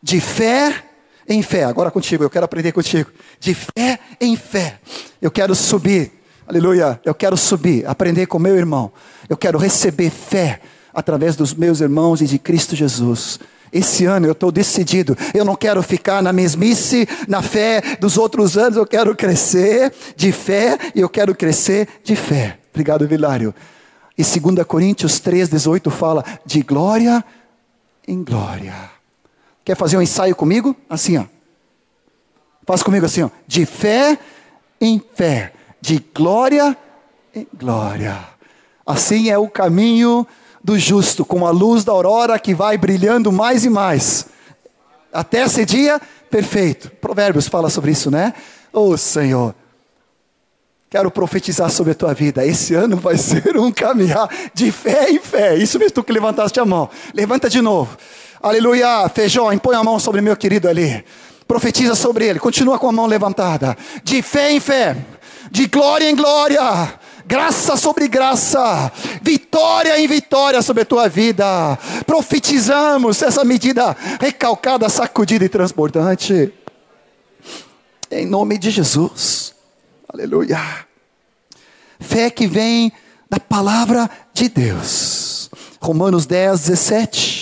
De 0.00 0.20
fé 0.20 0.84
em 1.28 1.42
fé. 1.42 1.64
Agora 1.64 1.90
contigo, 1.90 2.22
eu 2.22 2.30
quero 2.30 2.44
aprender 2.44 2.70
contigo. 2.70 3.10
De 3.40 3.54
fé 3.54 3.98
em 4.20 4.36
fé. 4.36 4.80
Eu 5.20 5.32
quero 5.32 5.54
subir 5.54 6.12
Aleluia. 6.48 6.98
Eu 7.04 7.14
quero 7.14 7.36
subir, 7.36 7.86
aprender 7.86 8.24
com 8.24 8.38
meu 8.38 8.56
irmão. 8.56 8.90
Eu 9.28 9.36
quero 9.36 9.58
receber 9.58 10.08
fé 10.08 10.62
através 10.94 11.36
dos 11.36 11.52
meus 11.52 11.82
irmãos 11.82 12.22
e 12.22 12.26
de 12.26 12.38
Cristo 12.38 12.74
Jesus. 12.74 13.38
Esse 13.70 14.06
ano 14.06 14.24
eu 14.26 14.32
estou 14.32 14.50
decidido. 14.50 15.14
Eu 15.34 15.44
não 15.44 15.54
quero 15.54 15.82
ficar 15.82 16.22
na 16.22 16.32
mesmice, 16.32 17.06
na 17.28 17.42
fé 17.42 17.82
dos 18.00 18.16
outros 18.16 18.56
anos. 18.56 18.78
Eu 18.78 18.86
quero 18.86 19.14
crescer 19.14 19.92
de 20.16 20.32
fé 20.32 20.78
e 20.94 21.00
eu 21.00 21.08
quero 21.10 21.34
crescer 21.34 21.86
de 22.02 22.16
fé. 22.16 22.58
Obrigado, 22.72 23.06
Vilário. 23.06 23.54
E 24.16 24.22
2 24.22 24.66
Coríntios 24.66 25.20
3,18 25.20 25.90
fala 25.90 26.24
de 26.46 26.62
glória 26.62 27.22
em 28.06 28.24
glória. 28.24 28.74
Quer 29.62 29.76
fazer 29.76 29.98
um 29.98 30.02
ensaio 30.02 30.34
comigo? 30.34 30.74
Assim, 30.88 31.18
ó. 31.18 31.26
Faz 32.66 32.82
comigo 32.82 33.04
assim, 33.04 33.20
ó. 33.20 33.28
De 33.46 33.66
fé 33.66 34.18
em 34.80 34.98
fé 35.14 35.52
de 35.80 36.04
glória 36.14 36.76
em 37.34 37.46
glória. 37.56 38.18
Assim 38.86 39.30
é 39.30 39.38
o 39.38 39.48
caminho 39.48 40.26
do 40.62 40.78
justo, 40.78 41.24
com 41.24 41.46
a 41.46 41.50
luz 41.50 41.84
da 41.84 41.92
aurora 41.92 42.38
que 42.38 42.54
vai 42.54 42.76
brilhando 42.76 43.30
mais 43.30 43.64
e 43.64 43.70
mais, 43.70 44.26
até 45.12 45.44
esse 45.44 45.64
dia 45.64 46.00
perfeito. 46.30 46.90
Provérbios 47.00 47.48
fala 47.48 47.70
sobre 47.70 47.92
isso, 47.92 48.10
né? 48.10 48.34
Oh 48.72 48.96
Senhor, 48.96 49.54
quero 50.90 51.10
profetizar 51.10 51.70
sobre 51.70 51.92
a 51.92 51.94
tua 51.94 52.12
vida. 52.12 52.44
Esse 52.44 52.74
ano 52.74 52.96
vai 52.96 53.16
ser 53.18 53.56
um 53.56 53.70
caminhar 53.70 54.28
de 54.52 54.70
fé 54.72 55.10
em 55.10 55.18
fé. 55.18 55.56
Isso 55.56 55.78
mesmo, 55.78 55.94
tu 55.94 56.04
que 56.04 56.12
levantaste 56.12 56.58
a 56.60 56.64
mão. 56.64 56.90
Levanta 57.14 57.48
de 57.48 57.60
novo. 57.60 57.96
Aleluia. 58.42 59.08
Feijão, 59.08 59.56
põe 59.58 59.76
a 59.76 59.82
mão 59.82 59.98
sobre 59.98 60.20
meu 60.20 60.36
querido 60.36 60.68
ali. 60.68 61.04
Profetiza 61.46 61.94
sobre 61.94 62.26
ele. 62.26 62.38
Continua 62.38 62.78
com 62.78 62.88
a 62.88 62.92
mão 62.92 63.06
levantada. 63.06 63.76
De 64.04 64.20
fé 64.22 64.52
em 64.52 64.60
fé 64.60 64.96
de 65.50 65.66
glória 65.66 66.10
em 66.10 66.14
glória, 66.14 66.98
graça 67.26 67.76
sobre 67.76 68.08
graça, 68.08 68.92
vitória 69.22 69.98
em 70.00 70.06
vitória 70.06 70.62
sobre 70.62 70.82
a 70.82 70.86
tua 70.86 71.08
vida. 71.08 71.78
Profetizamos 72.06 73.22
essa 73.22 73.44
medida 73.44 73.96
recalcada, 74.20 74.88
sacudida 74.88 75.44
e 75.44 75.48
transbordante. 75.48 76.52
Em 78.10 78.26
nome 78.26 78.58
de 78.58 78.70
Jesus. 78.70 79.54
Aleluia. 80.08 80.58
Fé 82.00 82.30
que 82.30 82.46
vem 82.46 82.92
da 83.28 83.38
palavra 83.38 84.08
de 84.32 84.48
Deus. 84.48 85.50
Romanos 85.80 86.26
10, 86.26 86.60
17. 86.60 87.37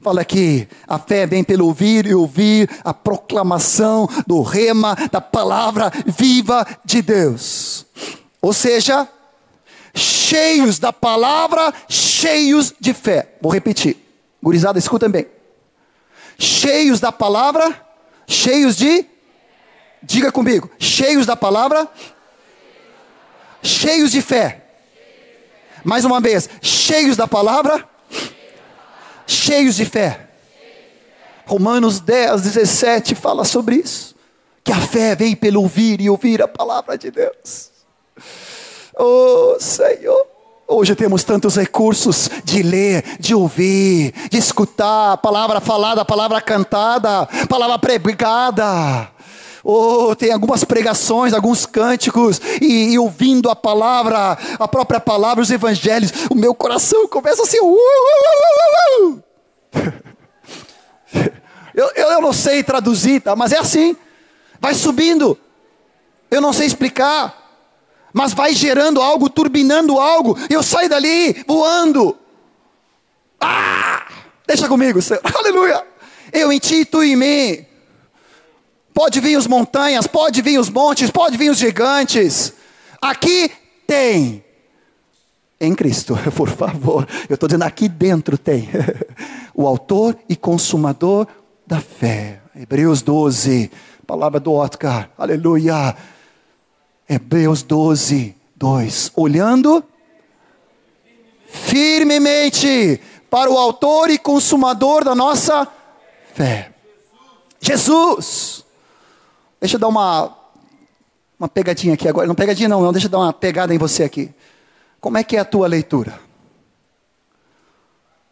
Fala 0.00 0.24
que 0.24 0.66
a 0.88 0.98
fé 0.98 1.26
vem 1.26 1.44
pelo 1.44 1.66
ouvir 1.66 2.06
e 2.06 2.14
ouvir 2.14 2.70
a 2.82 2.94
proclamação 2.94 4.08
do 4.26 4.40
rema 4.42 4.96
da 5.10 5.20
palavra 5.20 5.92
viva 6.06 6.66
de 6.84 7.02
Deus. 7.02 7.86
Ou 8.40 8.52
seja, 8.52 9.06
cheios 9.94 10.78
da 10.78 10.92
palavra, 10.92 11.72
cheios 11.88 12.72
de 12.80 12.94
fé. 12.94 13.36
Vou 13.42 13.52
repetir. 13.52 13.96
Gurizada, 14.42 14.78
escutem 14.78 15.10
bem. 15.10 15.26
Cheios 16.38 16.98
da 16.98 17.12
palavra, 17.12 17.86
cheios 18.26 18.76
de 18.76 19.06
Diga 20.02 20.32
comigo, 20.32 20.70
cheios 20.78 21.26
da 21.26 21.36
palavra, 21.36 21.86
cheios 23.62 24.10
de 24.10 24.22
fé. 24.22 24.64
Mais 25.84 26.04
uma 26.04 26.20
vez, 26.20 26.48
cheios 26.62 27.16
da 27.16 27.28
palavra, 27.28 27.86
cheios 29.32 29.76
de 29.76 29.84
fé. 29.84 30.28
Romanos 31.46 32.00
10, 32.00 32.42
17 32.42 33.14
fala 33.14 33.44
sobre 33.44 33.76
isso. 33.76 34.14
Que 34.62 34.72
a 34.72 34.80
fé 34.80 35.16
vem 35.16 35.34
pelo 35.34 35.62
ouvir 35.62 36.00
e 36.00 36.10
ouvir 36.10 36.42
a 36.42 36.48
palavra 36.48 36.96
de 36.96 37.10
Deus. 37.10 37.70
Oh 38.96 39.56
Senhor. 39.58 40.26
Hoje 40.72 40.94
temos 40.94 41.24
tantos 41.24 41.56
recursos 41.56 42.30
de 42.44 42.62
ler, 42.62 43.02
de 43.18 43.34
ouvir, 43.34 44.14
de 44.30 44.38
escutar, 44.38 45.16
palavra 45.18 45.60
falada, 45.60 46.04
palavra 46.04 46.40
cantada, 46.40 47.26
palavra 47.48 47.76
pregada. 47.76 49.10
Oh, 49.62 50.14
tem 50.16 50.32
algumas 50.32 50.64
pregações, 50.64 51.32
alguns 51.32 51.66
cânticos, 51.66 52.40
e, 52.60 52.92
e, 52.92 52.98
ouvindo 52.98 53.50
a 53.50 53.56
palavra, 53.56 54.38
a 54.58 54.68
própria 54.68 54.98
palavra, 54.98 55.42
os 55.42 55.50
evangelhos, 55.50 56.12
o 56.30 56.34
meu 56.34 56.54
coração 56.54 57.06
começa 57.06 57.42
assim. 57.42 57.60
Uh, 57.60 57.76
uh, 57.76 59.08
uh, 59.08 59.22
eu, 61.74 61.90
eu 61.94 62.20
não 62.20 62.32
sei 62.32 62.62
traduzir, 62.62 63.20
tá? 63.20 63.36
mas 63.36 63.52
é 63.52 63.58
assim. 63.58 63.96
Vai 64.60 64.74
subindo. 64.74 65.38
Eu 66.30 66.40
não 66.40 66.52
sei 66.52 66.66
explicar 66.66 67.40
mas 68.12 68.32
vai 68.32 68.52
gerando 68.52 69.00
algo, 69.00 69.30
turbinando 69.30 69.98
algo, 69.98 70.36
e 70.48 70.52
eu 70.52 70.62
saio 70.62 70.88
dali 70.88 71.44
voando. 71.46 72.18
Ah! 73.40 74.06
Deixa 74.46 74.68
comigo, 74.68 75.00
Senhor. 75.00 75.22
Aleluia. 75.34 75.84
Eu 76.32 76.52
em 76.52 76.58
ti, 76.58 76.84
tu 76.84 77.02
em 77.02 77.16
mim. 77.16 77.66
Pode 78.92 79.20
vir 79.20 79.36
as 79.36 79.46
montanhas, 79.46 80.06
pode 80.06 80.42
vir 80.42 80.58
os 80.58 80.68
montes, 80.68 81.10
pode 81.10 81.36
vir 81.36 81.50
os 81.50 81.58
gigantes. 81.58 82.52
Aqui 83.00 83.50
tem. 83.86 84.44
Em 85.60 85.74
Cristo, 85.74 86.18
por 86.36 86.48
favor. 86.48 87.06
Eu 87.28 87.34
estou 87.34 87.48
dizendo 87.48 87.64
aqui 87.64 87.88
dentro 87.88 88.36
tem. 88.36 88.68
o 89.54 89.66
autor 89.66 90.16
e 90.28 90.36
consumador 90.36 91.26
da 91.66 91.80
fé. 91.80 92.40
Hebreus 92.54 93.02
12, 93.02 93.70
palavra 94.06 94.40
do 94.40 94.52
Oscar. 94.52 95.10
Aleluia 95.16 95.96
Hebreus 97.08 97.64
12, 97.64 98.36
2. 98.54 99.12
Olhando 99.16 99.84
firmemente 101.44 103.00
para 103.28 103.50
o 103.50 103.58
Autor 103.58 104.10
e 104.10 104.18
Consumador 104.18 105.04
da 105.04 105.12
nossa 105.12 105.66
fé. 106.32 106.72
Jesus. 107.60 108.64
Deixa 109.60 109.76
eu 109.76 109.80
dar 109.80 109.88
uma, 109.88 110.34
uma 111.38 111.48
pegadinha 111.48 111.94
aqui 111.94 112.08
agora. 112.08 112.26
Não 112.26 112.34
pegadinha 112.34 112.68
não, 112.68 112.80
não. 112.80 112.92
Deixa 112.92 113.06
eu 113.06 113.10
dar 113.10 113.18
uma 113.18 113.32
pegada 113.32 113.74
em 113.74 113.78
você 113.78 114.02
aqui. 114.02 114.32
Como 115.00 115.18
é 115.18 115.24
que 115.24 115.36
é 115.36 115.40
a 115.40 115.44
tua 115.44 115.66
leitura? 115.66 116.18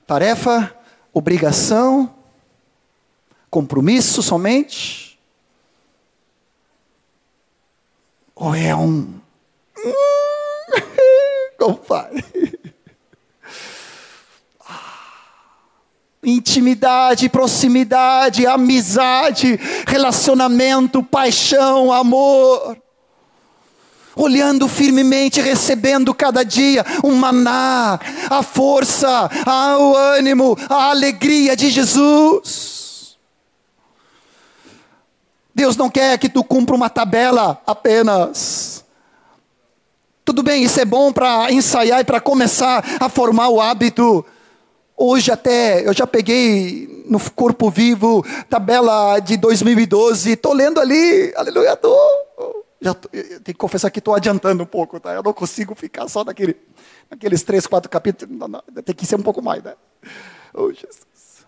Tarefa, 0.07 0.75
obrigação, 1.13 2.15
compromisso 3.51 4.23
somente? 4.23 5.19
Ou 8.35 8.55
é 8.55 8.75
um. 8.75 9.21
Compadre. 11.59 12.25
Intimidade, 16.29 17.27
proximidade, 17.31 18.47
amizade, 18.47 19.59
relacionamento, 19.87 21.03
paixão, 21.03 21.91
amor. 21.91 22.77
Olhando 24.15 24.69
firmemente, 24.69 25.41
recebendo 25.41 26.13
cada 26.13 26.45
dia 26.45 26.85
um 27.03 27.15
maná, 27.15 27.99
a 28.29 28.43
força, 28.43 29.31
o 29.81 29.97
ânimo, 29.97 30.55
a 30.69 30.91
alegria 30.91 31.57
de 31.57 31.71
Jesus. 31.71 33.17
Deus 35.55 35.79
não 35.79 35.89
quer 35.89 36.19
que 36.19 36.29
tu 36.29 36.45
cumpra 36.45 36.77
uma 36.77 36.91
tabela 36.91 37.63
apenas. 37.67 38.85
Tudo 40.27 40.43
bem, 40.43 40.63
isso 40.63 40.79
é 40.79 40.85
bom 40.85 41.11
para 41.11 41.51
ensaiar 41.51 42.01
e 42.01 42.05
para 42.05 42.21
começar 42.21 42.85
a 43.01 43.09
formar 43.09 43.49
o 43.49 43.63
hábito. 43.63 44.27
Hoje 45.01 45.31
até 45.31 45.87
eu 45.87 45.93
já 45.95 46.09
peguei 46.09 47.05
no 47.09 47.21
corpo 47.31 47.71
vivo 47.71 48.27
tabela 48.51 49.21
de 49.21 49.37
2012, 49.37 50.33
estou 50.33 50.53
lendo 50.53 50.81
ali, 50.81 51.33
aleluia, 51.37 51.77
tô, 51.77 51.97
já 52.81 52.95
tô, 52.95 53.09
tenho 53.09 53.41
que 53.41 53.55
confessar 53.55 53.93
que 53.93 54.01
estou 54.01 54.13
adiantando 54.13 54.65
um 54.65 54.67
pouco, 54.67 54.99
tá? 54.99 55.15
Eu 55.15 55.23
não 55.23 55.33
consigo 55.33 55.73
ficar 55.77 56.09
só 56.09 56.25
naquele, 56.25 56.57
naqueles 57.09 57.45
três, 57.45 57.65
quatro 57.65 57.89
capítulos, 57.89 58.37
não, 58.37 58.49
não, 58.49 58.61
tem 58.83 58.93
que 58.93 59.07
ser 59.07 59.15
um 59.15 59.23
pouco 59.23 59.41
mais, 59.41 59.63
né? 59.63 59.77
Oh, 60.53 60.73
Jesus. 60.73 61.47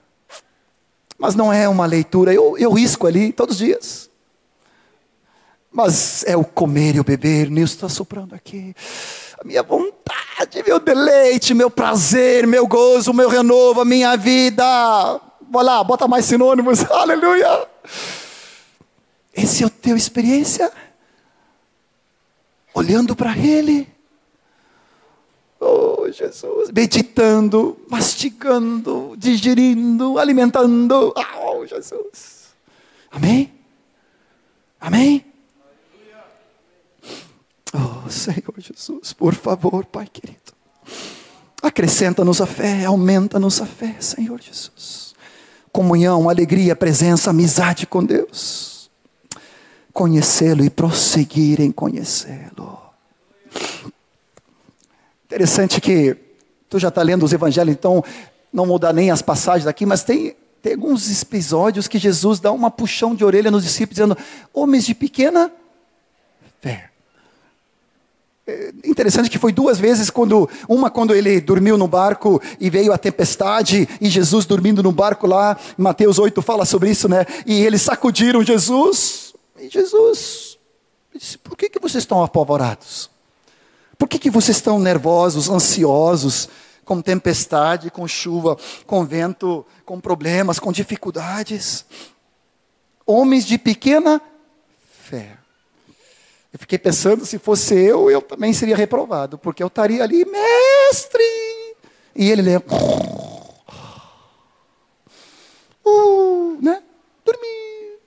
Mas 1.18 1.34
não 1.34 1.52
é 1.52 1.68
uma 1.68 1.86
leitura, 1.86 2.32
eu, 2.32 2.56
eu 2.56 2.70
risco 2.70 3.08
ali 3.08 3.32
todos 3.32 3.56
os 3.56 3.58
dias. 3.58 4.10
Mas 5.72 6.24
é 6.24 6.36
o 6.36 6.44
comer 6.44 6.94
e 6.94 7.00
o 7.00 7.04
beber, 7.04 7.50
Nilson 7.50 7.74
está 7.74 7.88
soprando 7.88 8.32
aqui. 8.32 8.74
A 9.42 9.46
minha 9.46 9.62
vontade, 9.62 10.62
meu 10.66 10.78
deleite, 10.78 11.54
meu 11.54 11.70
prazer, 11.70 12.46
meu 12.46 12.66
gozo, 12.66 13.14
meu 13.14 13.26
renovo, 13.26 13.80
a 13.80 13.84
minha 13.86 14.14
vida. 14.14 14.62
Vai 15.50 15.64
lá, 15.64 15.82
bota 15.82 16.06
mais 16.06 16.26
sinônimos, 16.26 16.84
aleluia. 16.92 17.66
Esse 19.34 19.62
é 19.62 19.66
o 19.66 19.70
teu 19.70 19.96
experiência? 19.96 20.70
Olhando 22.74 23.16
para 23.16 23.34
Ele. 23.34 23.88
Oh, 25.58 26.06
Jesus, 26.12 26.70
meditando, 26.70 27.78
mastigando, 27.88 29.14
digerindo, 29.16 30.18
alimentando. 30.18 31.14
Oh, 31.42 31.64
Jesus. 31.66 32.50
Amém? 33.10 33.50
Amém? 34.78 35.29
Oh, 37.72 38.08
Senhor 38.10 38.54
Jesus, 38.58 39.12
por 39.12 39.34
favor, 39.34 39.84
Pai 39.84 40.06
querido. 40.12 40.52
Acrescenta-nos 41.62 42.40
a 42.40 42.46
fé, 42.46 42.84
aumenta-nos 42.84 43.60
a 43.60 43.66
fé, 43.66 43.96
Senhor 44.00 44.40
Jesus. 44.40 45.14
Comunhão, 45.70 46.28
alegria, 46.28 46.74
presença, 46.74 47.30
amizade 47.30 47.86
com 47.86 48.04
Deus. 48.04 48.90
Conhecê-lo 49.92 50.64
e 50.64 50.70
prosseguir 50.70 51.60
em 51.60 51.70
conhecê-lo. 51.70 52.78
Interessante 55.26 55.80
que 55.80 56.16
tu 56.68 56.78
já 56.78 56.88
está 56.88 57.02
lendo 57.02 57.24
os 57.24 57.32
evangelhos, 57.32 57.72
então 57.72 58.02
não 58.52 58.66
mudar 58.66 58.92
nem 58.92 59.10
as 59.10 59.22
passagens 59.22 59.66
aqui, 59.66 59.86
mas 59.86 60.02
tem, 60.02 60.34
tem 60.60 60.72
alguns 60.72 61.22
episódios 61.22 61.86
que 61.86 61.98
Jesus 61.98 62.40
dá 62.40 62.50
uma 62.50 62.70
puxão 62.70 63.14
de 63.14 63.24
orelha 63.24 63.50
nos 63.50 63.62
discípulos, 63.62 63.96
dizendo: 63.96 64.18
Homens 64.52 64.84
de 64.84 64.94
pequena 64.94 65.52
fé. 66.60 66.89
É 68.46 68.72
interessante 68.84 69.30
que 69.30 69.38
foi 69.38 69.52
duas 69.52 69.78
vezes 69.78 70.10
quando 70.10 70.48
uma 70.68 70.90
quando 70.90 71.14
ele 71.14 71.40
dormiu 71.40 71.76
no 71.76 71.86
barco 71.86 72.40
e 72.58 72.70
veio 72.70 72.92
a 72.92 72.98
tempestade 72.98 73.88
e 74.00 74.08
Jesus 74.08 74.46
dormindo 74.46 74.82
no 74.82 74.92
barco 74.92 75.26
lá, 75.26 75.58
Mateus 75.76 76.18
8 76.18 76.40
fala 76.42 76.64
sobre 76.64 76.90
isso, 76.90 77.08
né? 77.08 77.26
E 77.46 77.62
eles 77.64 77.82
sacudiram 77.82 78.42
Jesus. 78.42 79.34
E 79.58 79.68
Jesus 79.68 80.58
disse: 81.14 81.38
"Por 81.38 81.56
que 81.56 81.68
que 81.68 81.78
vocês 81.78 82.02
estão 82.02 82.22
apavorados?" 82.22 83.10
Por 84.00 84.08
que, 84.08 84.18
que 84.18 84.30
vocês 84.30 84.56
estão 84.56 84.78
nervosos, 84.78 85.50
ansiosos, 85.50 86.48
com 86.86 87.02
tempestade, 87.02 87.90
com 87.90 88.08
chuva, 88.08 88.56
com 88.86 89.04
vento, 89.04 89.64
com 89.84 90.00
problemas, 90.00 90.58
com 90.58 90.72
dificuldades? 90.72 91.84
Homens 93.04 93.44
de 93.44 93.58
pequena 93.58 94.18
fé. 95.02 95.36
Eu 96.52 96.58
fiquei 96.58 96.78
pensando, 96.78 97.24
se 97.24 97.38
fosse 97.38 97.74
eu, 97.74 98.10
eu 98.10 98.20
também 98.20 98.52
seria 98.52 98.76
reprovado, 98.76 99.38
porque 99.38 99.62
eu 99.62 99.68
estaria 99.68 100.02
ali, 100.02 100.24
mestre! 100.24 101.22
E 102.14 102.28
ele 102.28 102.42
lembra. 102.42 102.66
Uh, 105.84 106.58
né? 106.60 106.82
Dormir. 107.24 107.98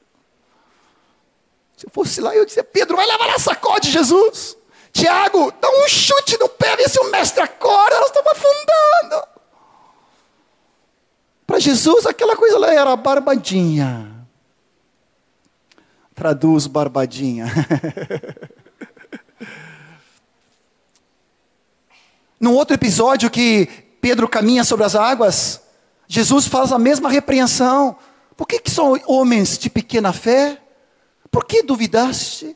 Se 1.78 1.86
eu 1.86 1.92
fosse 1.92 2.20
lá, 2.20 2.36
eu 2.36 2.46
dizia, 2.46 2.64
Pedro, 2.64 2.98
vai 2.98 3.08
lavar 3.08 3.30
a 3.30 3.40
sacode, 3.40 3.90
Jesus. 3.90 4.58
Tiago, 4.92 5.52
dá 5.60 5.70
um 5.70 5.88
chute 5.88 6.38
no 6.38 6.50
pé, 6.50 6.76
vê 6.76 6.88
se 6.88 7.00
o 7.00 7.10
mestre 7.10 7.42
acorda, 7.42 7.98
nós 7.98 8.08
estamos 8.08 8.32
afundando. 8.32 9.28
Para 11.48 11.60
Jesus, 11.60 12.06
aquela 12.06 12.36
coisa 12.36 12.60
lá 12.60 12.74
era 12.74 12.96
barbadinha. 12.96 14.13
Traduz 16.24 16.68
barbadinha. 16.68 17.48
Num 22.40 22.54
outro 22.54 22.76
episódio 22.76 23.30
que 23.30 23.68
Pedro 24.00 24.30
caminha 24.30 24.64
sobre 24.64 24.86
as 24.86 24.96
águas, 24.96 25.60
Jesus 26.08 26.48
faz 26.48 26.72
a 26.72 26.80
mesma 26.80 27.10
repreensão. 27.10 27.98
Por 28.38 28.48
que, 28.48 28.62
que 28.62 28.72
são 28.72 28.98
homens 29.06 29.58
de 29.58 29.70
pequena 29.70 30.14
fé? 30.14 30.62
Por 31.30 31.44
que 31.44 31.62
duvidaste? 31.62 32.56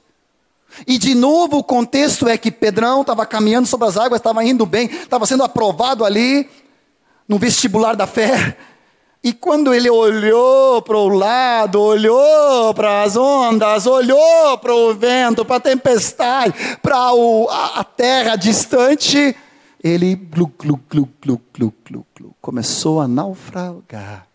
E 0.88 0.98
de 0.98 1.14
novo 1.14 1.58
o 1.58 1.64
contexto 1.64 2.26
é 2.26 2.38
que 2.38 2.50
Pedrão 2.50 3.02
estava 3.02 3.26
caminhando 3.26 3.68
sobre 3.68 3.90
as 3.90 3.98
águas, 3.98 4.22
estava 4.22 4.46
indo 4.46 4.66
bem, 4.66 4.86
estava 4.86 5.26
sendo 5.26 5.44
aprovado 5.44 6.06
ali 6.06 6.50
no 7.28 7.38
vestibular 7.38 7.98
da 7.98 8.08
fé. 8.08 8.58
E 9.28 9.34
quando 9.34 9.74
ele 9.74 9.90
olhou 9.90 10.82
para 10.82 10.96
o 10.96 11.10
lado, 11.10 11.82
olhou 11.82 12.74
para 12.74 13.04
as 13.04 13.18
ondas, 13.18 13.86
olhou 13.86 14.58
para 14.58 14.74
o 14.74 14.94
vento, 14.94 15.44
para 15.44 15.58
a 15.58 15.60
tempestade, 15.60 16.54
para 16.82 16.96
a, 17.76 17.84
terra 17.84 18.38
distante, 18.38 19.36
ele 19.84 20.16
glu, 20.16 20.50
glu, 20.58 20.80
glu, 20.90 21.10
glu, 21.22 21.42
glu, 21.54 21.74
glu, 21.86 22.06
glu, 22.16 22.36
começou 22.40 23.02
a 23.02 23.08
naufragar. 23.08 24.26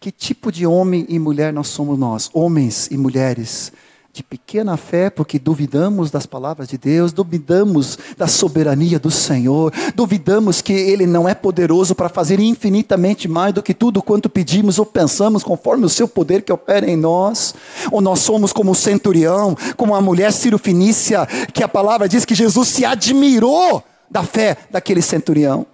Que 0.00 0.10
tipo 0.10 0.50
de 0.50 0.66
homem 0.66 1.04
e 1.06 1.18
mulher 1.18 1.52
nós 1.52 1.68
somos 1.68 1.98
nós? 1.98 2.30
Homens 2.32 2.86
e 2.90 2.96
mulheres 2.96 3.70
de 4.16 4.22
pequena 4.22 4.78
fé, 4.78 5.10
porque 5.10 5.38
duvidamos 5.38 6.10
das 6.10 6.24
palavras 6.24 6.68
de 6.68 6.78
Deus, 6.78 7.12
duvidamos 7.12 7.98
da 8.16 8.26
soberania 8.26 8.98
do 8.98 9.10
Senhor, 9.10 9.70
duvidamos 9.94 10.62
que 10.62 10.72
Ele 10.72 11.06
não 11.06 11.28
é 11.28 11.34
poderoso 11.34 11.94
para 11.94 12.08
fazer 12.08 12.40
infinitamente 12.40 13.28
mais 13.28 13.52
do 13.52 13.62
que 13.62 13.74
tudo 13.74 14.02
quanto 14.02 14.30
pedimos 14.30 14.78
ou 14.78 14.86
pensamos, 14.86 15.44
conforme 15.44 15.84
o 15.84 15.90
seu 15.90 16.08
poder 16.08 16.40
que 16.40 16.52
opera 16.52 16.90
em 16.90 16.96
nós. 16.96 17.54
Ou 17.92 18.00
nós 18.00 18.20
somos 18.20 18.54
como 18.54 18.70
o 18.70 18.74
centurião, 18.74 19.54
como 19.76 19.94
a 19.94 20.00
mulher 20.00 20.32
Ciro-Finícia, 20.32 21.26
que 21.52 21.62
a 21.62 21.68
palavra 21.68 22.08
diz 22.08 22.24
que 22.24 22.34
Jesus 22.34 22.68
se 22.68 22.86
admirou 22.86 23.84
da 24.10 24.22
fé 24.22 24.56
daquele 24.70 25.02
centurião. 25.02 25.66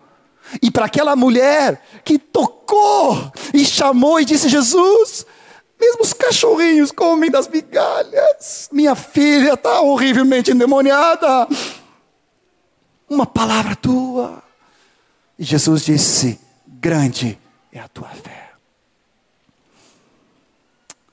E 0.60 0.68
para 0.68 0.86
aquela 0.86 1.14
mulher 1.14 1.80
que 2.04 2.18
tocou 2.18 3.32
e 3.54 3.64
chamou 3.64 4.18
e 4.18 4.24
disse: 4.24 4.48
Jesus, 4.48 5.24
mesmo 5.82 6.02
os 6.02 6.12
cachorrinhos 6.12 6.92
comem 6.92 7.28
das 7.28 7.48
migalhas. 7.48 8.68
Minha 8.70 8.94
filha 8.94 9.54
está 9.54 9.80
horrivelmente 9.80 10.52
endemoniada. 10.52 11.48
Uma 13.10 13.26
palavra 13.26 13.74
tua. 13.74 14.40
E 15.36 15.42
Jesus 15.42 15.84
disse: 15.84 16.38
Grande 16.64 17.36
é 17.72 17.80
a 17.80 17.88
tua 17.88 18.08
fé. 18.08 18.52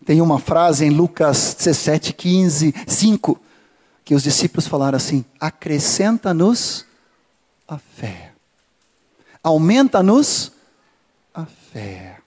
Tem 0.05 0.21
uma 0.21 0.39
frase 0.39 0.85
em 0.85 0.91
Lucas 0.91 1.55
17, 1.55 2.13
15, 2.13 2.73
5, 2.87 3.41
que 4.05 4.13
os 4.13 4.21
discípulos 4.21 4.67
falaram 4.67 4.97
assim: 4.97 5.25
acrescenta-nos 5.39 6.85
a 7.67 7.77
fé, 7.79 8.33
aumenta-nos 9.43 10.51
a 11.33 11.45
fé. 11.45 12.18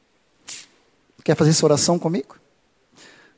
Quer 1.24 1.36
fazer 1.36 1.50
essa 1.50 1.64
oração 1.64 1.98
comigo? 1.98 2.36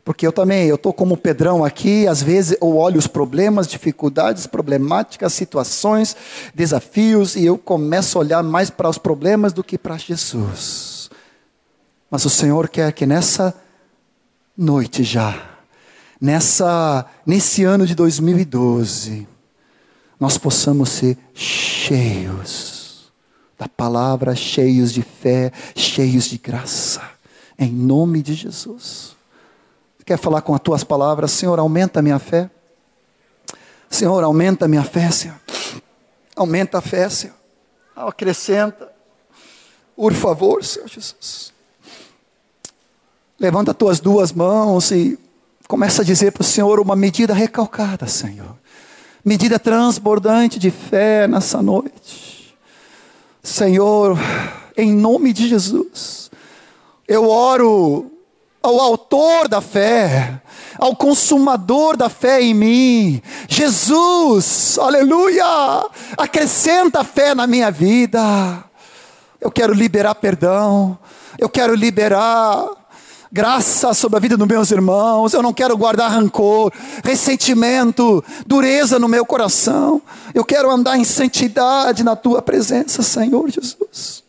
Porque 0.05 0.26
eu 0.26 0.32
também, 0.32 0.66
eu 0.66 0.74
estou 0.74 0.93
como 0.93 1.16
Pedrão 1.16 1.64
aqui, 1.64 2.07
às 2.07 2.22
vezes 2.22 2.59
eu 2.61 2.76
olho 2.76 2.99
os 2.99 3.07
problemas, 3.07 3.66
dificuldades, 3.66 4.47
problemáticas, 4.47 5.32
situações, 5.32 6.14
desafios, 6.55 7.35
e 7.35 7.47
eu 7.47 7.57
começo 7.57 8.18
a 8.18 8.20
olhar 8.20 8.43
mais 8.43 8.68
para 8.68 8.89
os 8.89 8.99
problemas 8.99 9.55
do 9.55 9.64
que 9.64 9.78
para 9.78 9.97
Jesus. 9.97 11.09
Mas 12.11 12.24
o 12.26 12.30
Senhor 12.30 12.68
quer 12.68 12.93
que 12.93 13.07
nessa 13.07 13.55
noite 14.57 15.03
já, 15.03 15.43
nessa, 16.20 17.07
nesse 17.24 17.64
ano 17.64 17.87
de 17.87 17.95
2012, 17.95 19.26
nós 20.20 20.37
possamos 20.37 20.91
ser 20.91 21.16
cheios 21.32 23.11
da 23.59 23.68
palavra, 23.68 24.37
cheios 24.37 24.93
de 24.93 25.01
fé, 25.01 25.51
cheios 25.74 26.26
de 26.26 26.37
graça 26.37 27.14
em 27.59 27.73
nome 27.73 28.23
de 28.23 28.35
Jesus. 28.35 29.17
Quer 30.05 30.19
falar 30.19 30.43
com 30.43 30.55
as 30.55 30.61
tuas 30.61 30.85
palavras? 30.85 31.31
Senhor, 31.31 31.59
aumenta 31.59 32.01
a 32.01 32.03
minha 32.03 32.19
fé. 32.19 32.51
Senhor, 33.89 34.23
aumenta 34.23 34.67
a 34.67 34.69
minha 34.69 34.83
fé, 34.83 35.11
Senhor. 35.11 35.41
Aumenta 36.37 36.79
a 36.79 36.81
fé, 36.81 37.09
Senhor. 37.09 37.37
Acrescenta. 37.97 38.93
Por 39.97 40.13
favor, 40.13 40.63
Senhor 40.65 40.89
Jesus. 40.89 41.53
Levanta 43.39 43.71
as 43.71 43.77
tuas 43.77 44.01
duas 44.01 44.33
mãos 44.33 44.91
e 44.91 45.19
começa 45.67 46.03
a 46.03 46.05
dizer 46.05 46.33
para 46.33 46.43
o 46.43 46.45
Senhor 46.45 46.81
uma 46.81 46.97
medida 46.97 47.33
recalcada, 47.33 48.07
Senhor. 48.07 48.57
Medida 49.25 49.59
transbordante 49.59 50.59
de 50.59 50.71
fé 50.71 51.27
nessa 51.27 51.63
noite. 51.63 52.55
Senhor, 53.43 54.19
em 54.77 54.93
nome 54.93 55.33
de 55.33 55.49
Jesus. 55.49 56.24
Eu 57.07 57.29
oro 57.29 58.11
ao 58.63 58.81
autor 58.81 59.47
da 59.47 59.61
fé, 59.61 60.41
ao 60.79 60.97
consumador 60.97 61.99
da 61.99 62.09
fé 62.09 62.41
em 62.41 62.55
mim. 62.55 63.23
Jesus, 63.47 64.79
aleluia! 64.79 65.45
Acrescenta 66.17 67.05
fé 67.05 67.35
na 67.35 67.47
minha 67.47 67.71
vida. 67.71 68.65
Eu 69.39 69.51
quero 69.51 69.75
liberar 69.75 70.15
perdão. 70.15 70.99
Eu 71.39 71.51
quero 71.51 71.75
liberar 71.75 72.67
graça 73.31 73.93
sobre 73.93 74.17
a 74.17 74.21
vida 74.21 74.35
dos 74.39 74.49
meus 74.49 74.71
irmãos. 74.71 75.35
Eu 75.35 75.43
não 75.43 75.53
quero 75.53 75.77
guardar 75.77 76.11
rancor, 76.11 76.73
ressentimento, 77.05 78.25
dureza 78.47 78.99
no 78.99 79.09
meu 79.09 79.27
coração. 79.27 80.01
Eu 80.33 80.43
quero 80.43 80.71
andar 80.71 80.97
em 80.97 81.05
santidade 81.05 82.03
na 82.03 82.17
tua 82.17 82.41
presença, 82.41 83.03
Senhor 83.03 83.51
Jesus. 83.51 84.24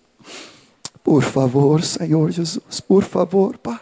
Por 1.06 1.22
favor, 1.22 1.84
Senhor 1.84 2.32
Jesus, 2.32 2.80
por 2.80 3.04
favor, 3.04 3.60
Pai. 3.60 3.80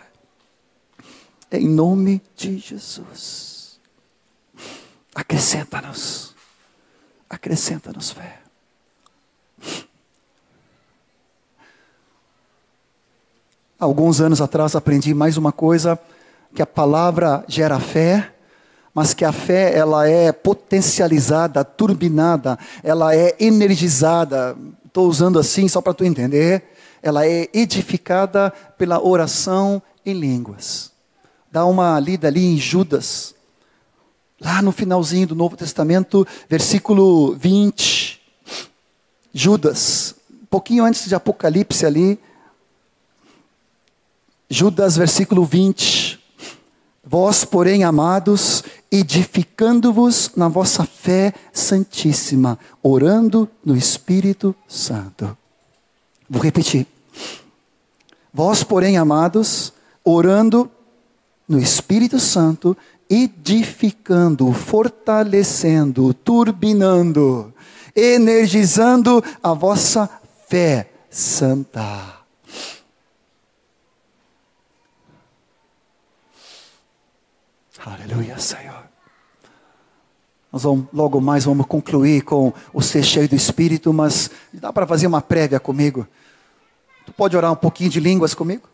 Em 1.50 1.70
nome 1.70 2.22
de 2.36 2.58
Jesus. 2.58 3.80
Acrescenta-nos. 5.16 6.36
Acrescenta-nos 7.30 8.12
fé. 8.12 8.42
Alguns 13.80 14.20
anos 14.20 14.42
atrás 14.42 14.76
aprendi 14.76 15.14
mais 15.14 15.38
uma 15.38 15.54
coisa, 15.54 15.98
que 16.54 16.62
a 16.62 16.68
palavra 16.68 17.46
gera 17.48 17.80
fé, 17.80 18.34
mas 18.94 19.14
que 19.14 19.24
a 19.24 19.32
fé 19.32 19.74
ela 19.74 20.10
é 20.10 20.34
potencializada, 20.34 21.64
turbinada, 21.64 22.60
ela 22.84 23.16
é 23.16 23.34
energizada. 23.40 24.58
Estou 24.86 25.08
usando 25.08 25.40
assim 25.40 25.70
só 25.70 25.82
para 25.82 25.94
tu 25.94 26.04
entender 26.04 26.73
ela 27.04 27.28
é 27.28 27.50
edificada 27.54 28.50
pela 28.78 29.06
oração 29.06 29.82
em 30.06 30.14
línguas. 30.14 30.92
Dá 31.52 31.66
uma 31.66 32.00
lida 32.00 32.30
ali 32.30 32.46
em 32.46 32.58
Judas, 32.58 33.36
lá 34.40 34.62
no 34.62 34.72
finalzinho 34.72 35.28
do 35.28 35.36
Novo 35.36 35.58
Testamento, 35.58 36.26
versículo 36.50 37.36
20. 37.36 38.22
Judas, 39.34 40.16
um 40.32 40.46
pouquinho 40.46 40.86
antes 40.86 41.08
de 41.08 41.14
Apocalipse 41.14 41.86
ali, 41.86 42.18
Judas, 44.50 44.96
versículo 44.96 45.44
20. 45.44 46.20
Vós, 47.04 47.44
porém, 47.44 47.84
amados, 47.84 48.64
edificando-vos 48.92 50.32
na 50.38 50.48
vossa 50.48 50.86
fé 50.86 51.34
santíssima, 51.52 52.58
orando 52.82 53.50
no 53.66 53.76
Espírito 53.76 54.56
Santo. 54.68 55.36
Vou 56.30 56.42
repetir. 56.42 56.93
Vós, 58.34 58.64
porém, 58.64 58.98
amados, 58.98 59.72
orando 60.04 60.70
no 61.48 61.60
Espírito 61.60 62.20
Santo, 62.20 62.76
edificando, 63.08 64.52
fortalecendo, 64.52 66.14
turbinando, 66.16 67.54
energizando 67.96 69.24
a 69.44 69.54
vossa 69.54 70.10
fé 70.48 70.90
santa. 71.12 72.24
Aleluia, 77.86 78.40
Senhor. 78.40 78.84
Nós 80.52 80.64
vamos, 80.64 80.88
logo 80.92 81.22
mais 81.22 81.46
vamos 81.46 81.68
concluir 81.68 82.22
com 82.24 82.52
o 82.74 82.82
ser 82.82 83.04
cheio 83.04 83.28
do 83.30 83.36
Espírito, 83.36 83.94
mas 83.94 84.32
dá 84.52 84.74
para 84.74 84.88
fazer 84.88 85.06
uma 85.06 85.22
prévia 85.22 85.60
comigo? 85.60 86.08
Tu 87.14 87.16
pode 87.16 87.38
orar 87.38 87.52
um 87.52 87.56
pouquinho 87.56 87.92
de 87.92 88.00
línguas 88.00 88.34
comigo? 88.34 88.68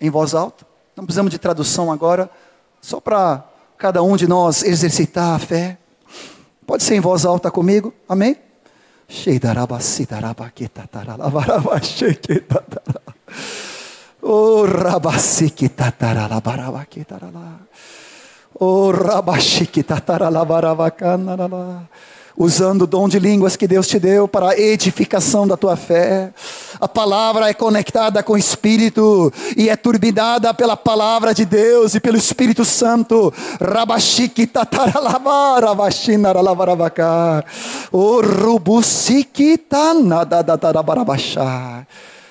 Em 0.00 0.08
voz 0.08 0.32
alta? 0.32 0.64
Não 0.94 1.04
precisamos 1.04 1.32
de 1.32 1.40
tradução 1.40 1.90
agora, 1.90 2.30
só 2.80 3.00
para 3.00 3.42
cada 3.76 4.00
um 4.00 4.16
de 4.16 4.28
nós 4.28 4.62
exercitar 4.62 5.34
a 5.34 5.38
fé. 5.40 5.76
Pode 6.64 6.84
ser 6.84 6.94
em 6.94 7.00
voz 7.00 7.24
alta 7.24 7.50
comigo? 7.50 7.92
Amém? 8.08 8.36
Oh. 14.22 14.62
Oh. 21.50 22.13
Usando 22.36 22.82
o 22.82 22.86
dom 22.86 23.08
de 23.08 23.18
línguas 23.18 23.56
que 23.56 23.66
Deus 23.66 23.86
te 23.86 23.98
deu 23.98 24.26
para 24.26 24.50
a 24.50 24.58
edificação 24.58 25.46
da 25.46 25.56
tua 25.56 25.76
fé. 25.76 26.32
A 26.80 26.88
palavra 26.88 27.48
é 27.48 27.54
conectada 27.54 28.22
com 28.22 28.32
o 28.32 28.38
Espírito 28.38 29.32
e 29.56 29.68
é 29.68 29.76
turbinada 29.76 30.52
pela 30.52 30.76
palavra 30.76 31.32
de 31.32 31.44
Deus 31.44 31.94
e 31.94 32.00
pelo 32.00 32.16
Espírito 32.16 32.64
Santo. 32.64 33.32
Rabashiki 33.60 34.46
tataralava, 34.46 35.60
rabashina 35.60 36.32
ralavaravaka. 36.32 37.44
O 37.92 38.20
rubusiki. 38.20 39.60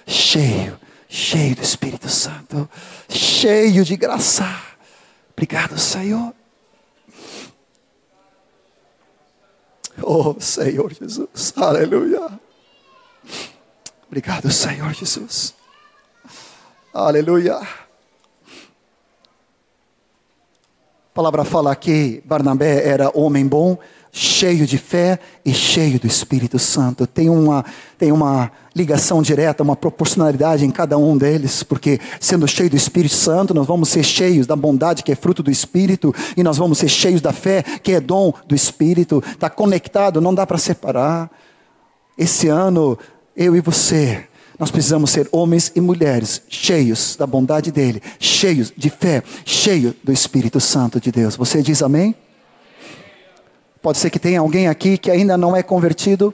Cheio, 0.06 0.80
cheio 1.08 1.56
do 1.56 1.62
Espírito 1.62 2.10
Santo, 2.10 2.70
cheio 3.08 3.86
de 3.86 3.96
graça. 3.96 4.46
Obrigado, 5.34 5.78
Senhor. 5.80 6.34
Oh, 10.02 10.36
Senhor 10.40 10.94
Jesus, 10.94 11.54
aleluia. 11.56 12.40
Obrigado, 14.08 14.52
Senhor 14.52 14.94
Jesus. 14.94 15.54
Aleluia. 16.94 17.56
A 17.58 17.68
palavra 21.14 21.44
fala 21.44 21.76
que 21.76 22.22
Barnabé 22.26 22.88
era 22.88 23.12
homem 23.14 23.48
bom, 23.48 23.78
cheio 24.12 24.66
de 24.66 24.78
fé 24.78 25.20
e 25.44 25.54
cheio 25.54 26.00
do 26.00 26.08
Espírito 26.08 26.58
Santo. 26.60 27.08
Tem 27.08 27.30
uma, 27.30 27.66
tem 27.98 28.12
uma 28.12 28.52
ligação 28.76 29.22
direta, 29.22 29.62
uma 29.62 29.76
proporcionalidade 29.76 30.66
em 30.66 30.72
cada 30.72 30.98
um 30.98 31.18
deles, 31.18 31.62
porque 31.62 32.00
sendo 32.20 32.48
cheio 32.48 32.70
do 32.70 32.76
Espírito 32.76 33.14
Santo, 33.14 33.54
nós 33.54 33.68
vamos 33.68 33.90
ser 33.90 34.04
cheios 34.04 34.48
da 34.48 34.56
bondade 34.56 35.04
que 35.04 35.12
é 35.12 35.16
fruto 35.16 35.44
do 35.44 35.52
Espírito, 35.52 36.14
e 36.36 36.44
nós 36.44 36.58
vamos 36.58 36.80
ser 36.80 36.90
cheios 36.90 37.22
da 37.22 37.32
fé 37.32 37.62
que 37.62 37.92
é 37.92 38.00
dom 38.00 38.34
do 38.48 38.56
Espírito. 38.56 39.24
Está 39.26 39.50
conectado, 39.50 40.20
não 40.20 40.34
dá 40.34 40.46
para 40.48 40.58
separar. 40.58 41.30
Esse 42.18 42.48
ano, 42.48 42.98
eu 43.36 43.56
e 43.56 43.62
você, 43.62 44.26
nós 44.58 44.72
precisamos 44.72 45.12
ser 45.12 45.28
homens 45.32 45.72
e 45.76 45.82
mulheres 45.82 46.42
cheios 46.48 47.16
da 47.16 47.28
bondade 47.28 47.72
dele, 47.72 48.02
cheios 48.20 48.72
de 48.76 48.90
fé, 48.90 49.24
cheios 49.46 49.94
do 50.04 50.12
Espírito 50.12 50.60
Santo 50.60 51.00
de 51.00 51.12
Deus. 51.12 51.36
Você 51.36 51.62
diz 51.62 51.82
amém? 51.82 52.16
Pode 53.82 53.98
ser 53.98 54.10
que 54.10 54.20
tenha 54.20 54.40
alguém 54.40 54.68
aqui 54.68 54.98
que 54.98 55.12
ainda 55.12 55.38
não 55.38 55.56
é 55.56 55.62
convertido 55.62 56.34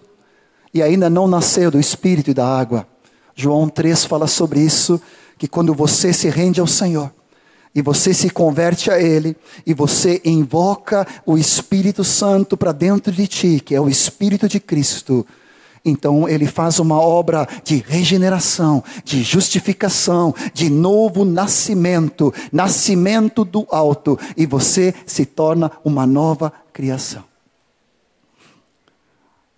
e 0.73 0.81
ainda 0.81 1.09
não 1.09 1.27
nasceu 1.27 1.71
do 1.71 1.79
Espírito 1.79 2.31
e 2.31 2.33
da 2.33 2.45
água. 2.45 2.87
João 3.35 3.69
3 3.69 4.05
fala 4.05 4.27
sobre 4.27 4.59
isso, 4.59 5.01
que 5.37 5.47
quando 5.47 5.73
você 5.73 6.11
se 6.11 6.29
rende 6.29 6.59
ao 6.59 6.67
Senhor, 6.67 7.11
e 7.73 7.81
você 7.81 8.13
se 8.13 8.29
converte 8.29 8.91
a 8.91 8.99
Ele, 8.99 9.35
e 9.65 9.73
você 9.73 10.21
invoca 10.25 11.07
o 11.25 11.37
Espírito 11.37 12.03
Santo 12.03 12.57
para 12.57 12.71
dentro 12.71 13.11
de 13.11 13.27
ti, 13.27 13.61
que 13.63 13.75
é 13.75 13.79
o 13.79 13.89
Espírito 13.89 14.47
de 14.47 14.59
Cristo, 14.59 15.25
então 15.83 16.27
ele 16.27 16.45
faz 16.45 16.79
uma 16.79 16.99
obra 16.99 17.47
de 17.63 17.83
regeneração, 17.87 18.83
de 19.03 19.23
justificação, 19.23 20.33
de 20.53 20.69
novo 20.69 21.23
nascimento, 21.23 22.33
nascimento 22.51 23.45
do 23.45 23.65
alto, 23.69 24.19
e 24.35 24.45
você 24.45 24.93
se 25.05 25.25
torna 25.25 25.71
uma 25.83 26.05
nova 26.05 26.51
criação. 26.73 27.28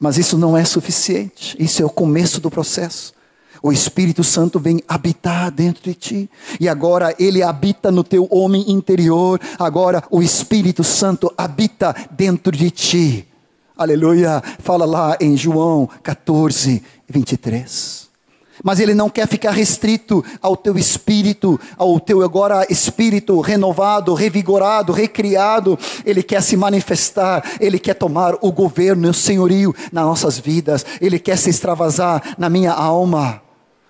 Mas 0.02 0.18
isso 0.18 0.36
não 0.36 0.58
é 0.58 0.66
suficiente, 0.66 1.56
isso 1.60 1.80
é 1.80 1.86
o 1.86 1.89
começo 1.89 2.41
do 2.41 2.49
processo. 2.49 3.14
O 3.62 3.72
Espírito 3.72 4.24
Santo 4.24 4.60
vem 4.60 4.82
habitar 4.88 5.52
dentro 5.52 5.84
de 5.84 5.93
ti. 5.93 6.30
E 6.60 6.68
agora 6.68 7.14
ele 7.20 7.43
habita 7.43 7.91
no 7.91 8.04
teu 8.04 8.28
homem 8.32 8.72
interior. 8.72 9.39
Agora 9.60 10.04
o 10.10 10.24
Espírito 10.24 10.84
Santo 10.84 11.32
habita 11.38 11.95
dentro 12.10 12.52
de 12.52 12.72
ti. 12.72 13.28
Aleluia. 13.78 14.41
Fala 14.58 14.86
lá 14.86 15.16
em 15.22 15.38
João 15.38 15.88
14, 16.02 16.82
23. 17.08 18.11
Mas 18.64 18.80
ele 18.80 18.93
não 18.93 19.09
quer 19.09 19.28
ficar 19.28 19.51
restrito 19.51 20.24
ao 20.41 20.55
teu 20.55 20.78
espírito, 20.78 21.59
ao 21.78 21.99
teu 21.99 22.22
agora 22.22 22.66
espírito 22.70 23.39
renovado, 23.41 24.14
revigorado, 24.14 24.93
recriado. 24.93 25.78
Ele 26.05 26.22
quer 26.22 26.41
se 26.41 26.55
manifestar, 26.55 27.43
ele 27.59 27.80
quer 27.80 27.95
tomar 27.95 28.36
o 28.41 28.51
governo 28.51 29.09
o 29.09 29.14
senhorio 29.14 29.76
nas 29.91 30.05
nossas 30.05 30.39
vidas. 30.39 30.86
Ele 30.99 31.20
quer 31.20 31.38
se 31.38 31.49
extravasar 31.49 32.36
na 32.38 32.49
minha 32.49 32.72
alma 32.72 33.41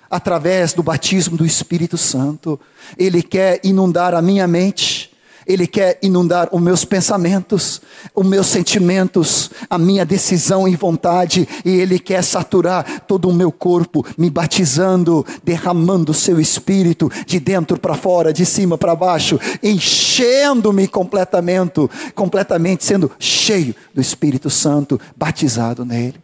através 0.10 0.74
do 0.74 0.84
batismo 0.84 1.38
do 1.38 1.46
Espírito 1.46 1.98
Santo. 1.98 2.60
Ele 2.98 3.22
quer 3.22 3.60
inundar 3.64 4.14
a 4.14 4.22
minha 4.22 4.48
mente 4.48 5.11
ele 5.46 5.66
quer 5.68 5.98
inundar 6.02 6.50
os 6.52 6.62
meus 6.62 6.86
pensamentos, 6.86 7.82
os 8.14 8.26
meus 8.26 8.48
sentimentos, 8.48 9.50
a 9.70 9.78
minha 9.78 10.06
decisão 10.06 10.68
e 10.68 10.76
vontade, 10.76 11.48
e 11.66 11.70
Ele 11.70 11.98
quer 11.98 12.24
saturar 12.24 13.02
todo 13.02 13.30
o 13.30 13.34
meu 13.34 13.52
corpo, 13.52 14.06
me 14.18 14.30
batizando, 14.30 15.26
derramando 15.44 16.12
o 16.12 16.16
seu 16.16 16.40
espírito 16.40 17.10
de 17.26 17.40
dentro 17.40 17.80
para 17.80 17.96
fora, 17.96 18.32
de 18.32 18.46
cima 18.46 18.78
para 18.78 18.96
baixo, 18.96 19.40
enchendo-me 19.64 20.88
completamente, 20.88 21.90
completamente 22.14 22.84
sendo 22.86 23.12
cheio 23.20 23.76
do 23.94 24.02
Espírito 24.02 24.50
Santo, 24.50 25.00
batizado 25.16 25.84
nele. 25.84 26.20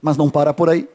Mas 0.00 0.16
não 0.16 0.30
para 0.30 0.54
por 0.54 0.68
aí. 0.68 0.88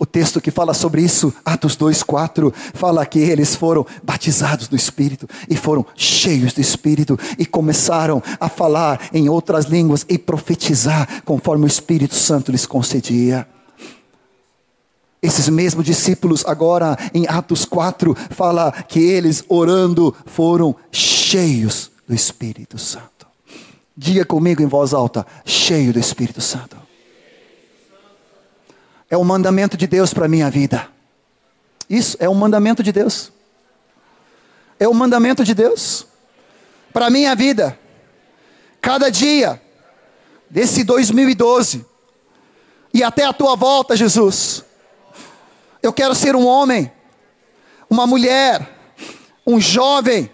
O 0.00 0.06
texto 0.06 0.40
que 0.40 0.52
fala 0.52 0.74
sobre 0.74 1.02
isso, 1.02 1.34
Atos 1.44 1.76
2:4, 1.76 2.54
fala 2.72 3.04
que 3.04 3.18
eles 3.18 3.56
foram 3.56 3.84
batizados 4.00 4.68
do 4.68 4.76
Espírito 4.76 5.28
e 5.50 5.56
foram 5.56 5.84
cheios 5.96 6.52
do 6.52 6.60
Espírito 6.60 7.18
e 7.36 7.44
começaram 7.44 8.22
a 8.38 8.48
falar 8.48 9.08
em 9.12 9.28
outras 9.28 9.64
línguas 9.64 10.06
e 10.08 10.16
profetizar 10.16 11.24
conforme 11.24 11.64
o 11.64 11.66
Espírito 11.66 12.14
Santo 12.14 12.52
lhes 12.52 12.64
concedia. 12.64 13.44
Esses 15.20 15.48
mesmos 15.48 15.84
discípulos 15.84 16.44
agora 16.46 16.96
em 17.12 17.26
Atos 17.26 17.64
4 17.64 18.16
fala 18.30 18.70
que 18.70 19.00
eles 19.00 19.42
orando 19.48 20.14
foram 20.26 20.76
cheios 20.92 21.90
do 22.06 22.14
Espírito 22.14 22.78
Santo. 22.78 23.26
Diga 23.96 24.24
comigo 24.24 24.62
em 24.62 24.66
voz 24.66 24.94
alta, 24.94 25.26
cheio 25.44 25.92
do 25.92 25.98
Espírito 25.98 26.40
Santo. 26.40 26.87
É 29.10 29.16
o 29.16 29.24
mandamento 29.24 29.76
de 29.76 29.86
Deus 29.86 30.12
para 30.12 30.26
a 30.26 30.28
minha 30.28 30.50
vida. 30.50 30.88
Isso 31.88 32.16
é 32.20 32.28
o 32.28 32.34
mandamento 32.34 32.82
de 32.82 32.92
Deus. 32.92 33.32
É 34.78 34.86
o 34.86 34.94
mandamento 34.94 35.42
de 35.44 35.54
Deus 35.54 36.06
para 36.92 37.06
a 37.06 37.10
minha 37.10 37.34
vida. 37.34 37.78
Cada 38.80 39.10
dia 39.10 39.60
desse 40.50 40.84
2012 40.84 41.84
e 42.92 43.02
até 43.02 43.24
a 43.24 43.32
tua 43.32 43.56
volta, 43.56 43.96
Jesus. 43.96 44.64
Eu 45.82 45.92
quero 45.92 46.14
ser 46.14 46.36
um 46.36 46.46
homem, 46.46 46.90
uma 47.88 48.06
mulher, 48.06 48.68
um 49.46 49.60
jovem, 49.60 50.30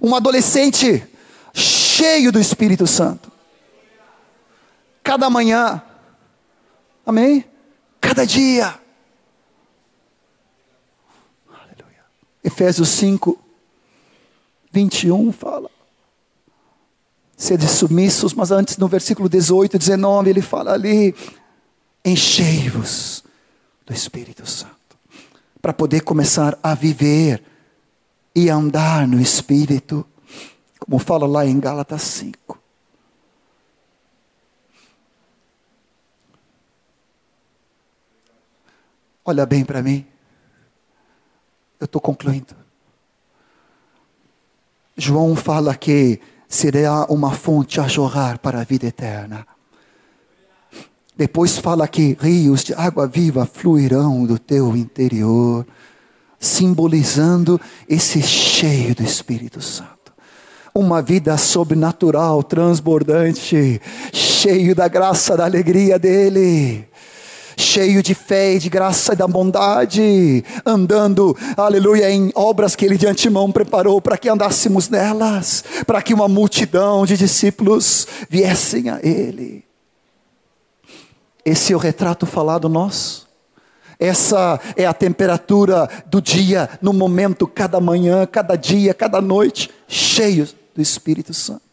um 0.00 0.14
adolescente 0.14 1.06
cheio 1.52 2.32
do 2.32 2.40
Espírito 2.40 2.86
Santo. 2.86 3.30
Cada 5.02 5.28
manhã. 5.28 5.82
Amém? 7.04 7.49
Cada 8.00 8.24
dia. 8.24 8.80
Aleluia. 11.48 12.04
Efésios 12.42 12.88
5, 12.88 13.38
21 14.72 15.32
fala. 15.32 15.70
Sede 17.36 17.66
submissos, 17.68 18.34
mas 18.34 18.50
antes 18.50 18.76
no 18.76 18.86
versículo 18.86 19.28
18, 19.28 19.78
19, 19.78 20.30
ele 20.30 20.42
fala 20.42 20.72
ali: 20.72 21.14
enchei-vos 22.04 23.24
do 23.86 23.94
Espírito 23.94 24.46
Santo, 24.46 24.74
para 25.60 25.72
poder 25.72 26.02
começar 26.02 26.58
a 26.62 26.74
viver 26.74 27.42
e 28.34 28.48
andar 28.48 29.06
no 29.08 29.20
Espírito, 29.20 30.06
como 30.78 30.98
fala 30.98 31.26
lá 31.26 31.46
em 31.46 31.58
Gálatas 31.58 32.02
5. 32.02 32.39
Olha 39.30 39.46
bem 39.46 39.64
para 39.64 39.80
mim. 39.80 40.04
Eu 41.78 41.84
estou 41.84 42.00
concluindo. 42.00 42.52
João 44.96 45.36
fala 45.36 45.76
que 45.76 46.18
será 46.48 47.04
uma 47.04 47.30
fonte 47.30 47.80
a 47.80 47.86
jorrar 47.86 48.40
para 48.40 48.60
a 48.60 48.64
vida 48.64 48.86
eterna. 48.86 49.46
Depois 51.16 51.58
fala 51.58 51.86
que 51.86 52.18
rios 52.20 52.64
de 52.64 52.74
água 52.74 53.06
viva 53.06 53.46
fluirão 53.46 54.26
do 54.26 54.36
teu 54.36 54.76
interior, 54.76 55.64
simbolizando 56.36 57.60
esse 57.88 58.20
cheio 58.20 58.96
do 58.96 59.04
Espírito 59.04 59.62
Santo. 59.62 60.12
Uma 60.74 61.00
vida 61.00 61.38
sobrenatural, 61.38 62.42
transbordante, 62.42 63.80
cheio 64.12 64.74
da 64.74 64.88
graça, 64.88 65.36
da 65.36 65.44
alegria 65.44 66.00
dele 66.00 66.89
cheio 67.56 68.02
de 68.02 68.14
fé 68.14 68.54
e 68.54 68.58
de 68.58 68.68
graça 68.68 69.12
e 69.12 69.16
da 69.16 69.26
bondade, 69.26 70.44
andando, 70.64 71.36
aleluia, 71.56 72.10
em 72.10 72.30
obras 72.34 72.76
que 72.76 72.84
Ele 72.84 72.96
de 72.96 73.06
antemão 73.06 73.50
preparou 73.50 74.00
para 74.00 74.18
que 74.18 74.28
andássemos 74.28 74.88
nelas, 74.88 75.64
para 75.86 76.02
que 76.02 76.14
uma 76.14 76.28
multidão 76.28 77.04
de 77.04 77.16
discípulos 77.16 78.06
viessem 78.28 78.88
a 78.88 78.98
Ele. 79.02 79.64
Esse 81.44 81.72
é 81.72 81.76
o 81.76 81.78
retrato 81.78 82.26
falado 82.26 82.68
nosso. 82.68 83.28
Essa 83.98 84.58
é 84.76 84.86
a 84.86 84.94
temperatura 84.94 85.88
do 86.06 86.22
dia, 86.22 86.70
no 86.80 86.92
momento, 86.92 87.46
cada 87.46 87.78
manhã, 87.80 88.26
cada 88.26 88.56
dia, 88.56 88.94
cada 88.94 89.20
noite, 89.20 89.70
cheios 89.86 90.56
do 90.74 90.80
Espírito 90.80 91.34
Santo. 91.34 91.69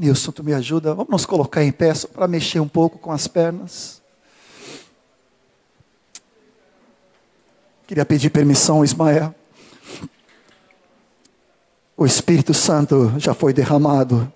Nilson, 0.00 0.32
tu 0.32 0.42
me 0.42 0.54
ajuda? 0.54 0.94
Vamos 0.94 1.10
nos 1.10 1.26
colocar 1.26 1.62
em 1.62 1.70
pé 1.70 1.92
para 2.14 2.26
mexer 2.26 2.58
um 2.58 2.66
pouco 2.66 2.98
com 2.98 3.12
as 3.12 3.28
pernas. 3.28 4.00
Queria 7.86 8.06
pedir 8.06 8.30
permissão, 8.30 8.82
Ismael. 8.82 9.34
O 11.94 12.06
Espírito 12.06 12.54
Santo 12.54 13.12
já 13.18 13.34
foi 13.34 13.52
derramado, 13.52 14.32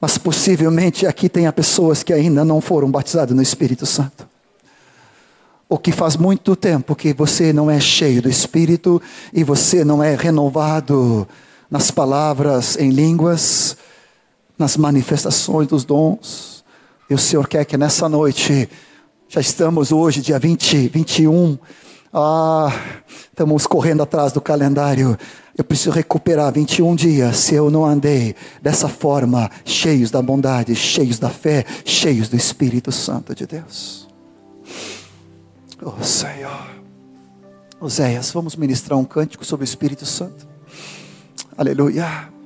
mas 0.00 0.18
possivelmente 0.18 1.06
aqui 1.06 1.28
tenha 1.28 1.52
pessoas 1.52 2.02
que 2.02 2.12
ainda 2.12 2.44
não 2.44 2.60
foram 2.60 2.90
batizadas 2.90 3.36
no 3.36 3.42
Espírito 3.42 3.86
Santo. 3.86 4.28
Ou 5.68 5.78
que 5.78 5.92
faz 5.92 6.16
muito 6.16 6.56
tempo 6.56 6.96
que 6.96 7.12
você 7.12 7.52
não 7.52 7.70
é 7.70 7.78
cheio 7.78 8.20
do 8.20 8.28
Espírito 8.28 9.00
e 9.32 9.44
você 9.44 9.84
não 9.84 10.02
é 10.02 10.16
renovado 10.16 11.28
nas 11.70 11.92
palavras 11.92 12.76
em 12.76 12.90
línguas 12.90 13.76
nas 14.58 14.76
manifestações 14.76 15.68
dos 15.68 15.84
dons. 15.84 16.64
E 17.08 17.14
o 17.14 17.18
Senhor 17.18 17.46
quer 17.46 17.64
que 17.64 17.76
nessa 17.76 18.08
noite, 18.08 18.68
já 19.28 19.40
estamos 19.40 19.92
hoje, 19.92 20.20
dia 20.20 20.38
20, 20.38 20.88
21, 20.88 21.58
ah, 22.12 22.72
estamos 23.30 23.66
correndo 23.66 24.02
atrás 24.02 24.32
do 24.32 24.40
calendário. 24.40 25.16
Eu 25.56 25.64
preciso 25.64 25.90
recuperar 25.90 26.52
21 26.52 26.94
dias 26.94 27.36
se 27.36 27.54
eu 27.54 27.70
não 27.70 27.84
andei 27.84 28.34
dessa 28.62 28.88
forma, 28.88 29.50
cheios 29.64 30.10
da 30.10 30.20
bondade, 30.20 30.74
cheios 30.74 31.18
da 31.18 31.30
fé, 31.30 31.64
cheios 31.84 32.28
do 32.28 32.36
Espírito 32.36 32.92
Santo 32.92 33.34
de 33.34 33.46
Deus. 33.46 34.08
Oh 35.82 36.02
Senhor. 36.02 36.78
Oséias, 37.80 38.32
vamos 38.32 38.56
ministrar 38.56 38.98
um 38.98 39.04
cântico 39.04 39.44
sobre 39.44 39.62
o 39.62 39.68
Espírito 39.68 40.04
Santo. 40.04 40.48
Aleluia. 41.56 42.37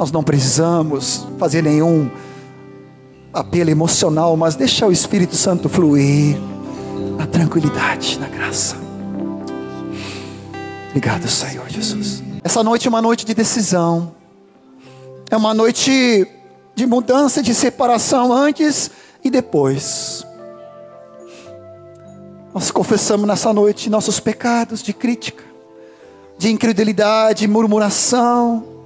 Nós 0.00 0.10
não 0.10 0.22
precisamos 0.22 1.26
fazer 1.38 1.62
nenhum 1.62 2.10
apelo 3.34 3.68
emocional, 3.68 4.34
mas 4.34 4.54
deixar 4.54 4.86
o 4.86 4.92
Espírito 4.92 5.36
Santo 5.36 5.68
fluir 5.68 6.38
na 7.18 7.26
tranquilidade, 7.26 8.18
na 8.18 8.26
graça. 8.26 8.76
Obrigado, 10.88 11.28
Senhor 11.28 11.68
Jesus. 11.68 12.22
Essa 12.42 12.64
noite 12.64 12.86
é 12.86 12.88
uma 12.88 13.02
noite 13.02 13.26
de 13.26 13.34
decisão, 13.34 14.14
é 15.30 15.36
uma 15.36 15.52
noite 15.52 16.26
de 16.74 16.86
mudança, 16.86 17.42
de 17.42 17.54
separação 17.54 18.32
antes 18.32 18.90
e 19.22 19.28
depois. 19.28 20.24
Nós 22.54 22.70
confessamos 22.70 23.26
nessa 23.26 23.52
noite 23.52 23.90
nossos 23.90 24.18
pecados 24.18 24.82
de 24.82 24.94
crítica, 24.94 25.44
de 26.38 26.50
incredulidade, 26.50 27.46
murmuração, 27.46 28.79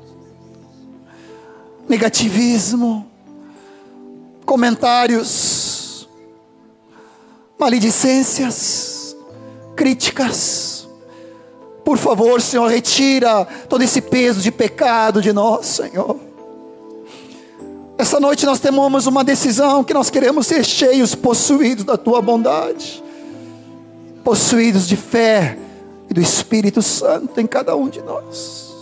negativismo, 1.88 3.06
comentários, 4.44 6.08
maledicências, 7.58 9.16
críticas. 9.76 10.88
Por 11.84 11.98
favor, 11.98 12.40
Senhor, 12.40 12.66
retira 12.68 13.44
todo 13.68 13.82
esse 13.82 14.00
peso 14.00 14.40
de 14.40 14.50
pecado 14.50 15.20
de 15.20 15.32
nós, 15.32 15.66
Senhor. 15.66 16.18
Essa 17.96 18.18
noite 18.18 18.44
nós 18.44 18.58
temos 18.58 19.06
uma 19.06 19.22
decisão 19.22 19.84
que 19.84 19.94
nós 19.94 20.10
queremos 20.10 20.46
ser 20.46 20.64
cheios, 20.64 21.14
possuídos 21.14 21.84
da 21.84 21.96
tua 21.96 22.20
bondade, 22.20 23.02
possuídos 24.24 24.88
de 24.88 24.96
fé 24.96 25.56
e 26.10 26.14
do 26.14 26.20
Espírito 26.20 26.82
Santo 26.82 27.40
em 27.40 27.46
cada 27.46 27.76
um 27.76 27.88
de 27.88 28.02
nós. 28.02 28.73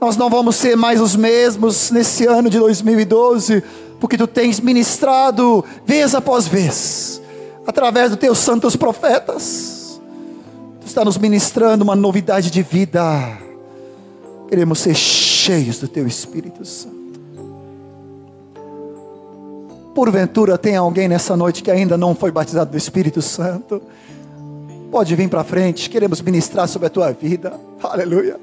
Nós 0.00 0.16
não 0.16 0.28
vamos 0.28 0.56
ser 0.56 0.76
mais 0.76 1.00
os 1.00 1.16
mesmos 1.16 1.90
nesse 1.90 2.26
ano 2.26 2.50
de 2.50 2.58
2012, 2.58 3.62
porque 3.98 4.18
tu 4.18 4.26
tens 4.26 4.60
ministrado 4.60 5.64
vez 5.86 6.14
após 6.14 6.46
vez, 6.46 7.22
através 7.66 8.10
dos 8.10 8.18
teus 8.18 8.38
santos 8.38 8.76
profetas. 8.76 10.00
Tu 10.80 10.86
está 10.86 11.04
nos 11.04 11.16
ministrando 11.16 11.82
uma 11.82 11.96
novidade 11.96 12.50
de 12.50 12.62
vida. 12.62 13.02
Queremos 14.48 14.80
ser 14.80 14.94
cheios 14.94 15.78
do 15.78 15.88
teu 15.88 16.06
Espírito 16.06 16.64
Santo. 16.64 16.96
Porventura 19.94 20.58
tem 20.58 20.76
alguém 20.76 21.08
nessa 21.08 21.34
noite 21.34 21.62
que 21.62 21.70
ainda 21.70 21.96
não 21.96 22.14
foi 22.14 22.30
batizado 22.30 22.70
do 22.70 22.76
Espírito 22.76 23.22
Santo? 23.22 23.80
Pode 24.90 25.16
vir 25.16 25.28
para 25.28 25.42
frente, 25.42 25.88
queremos 25.88 26.20
ministrar 26.20 26.68
sobre 26.68 26.86
a 26.86 26.90
tua 26.90 27.12
vida. 27.12 27.58
Aleluia. 27.82 28.38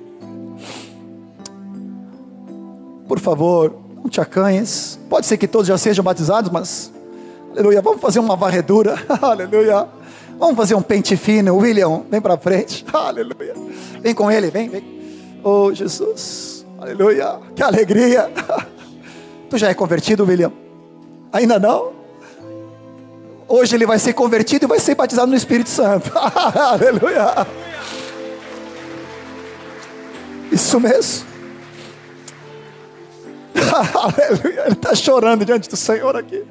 Por 3.13 3.19
favor, 3.19 3.75
não 3.95 4.09
te 4.09 4.19
acanhes. 4.19 4.99
Pode 5.07 5.27
ser 5.27 5.37
que 5.37 5.47
todos 5.47 5.67
já 5.67 5.77
sejam 5.77 6.03
batizados, 6.03 6.49
mas. 6.49 6.91
Aleluia. 7.51 7.79
Vamos 7.79 8.01
fazer 8.01 8.17
uma 8.17 8.35
varredura. 8.35 8.95
Aleluia. 9.21 9.87
Vamos 10.39 10.57
fazer 10.57 10.73
um 10.73 10.81
pente 10.81 11.15
fino. 11.15 11.55
William, 11.57 12.01
vem 12.09 12.19
para 12.19 12.35
frente. 12.37 12.83
Aleluia. 12.91 13.53
Vem 14.01 14.15
com 14.15 14.31
ele, 14.31 14.49
vem, 14.49 14.67
vem. 14.67 14.83
Oh, 15.43 15.71
Jesus. 15.71 16.65
Aleluia. 16.79 17.39
Que 17.55 17.61
alegria. 17.61 18.31
Tu 19.47 19.59
já 19.59 19.69
é 19.69 19.75
convertido, 19.75 20.25
William? 20.25 20.51
Ainda 21.31 21.59
não? 21.59 21.91
Hoje 23.47 23.75
ele 23.75 23.85
vai 23.85 23.99
ser 23.99 24.13
convertido 24.13 24.65
e 24.65 24.67
vai 24.67 24.79
ser 24.79 24.95
batizado 24.95 25.27
no 25.27 25.37
Espírito 25.37 25.69
Santo. 25.69 26.11
Aleluia. 26.15 27.45
Isso 30.51 30.79
mesmo. 30.79 31.32
Aleluia. 33.95 34.61
Ele 34.65 34.73
está 34.73 34.95
chorando 34.95 35.45
diante 35.45 35.69
do 35.69 35.77
Senhor 35.77 36.15
aqui. 36.15 36.43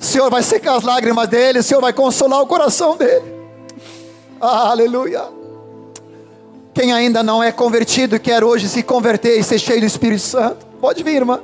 O 0.00 0.04
Senhor 0.04 0.30
vai 0.30 0.42
secar 0.42 0.76
as 0.76 0.84
lágrimas 0.84 1.28
dele, 1.28 1.60
o 1.60 1.62
Senhor 1.62 1.80
vai 1.80 1.92
consolar 1.92 2.42
o 2.42 2.46
coração 2.46 2.96
dele. 2.96 3.32
Aleluia. 4.40 5.22
Quem 6.74 6.92
ainda 6.92 7.22
não 7.22 7.42
é 7.42 7.52
convertido 7.52 8.16
e 8.16 8.18
quer 8.18 8.42
hoje 8.42 8.68
se 8.68 8.82
converter 8.82 9.38
e 9.38 9.44
ser 9.44 9.58
cheio 9.58 9.80
do 9.80 9.86
Espírito 9.86 10.22
Santo, 10.22 10.66
pode 10.80 11.02
vir, 11.02 11.16
irmã. 11.16 11.40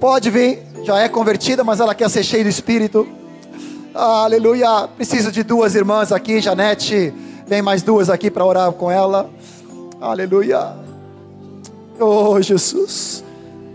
Pode 0.00 0.30
vir. 0.30 0.62
Já 0.82 0.98
é 0.98 1.08
convertida, 1.08 1.62
mas 1.62 1.78
ela 1.78 1.94
quer 1.94 2.08
ser 2.10 2.24
cheia 2.24 2.42
do 2.42 2.48
Espírito. 2.48 3.06
Aleluia. 3.94 4.88
Preciso 4.96 5.30
de 5.30 5.42
duas 5.42 5.74
irmãs 5.74 6.10
aqui, 6.10 6.40
Janete. 6.40 7.12
Vem 7.46 7.62
mais 7.62 7.82
duas 7.82 8.08
aqui 8.10 8.30
para 8.30 8.44
orar 8.44 8.72
com 8.72 8.90
ela. 8.90 9.30
Aleluia. 10.00 10.74
Oh, 12.00 12.40
Jesus. 12.40 13.22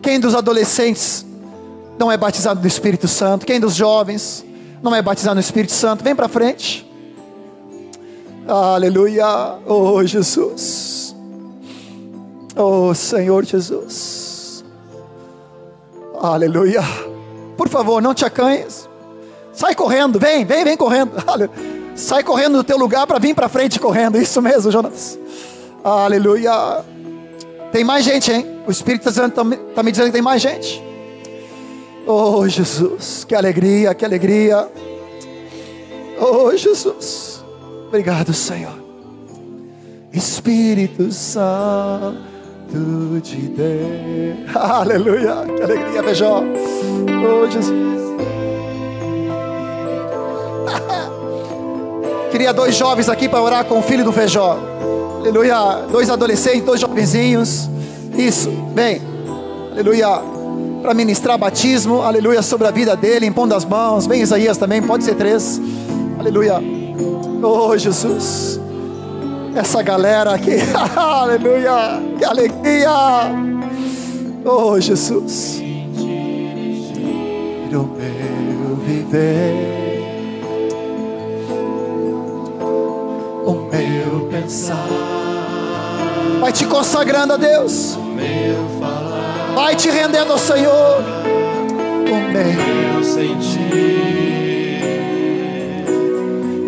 Quem 0.02 0.20
dos 0.20 0.36
adolescentes 0.36 1.26
não 1.98 2.12
é 2.12 2.18
batizado 2.18 2.62
no 2.62 2.68
Espírito 2.68 3.08
Santo? 3.08 3.46
Quem 3.46 3.60
dos 3.60 3.76
jovens 3.76 4.46
não 4.82 4.96
é 4.96 5.02
batizado 5.02 5.36
no 5.36 5.42
Espírito 5.42 5.74
Santo? 5.74 6.04
Vem 6.04 6.16
para 6.16 6.28
frente. 6.28 6.90
Aleluia. 8.48 9.26
Oh 9.68 10.04
Jesus. 10.04 11.16
Oh 12.56 12.94
Senhor 12.94 13.46
Jesus. 13.46 14.64
Aleluia. 16.22 16.82
Por 17.56 17.70
favor, 17.70 18.02
não 18.02 18.14
te 18.14 18.26
acanhes. 18.26 18.90
Sai 19.54 19.76
correndo, 19.76 20.20
vem, 20.20 20.46
vem, 20.46 20.64
vem 20.64 20.78
correndo. 20.78 21.12
Sai 21.96 22.24
correndo 22.24 22.58
do 22.58 22.64
teu 22.64 22.78
lugar 22.78 23.06
para 23.06 23.20
vir 23.20 23.36
para 23.36 23.50
frente 23.50 23.80
correndo. 23.80 24.18
Isso 24.18 24.42
mesmo, 24.42 24.72
Jonas. 24.72 25.20
Aleluia. 25.84 26.84
Tem 27.72 27.84
mais 27.84 28.04
gente, 28.04 28.32
hein? 28.32 28.62
O 28.68 28.72
Espírito 28.72 29.10
está 29.10 29.30
tá 29.30 29.44
me 29.44 29.92
dizendo 29.92 30.08
que 30.08 30.14
tem 30.14 30.22
mais 30.22 30.42
gente. 30.42 30.84
Oh, 32.06 32.48
Jesus, 32.48 33.24
que 33.24 33.36
alegria, 33.36 33.94
que 33.94 34.04
alegria. 34.04 34.68
Oh, 36.20 36.56
Jesus. 36.56 37.44
Obrigado, 37.88 38.34
Senhor. 38.34 38.74
Espírito 40.12 41.12
Santo 41.12 42.18
de 43.22 43.38
Deus. 43.50 44.56
Aleluia, 44.56 45.46
que 45.56 45.62
alegria, 45.62 46.04
Feijó. 46.04 46.42
Oh, 46.42 47.50
Jesus. 47.50 48.00
Queria 52.32 52.52
dois 52.52 52.76
jovens 52.76 53.08
aqui 53.08 53.30
para 53.30 53.42
orar 53.42 53.66
com 53.66 53.78
o 53.78 53.84
filho 53.84 54.04
do 54.04 54.12
Feijó. 54.12 54.58
Aleluia. 55.20 55.86
Dois 55.92 56.10
adolescentes, 56.10 56.64
dois 56.64 56.80
jovenzinhos. 56.82 57.70
Isso, 58.18 58.52
vem. 58.74 59.02
Aleluia. 59.72 60.40
para 60.82 60.94
ministrar 60.94 61.38
batismo, 61.38 62.02
aleluia, 62.02 62.42
sobre 62.42 62.68
a 62.68 62.72
vida 62.72 62.96
dele, 62.96 63.26
impondo 63.26 63.54
as 63.54 63.66
mãos. 63.66 64.08
Vem 64.08 64.22
Isaías 64.22 64.58
também, 64.58 64.82
pode 64.82 65.04
ser 65.04 65.16
três, 65.16 65.62
aleluia. 66.18 66.60
Oh 67.42 67.78
Jesus, 67.78 68.60
essa 69.56 69.82
galera 69.82 70.34
aqui, 70.34 70.58
aleluia, 70.96 72.02
que 72.18 72.26
alegria. 72.26 72.92
Oh 74.46 74.80
Jesus, 74.80 75.62
meu 77.70 77.90
viver, 78.86 79.54
o 83.46 83.52
meu 83.52 84.28
pensar, 84.30 84.88
vai 86.40 86.52
te 86.52 86.66
consagrando 86.66 87.34
a 87.34 87.38
Deus, 87.38 87.98
falar, 88.80 89.52
vai 89.54 89.76
te 89.76 89.90
rendendo 89.90 90.32
ao 90.32 90.38
Senhor, 90.38 91.04
o 92.10 92.16
meu 92.32 93.04
sentir 93.04 93.60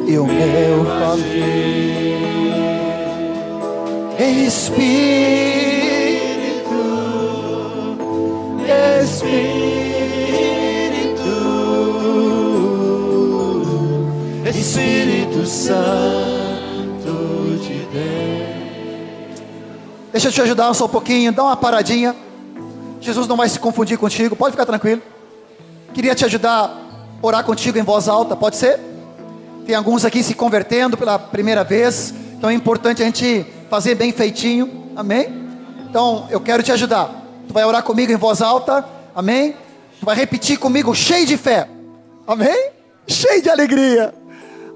e 0.07 0.17
o 0.17 0.25
meu 0.25 0.85
fazer. 0.99 1.61
Espírito, 4.45 4.81
Espírito, 9.01 9.31
Espírito 14.45 15.45
Santo 15.45 16.30
Deixa 20.11 20.27
eu 20.27 20.31
te 20.31 20.41
ajudar 20.41 20.73
só 20.73 20.85
um 20.85 20.89
pouquinho, 20.89 21.31
dá 21.31 21.43
uma 21.43 21.55
paradinha. 21.55 22.13
Jesus 22.99 23.27
não 23.27 23.37
vai 23.37 23.47
se 23.47 23.59
confundir 23.59 23.97
contigo, 23.97 24.35
pode 24.35 24.51
ficar 24.51 24.65
tranquilo. 24.65 25.01
Queria 25.93 26.13
te 26.13 26.25
ajudar 26.25 26.65
a 26.65 27.25
orar 27.25 27.43
contigo 27.45 27.77
em 27.77 27.81
voz 27.81 28.09
alta, 28.09 28.35
pode 28.35 28.57
ser? 28.57 28.79
Tem 29.65 29.73
alguns 29.73 30.03
aqui 30.03 30.21
se 30.21 30.33
convertendo 30.33 30.97
pela 30.97 31.17
primeira 31.17 31.63
vez, 31.63 32.13
então 32.37 32.49
é 32.49 32.53
importante 32.53 33.01
a 33.01 33.05
gente 33.05 33.45
fazer 33.69 33.95
bem 33.95 34.11
feitinho, 34.11 34.91
amém? 34.95 35.33
Então 35.89 36.27
eu 36.29 36.41
quero 36.41 36.61
te 36.61 36.71
ajudar. 36.73 37.09
Tu 37.47 37.53
vai 37.53 37.63
orar 37.63 37.83
comigo 37.83 38.11
em 38.11 38.17
voz 38.17 38.41
alta, 38.41 38.83
amém? 39.15 39.55
Tu 39.99 40.05
vai 40.05 40.15
repetir 40.15 40.57
comigo 40.57 40.93
cheio 40.93 41.25
de 41.25 41.37
fé, 41.37 41.69
amém? 42.27 42.71
Cheio 43.07 43.41
de 43.41 43.49
alegria, 43.49 44.13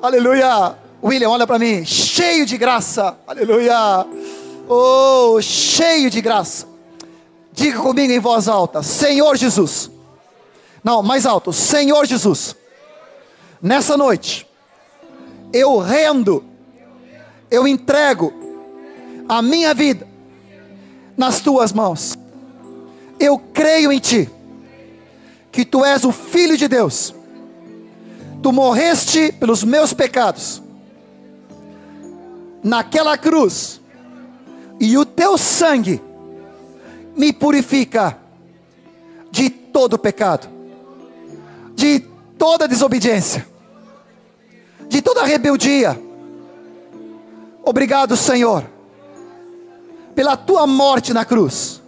aleluia. 0.01 0.75
William, 1.03 1.29
olha 1.29 1.45
para 1.45 1.59
mim, 1.59 1.83
cheio 1.85 2.45
de 2.45 2.57
graça, 2.57 3.17
aleluia. 3.27 4.05
Oh, 4.67 5.39
cheio 5.41 6.09
de 6.09 6.21
graça. 6.21 6.67
Diga 7.51 7.79
comigo 7.79 8.11
em 8.11 8.19
voz 8.19 8.47
alta: 8.47 8.81
Senhor 8.81 9.35
Jesus. 9.37 9.91
Não, 10.83 11.01
mais 11.01 11.25
alto: 11.25 11.53
Senhor 11.53 12.05
Jesus. 12.05 12.55
Nessa 13.61 13.95
noite, 13.95 14.47
eu 15.53 15.77
rendo, 15.77 16.43
eu 17.49 17.67
entrego 17.67 18.33
a 19.27 19.41
minha 19.41 19.73
vida 19.73 20.07
nas 21.15 21.39
tuas 21.39 21.71
mãos. 21.71 22.17
Eu 23.19 23.39
creio 23.39 23.91
em 23.91 23.99
ti, 23.99 24.29
que 25.51 25.63
tu 25.63 25.85
és 25.85 26.03
o 26.03 26.11
Filho 26.11 26.57
de 26.57 26.67
Deus, 26.67 27.15
tu 28.43 28.51
morreste 28.51 29.31
pelos 29.31 29.63
meus 29.63 29.93
pecados, 29.93 30.61
naquela 32.61 33.17
cruz, 33.17 33.79
e 34.79 34.97
o 34.97 35.05
teu 35.05 35.37
sangue 35.37 36.01
me 37.15 37.31
purifica 37.31 38.17
de 39.31 39.49
todo 39.49 39.97
pecado, 39.97 40.47
de 41.73 41.99
toda 42.37 42.67
desobediência, 42.67 43.47
de 44.87 45.01
toda 45.01 45.23
rebeldia. 45.25 45.99
Obrigado, 47.63 48.15
Senhor, 48.15 48.65
pela 50.13 50.37
tua 50.37 50.67
morte 50.67 51.13
na 51.13 51.25
cruz. 51.25 51.81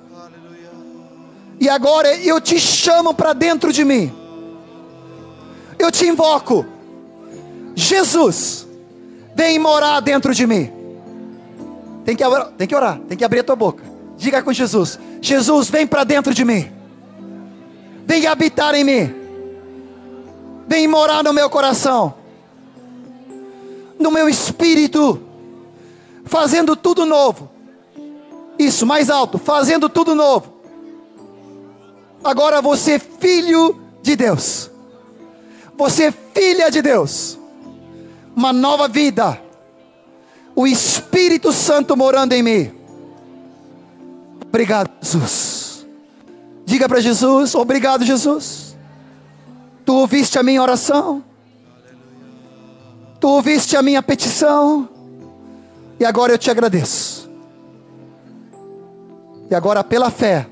E 1.59 1.69
agora 1.69 2.15
eu 2.15 2.39
te 2.39 2.59
chamo 2.59 3.13
para 3.13 3.33
dentro 3.33 3.73
de 3.73 3.83
mim. 3.83 4.13
Eu 5.77 5.91
te 5.91 6.05
invoco. 6.05 6.65
Jesus, 7.75 8.67
vem 9.35 9.59
morar 9.59 9.99
dentro 9.99 10.33
de 10.33 10.45
mim. 10.47 10.76
Tem 12.07 12.15
que, 12.15 12.23
orar, 12.23 12.51
tem 12.57 12.65
que 12.65 12.73
orar, 12.73 12.99
tem 12.99 13.17
que 13.17 13.25
abrir 13.25 13.41
a 13.41 13.43
tua 13.43 13.55
boca. 13.57 13.83
Diga 14.15 14.41
com 14.41 14.53
Jesus: 14.53 14.97
Jesus, 15.21 15.69
vem 15.69 15.85
para 15.85 16.05
dentro 16.05 16.33
de 16.33 16.45
mim. 16.45 16.71
Vem 18.05 18.25
habitar 18.25 18.73
em 18.75 18.85
mim. 18.85 19.13
Vem 20.69 20.87
morar 20.87 21.21
no 21.21 21.33
meu 21.33 21.49
coração. 21.49 22.13
No 23.99 24.09
meu 24.09 24.29
espírito. 24.29 25.21
Fazendo 26.23 26.77
tudo 26.77 27.05
novo. 27.05 27.51
Isso, 28.57 28.85
mais 28.85 29.09
alto. 29.09 29.37
Fazendo 29.37 29.89
tudo 29.89 30.15
novo. 30.15 30.53
Agora 32.23 32.61
você 32.61 32.93
é 32.93 32.99
filho 32.99 33.81
de 34.01 34.15
Deus. 34.15 34.71
Você 35.77 36.05
é 36.05 36.13
filha 36.33 36.71
de 36.71 36.81
Deus. 36.81 37.37
Uma 38.33 38.53
nova 38.53 38.87
vida. 38.87 39.45
O 40.57 40.65
Espírito 40.65 41.53
Santo 41.53 41.95
morando 41.95 42.33
em 42.33 42.41
mim. 42.41 42.71
Obrigado, 44.43 44.89
Jesus. 44.99 45.85
Diga 46.65 46.89
para 46.89 46.99
Jesus: 46.99 47.53
Obrigado, 47.53 48.03
Jesus. 48.03 48.75
Tu 49.85 49.93
ouviste 49.93 50.39
a 50.39 50.41
minha 50.41 50.59
oração. 50.59 51.23
Tu 53.19 53.27
ouviste 53.27 53.77
a 53.77 53.83
minha 53.83 54.01
petição. 54.01 54.89
E 55.99 56.03
agora 56.03 56.33
eu 56.33 56.39
te 56.39 56.49
agradeço. 56.49 57.29
E 59.51 59.53
agora, 59.53 59.83
pela 59.83 60.09
fé, 60.09 60.47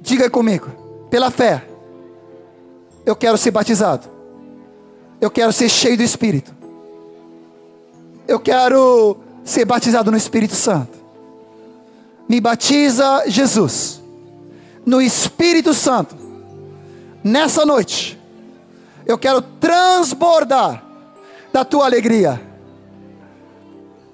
diga 0.00 0.30
comigo: 0.30 0.70
pela 1.10 1.30
fé, 1.30 1.66
eu 3.04 3.14
quero 3.14 3.36
ser 3.36 3.50
batizado. 3.50 4.08
Eu 5.20 5.30
quero 5.30 5.52
ser 5.52 5.68
cheio 5.68 5.98
do 5.98 6.02
Espírito. 6.02 6.59
Eu 8.30 8.38
quero 8.38 9.16
ser 9.42 9.64
batizado 9.64 10.08
no 10.08 10.16
Espírito 10.16 10.54
Santo. 10.54 10.96
Me 12.28 12.40
batiza, 12.40 13.24
Jesus, 13.26 14.00
no 14.86 15.02
Espírito 15.02 15.74
Santo. 15.74 16.14
Nessa 17.24 17.66
noite, 17.66 18.16
eu 19.04 19.18
quero 19.18 19.42
transbordar 19.42 20.80
da 21.52 21.64
tua 21.64 21.86
alegria, 21.86 22.40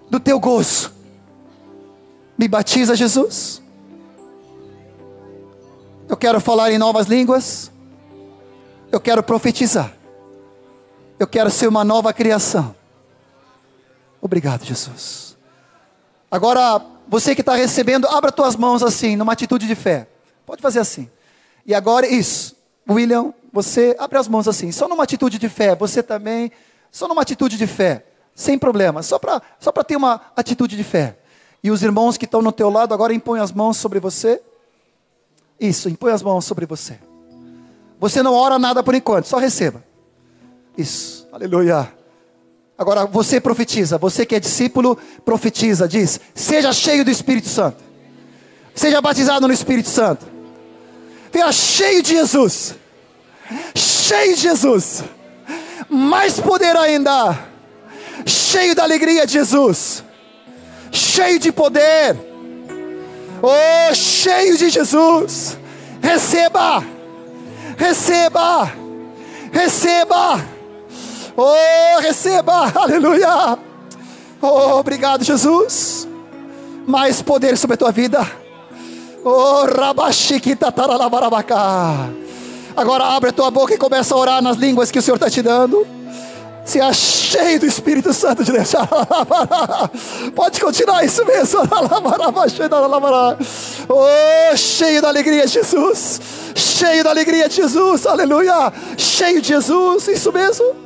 do 0.09 0.19
teu 0.19 0.41
gozo. 0.41 0.91
Me 2.39 2.49
batiza, 2.49 2.97
Jesus. 2.97 3.61
Eu 6.09 6.17
quero 6.17 6.41
falar 6.41 6.73
em 6.73 6.79
novas 6.79 7.07
línguas. 7.07 7.71
Eu 8.91 8.99
quero 8.99 9.23
profetizar. 9.23 9.93
Eu 11.19 11.27
quero 11.27 11.51
ser 11.51 11.69
uma 11.69 11.85
nova 11.85 12.14
criação. 12.14 12.75
Obrigado, 14.27 14.64
Jesus. 14.64 15.37
Agora, 16.29 16.85
você 17.07 17.35
que 17.35 17.41
está 17.41 17.55
recebendo, 17.55 18.07
abra 18.09 18.33
tuas 18.33 18.57
mãos 18.57 18.83
assim, 18.83 19.14
numa 19.14 19.33
atitude 19.33 19.66
de 19.68 19.74
fé. 19.77 20.09
Pode 20.45 20.61
fazer 20.61 20.81
assim. 20.81 21.09
E 21.64 21.72
agora, 21.72 22.07
isso. 22.07 22.57
William, 22.89 23.33
você 23.53 23.97
abre 23.99 24.18
as 24.18 24.27
mãos 24.27 24.49
assim, 24.49 24.72
só 24.72 24.89
numa 24.89 25.05
atitude 25.05 25.39
de 25.39 25.49
fé. 25.49 25.77
Você 25.77 26.03
também, 26.03 26.51
só 26.91 27.07
numa 27.07 27.22
atitude 27.22 27.57
de 27.57 27.66
fé. 27.66 28.05
Sem 28.35 28.59
problema, 28.59 29.03
só 29.03 29.18
para 29.18 29.41
só 29.61 29.72
ter 29.72 29.97
uma 29.97 30.20
atitude 30.37 30.77
de 30.77 30.85
fé. 30.85 31.16
E 31.62 31.70
os 31.70 31.83
irmãos 31.83 32.18
que 32.18 32.24
estão 32.24 32.43
no 32.43 32.53
teu 32.53 32.68
lado 32.68 32.93
agora 32.93 33.14
impõem 33.14 33.41
as 33.41 33.53
mãos 33.53 33.77
sobre 33.77 34.01
você. 34.01 34.43
Isso, 35.59 35.89
impõe 35.89 36.12
as 36.12 36.22
mãos 36.22 36.45
sobre 36.45 36.66
você. 36.66 36.99
Você 37.99 38.22
não 38.22 38.35
ora 38.35 38.59
nada 38.59 38.83
por 38.83 38.95
enquanto, 38.95 39.27
só 39.27 39.39
receba. 39.39 39.83
Isso, 40.77 41.27
aleluia. 41.33 41.91
Agora 42.79 43.07
você 43.07 43.41
profetiza, 43.41 43.97
você 43.97 44.27
que 44.27 44.35
é 44.35 44.41
discípulo, 44.41 44.99
profetiza, 45.24 45.89
diz: 45.89 46.20
seja 46.35 46.72
cheio 46.72 47.05
do 47.05 47.11
Espírito 47.11 47.49
Santo, 47.49 47.83
seja 48.74 49.01
batizado 49.01 49.49
no 49.49 49.55
Espírito 49.55 49.89
Santo, 49.89 50.27
venha 51.33 51.51
cheio 51.53 52.03
de 52.03 52.11
Jesus, 52.11 52.74
cheio 53.74 54.35
de 54.35 54.43
Jesus, 54.43 55.05
mais 55.89 56.39
poder 56.39 56.77
ainda, 56.77 57.39
cheio 58.27 58.74
da 58.74 58.83
alegria 58.83 59.27
de 59.27 59.33
Jesus, 59.33 60.05
cheio 60.93 61.39
de 61.39 61.51
poder, 61.51 62.14
oh, 63.43 63.95
cheio 63.95 64.59
de 64.59 64.68
Jesus, 64.68 65.57
receba, 66.03 66.85
receba, 67.79 68.70
receba. 69.51 70.55
Oh, 71.37 72.01
receba, 72.01 72.72
aleluia. 72.74 73.59
Oh, 74.41 74.78
obrigado, 74.78 75.22
Jesus. 75.22 76.09
Mais 76.87 77.20
poder 77.20 77.59
sobre 77.59 77.74
a 77.74 77.76
tua 77.76 77.93
vida. 77.93 78.26
Oh, 79.22 79.66
rabaxiquita 79.66 80.72
taralabarabacá. 80.72 82.09
Agora 82.76 83.05
abre 83.05 83.30
a 83.30 83.32
tua 83.32 83.51
boca 83.51 83.74
e 83.74 83.78
começa 83.78 84.14
a 84.14 84.18
orar 84.18 84.43
nas 84.43 84.57
línguas 84.57 84.91
que 84.91 84.99
o 84.99 85.03
Senhor 85.03 85.16
está 85.16 85.28
te 85.28 85.43
dando. 85.43 85.87
Se 86.64 86.80
é 86.80 86.93
cheio 86.93 87.61
do 87.61 87.66
Espírito 87.66 88.12
Santo 88.14 88.43
de 88.43 88.53
Deus. 88.53 88.72
Pode 90.34 90.61
continuar 90.61 91.05
isso 91.05 91.24
mesmo. 91.24 91.61
Oh, 93.89 94.57
cheio 94.57 95.01
da 95.01 95.09
alegria 95.09 95.47
de 95.47 95.53
Jesus. 95.53 96.20
Cheio 96.55 97.05
da 97.05 97.11
alegria 97.11 97.49
de 97.49 97.57
Jesus. 97.57 98.07
Aleluia. 98.07 98.72
Cheio 98.97 99.41
de 99.41 99.49
Jesus. 99.49 100.09
Isso 100.09 100.32
mesmo. 100.32 100.86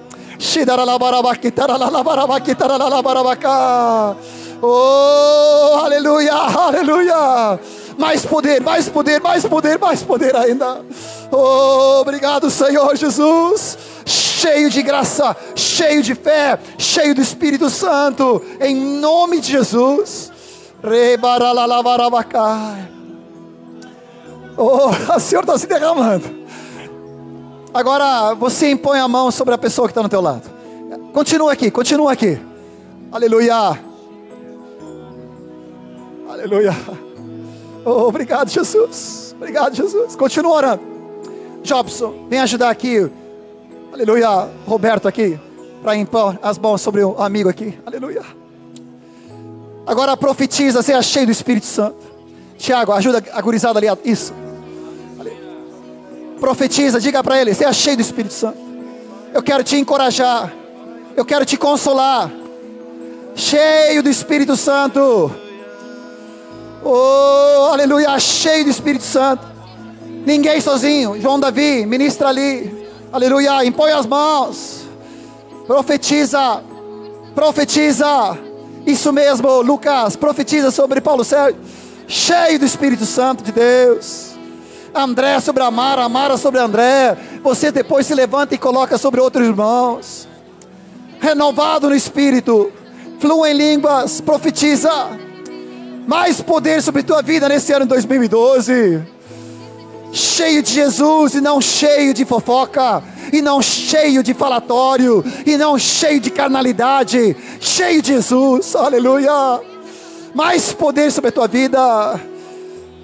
Oh, 4.62 5.80
aleluia, 5.84 6.32
aleluia. 6.32 7.60
Mais 7.98 8.24
poder, 8.24 8.62
mais 8.62 8.88
poder, 8.88 9.20
mais 9.20 9.44
poder, 9.44 9.78
mais 9.78 10.02
poder 10.02 10.34
ainda. 10.34 10.82
Oh, 11.30 12.00
obrigado, 12.00 12.50
Senhor 12.50 12.96
Jesus. 12.96 13.76
Cheio 14.06 14.70
de 14.70 14.82
graça, 14.82 15.36
cheio 15.54 16.02
de 16.02 16.14
fé, 16.14 16.58
cheio 16.78 17.14
do 17.14 17.20
Espírito 17.20 17.68
Santo, 17.68 18.42
em 18.58 18.74
nome 18.74 19.40
de 19.40 19.52
Jesus. 19.52 20.32
Oh, 24.56 24.88
o 25.14 25.20
Senhor 25.20 25.42
está 25.42 25.58
se 25.58 25.66
derramando. 25.66 26.39
Agora 27.72 28.34
você 28.34 28.70
impõe 28.70 28.98
a 28.98 29.06
mão 29.06 29.30
sobre 29.30 29.54
a 29.54 29.58
pessoa 29.58 29.86
que 29.86 29.92
está 29.92 30.02
no 30.02 30.08
teu 30.08 30.20
lado. 30.20 30.42
Continua 31.12 31.52
aqui, 31.52 31.70
continua 31.70 32.12
aqui. 32.12 32.38
Aleluia. 33.12 33.78
Aleluia. 36.28 36.76
Oh, 37.84 38.08
obrigado, 38.08 38.48
Jesus. 38.50 39.34
Obrigado, 39.36 39.74
Jesus. 39.74 40.14
Continua 40.14 40.52
orando. 40.52 40.82
Jobson, 41.62 42.26
vem 42.28 42.40
ajudar 42.40 42.70
aqui. 42.70 43.10
Aleluia. 43.92 44.48
Roberto 44.66 45.08
aqui. 45.08 45.38
Para 45.82 45.96
impor 45.96 46.38
as 46.42 46.58
mãos 46.58 46.80
sobre 46.80 47.02
o 47.02 47.20
amigo 47.20 47.48
aqui. 47.48 47.78
Aleluia. 47.86 48.22
Agora 49.86 50.16
profetiza, 50.16 50.82
seja 50.82 51.02
cheio 51.02 51.26
do 51.26 51.32
Espírito 51.32 51.66
Santo. 51.66 51.98
Tiago, 52.58 52.92
ajuda 52.92 53.24
a 53.32 53.40
gurizada 53.40 53.78
ali. 53.78 53.86
Isso. 54.04 54.32
Profetiza, 56.40 56.98
diga 56.98 57.22
para 57.22 57.40
ele: 57.40 57.54
seja 57.54 57.72
cheio 57.72 57.96
do 57.96 58.02
Espírito 58.02 58.34
Santo. 58.34 58.58
Eu 59.32 59.42
quero 59.42 59.62
te 59.62 59.76
encorajar. 59.76 60.52
Eu 61.16 61.24
quero 61.24 61.44
te 61.44 61.56
consolar. 61.56 62.30
Cheio 63.34 64.02
do 64.02 64.08
Espírito 64.08 64.56
Santo. 64.56 65.30
Oh, 66.82 67.70
aleluia, 67.72 68.18
cheio 68.18 68.64
do 68.64 68.70
Espírito 68.70 69.04
Santo. 69.04 69.46
Ninguém 70.26 70.60
sozinho. 70.60 71.20
João 71.20 71.38
Davi, 71.38 71.84
ministra 71.86 72.28
ali. 72.28 72.88
Aleluia, 73.12 73.64
impõe 73.64 73.92
as 73.92 74.06
mãos. 74.06 74.82
Profetiza. 75.66 76.62
Profetiza. 77.34 78.38
Isso 78.86 79.12
mesmo, 79.12 79.60
Lucas, 79.60 80.16
profetiza 80.16 80.70
sobre 80.70 81.00
Paulo 81.00 81.22
Sérgio. 81.22 81.60
Cheio 82.08 82.58
do 82.58 82.64
Espírito 82.64 83.04
Santo 83.04 83.44
de 83.44 83.52
Deus. 83.52 84.29
André 84.94 85.38
sobre 85.40 85.62
Amara, 85.62 86.04
Amara 86.04 86.36
sobre 86.36 86.60
André. 86.60 87.16
Você 87.42 87.70
depois 87.70 88.06
se 88.06 88.14
levanta 88.14 88.54
e 88.54 88.58
coloca 88.58 88.98
sobre 88.98 89.20
outros 89.20 89.46
irmãos. 89.46 90.28
Renovado 91.20 91.88
no 91.88 91.94
espírito, 91.94 92.72
flua 93.18 93.50
em 93.50 93.54
línguas, 93.54 94.20
profetiza. 94.20 94.90
Mais 96.06 96.40
poder 96.40 96.82
sobre 96.82 97.02
tua 97.02 97.22
vida 97.22 97.48
nesse 97.48 97.72
ano 97.72 97.86
2012. 97.86 99.00
Cheio 100.12 100.62
de 100.62 100.72
Jesus 100.72 101.34
e 101.34 101.40
não 101.40 101.60
cheio 101.60 102.12
de 102.12 102.24
fofoca, 102.24 103.00
e 103.32 103.40
não 103.40 103.62
cheio 103.62 104.24
de 104.24 104.34
falatório, 104.34 105.24
e 105.46 105.56
não 105.56 105.78
cheio 105.78 106.18
de 106.18 106.30
carnalidade. 106.30 107.36
Cheio 107.60 108.02
de 108.02 108.14
Jesus, 108.14 108.74
aleluia. 108.74 109.60
Mais 110.34 110.72
poder 110.72 111.12
sobre 111.12 111.28
a 111.28 111.32
tua 111.32 111.46
vida 111.46 112.20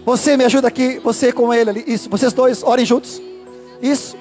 você 0.06 0.36
me 0.36 0.44
ajuda 0.44 0.68
aqui, 0.68 1.00
você 1.00 1.32
com 1.32 1.52
ele 1.52 1.68
ali. 1.68 1.84
Isso, 1.84 2.08
vocês 2.08 2.32
dois, 2.32 2.62
orem 2.62 2.86
juntos. 2.86 3.20
Isso. 3.82 4.16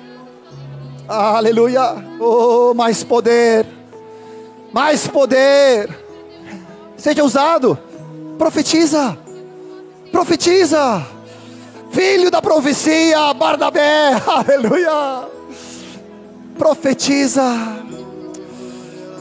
Aleluia. 1.07 2.03
Oh, 2.19 2.73
mais 2.73 3.03
poder. 3.03 3.67
Mais 4.73 5.07
poder. 5.07 5.87
Seja 6.97 7.23
usado. 7.23 7.77
Profetiza. 8.35 9.15
Profetiza. 10.11 11.05
Filho 11.91 12.31
da 12.31 12.41
profecia, 12.41 13.31
Barnabé. 13.35 14.19
Aleluia. 14.25 15.27
Profetiza. 16.57 17.43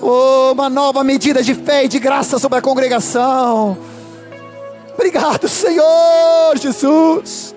Oh, 0.00 0.52
uma 0.52 0.70
nova 0.70 1.04
medida 1.04 1.42
de 1.42 1.54
fé 1.54 1.84
e 1.84 1.88
de 1.88 1.98
graça 1.98 2.38
sobre 2.38 2.58
a 2.58 2.62
congregação 2.62 3.76
Obrigado, 4.94 5.48
Senhor 5.48 6.56
Jesus. 6.56 7.54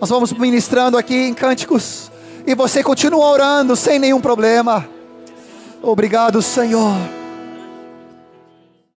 Nós 0.00 0.10
vamos 0.10 0.32
ministrando 0.32 0.96
aqui 0.96 1.14
em 1.14 1.34
cânticos. 1.34 2.10
E 2.46 2.54
você 2.54 2.82
continua 2.82 3.26
orando 3.26 3.74
sem 3.74 3.98
nenhum 3.98 4.20
problema. 4.20 4.88
Obrigado, 5.82 6.40
Senhor. 6.40 6.96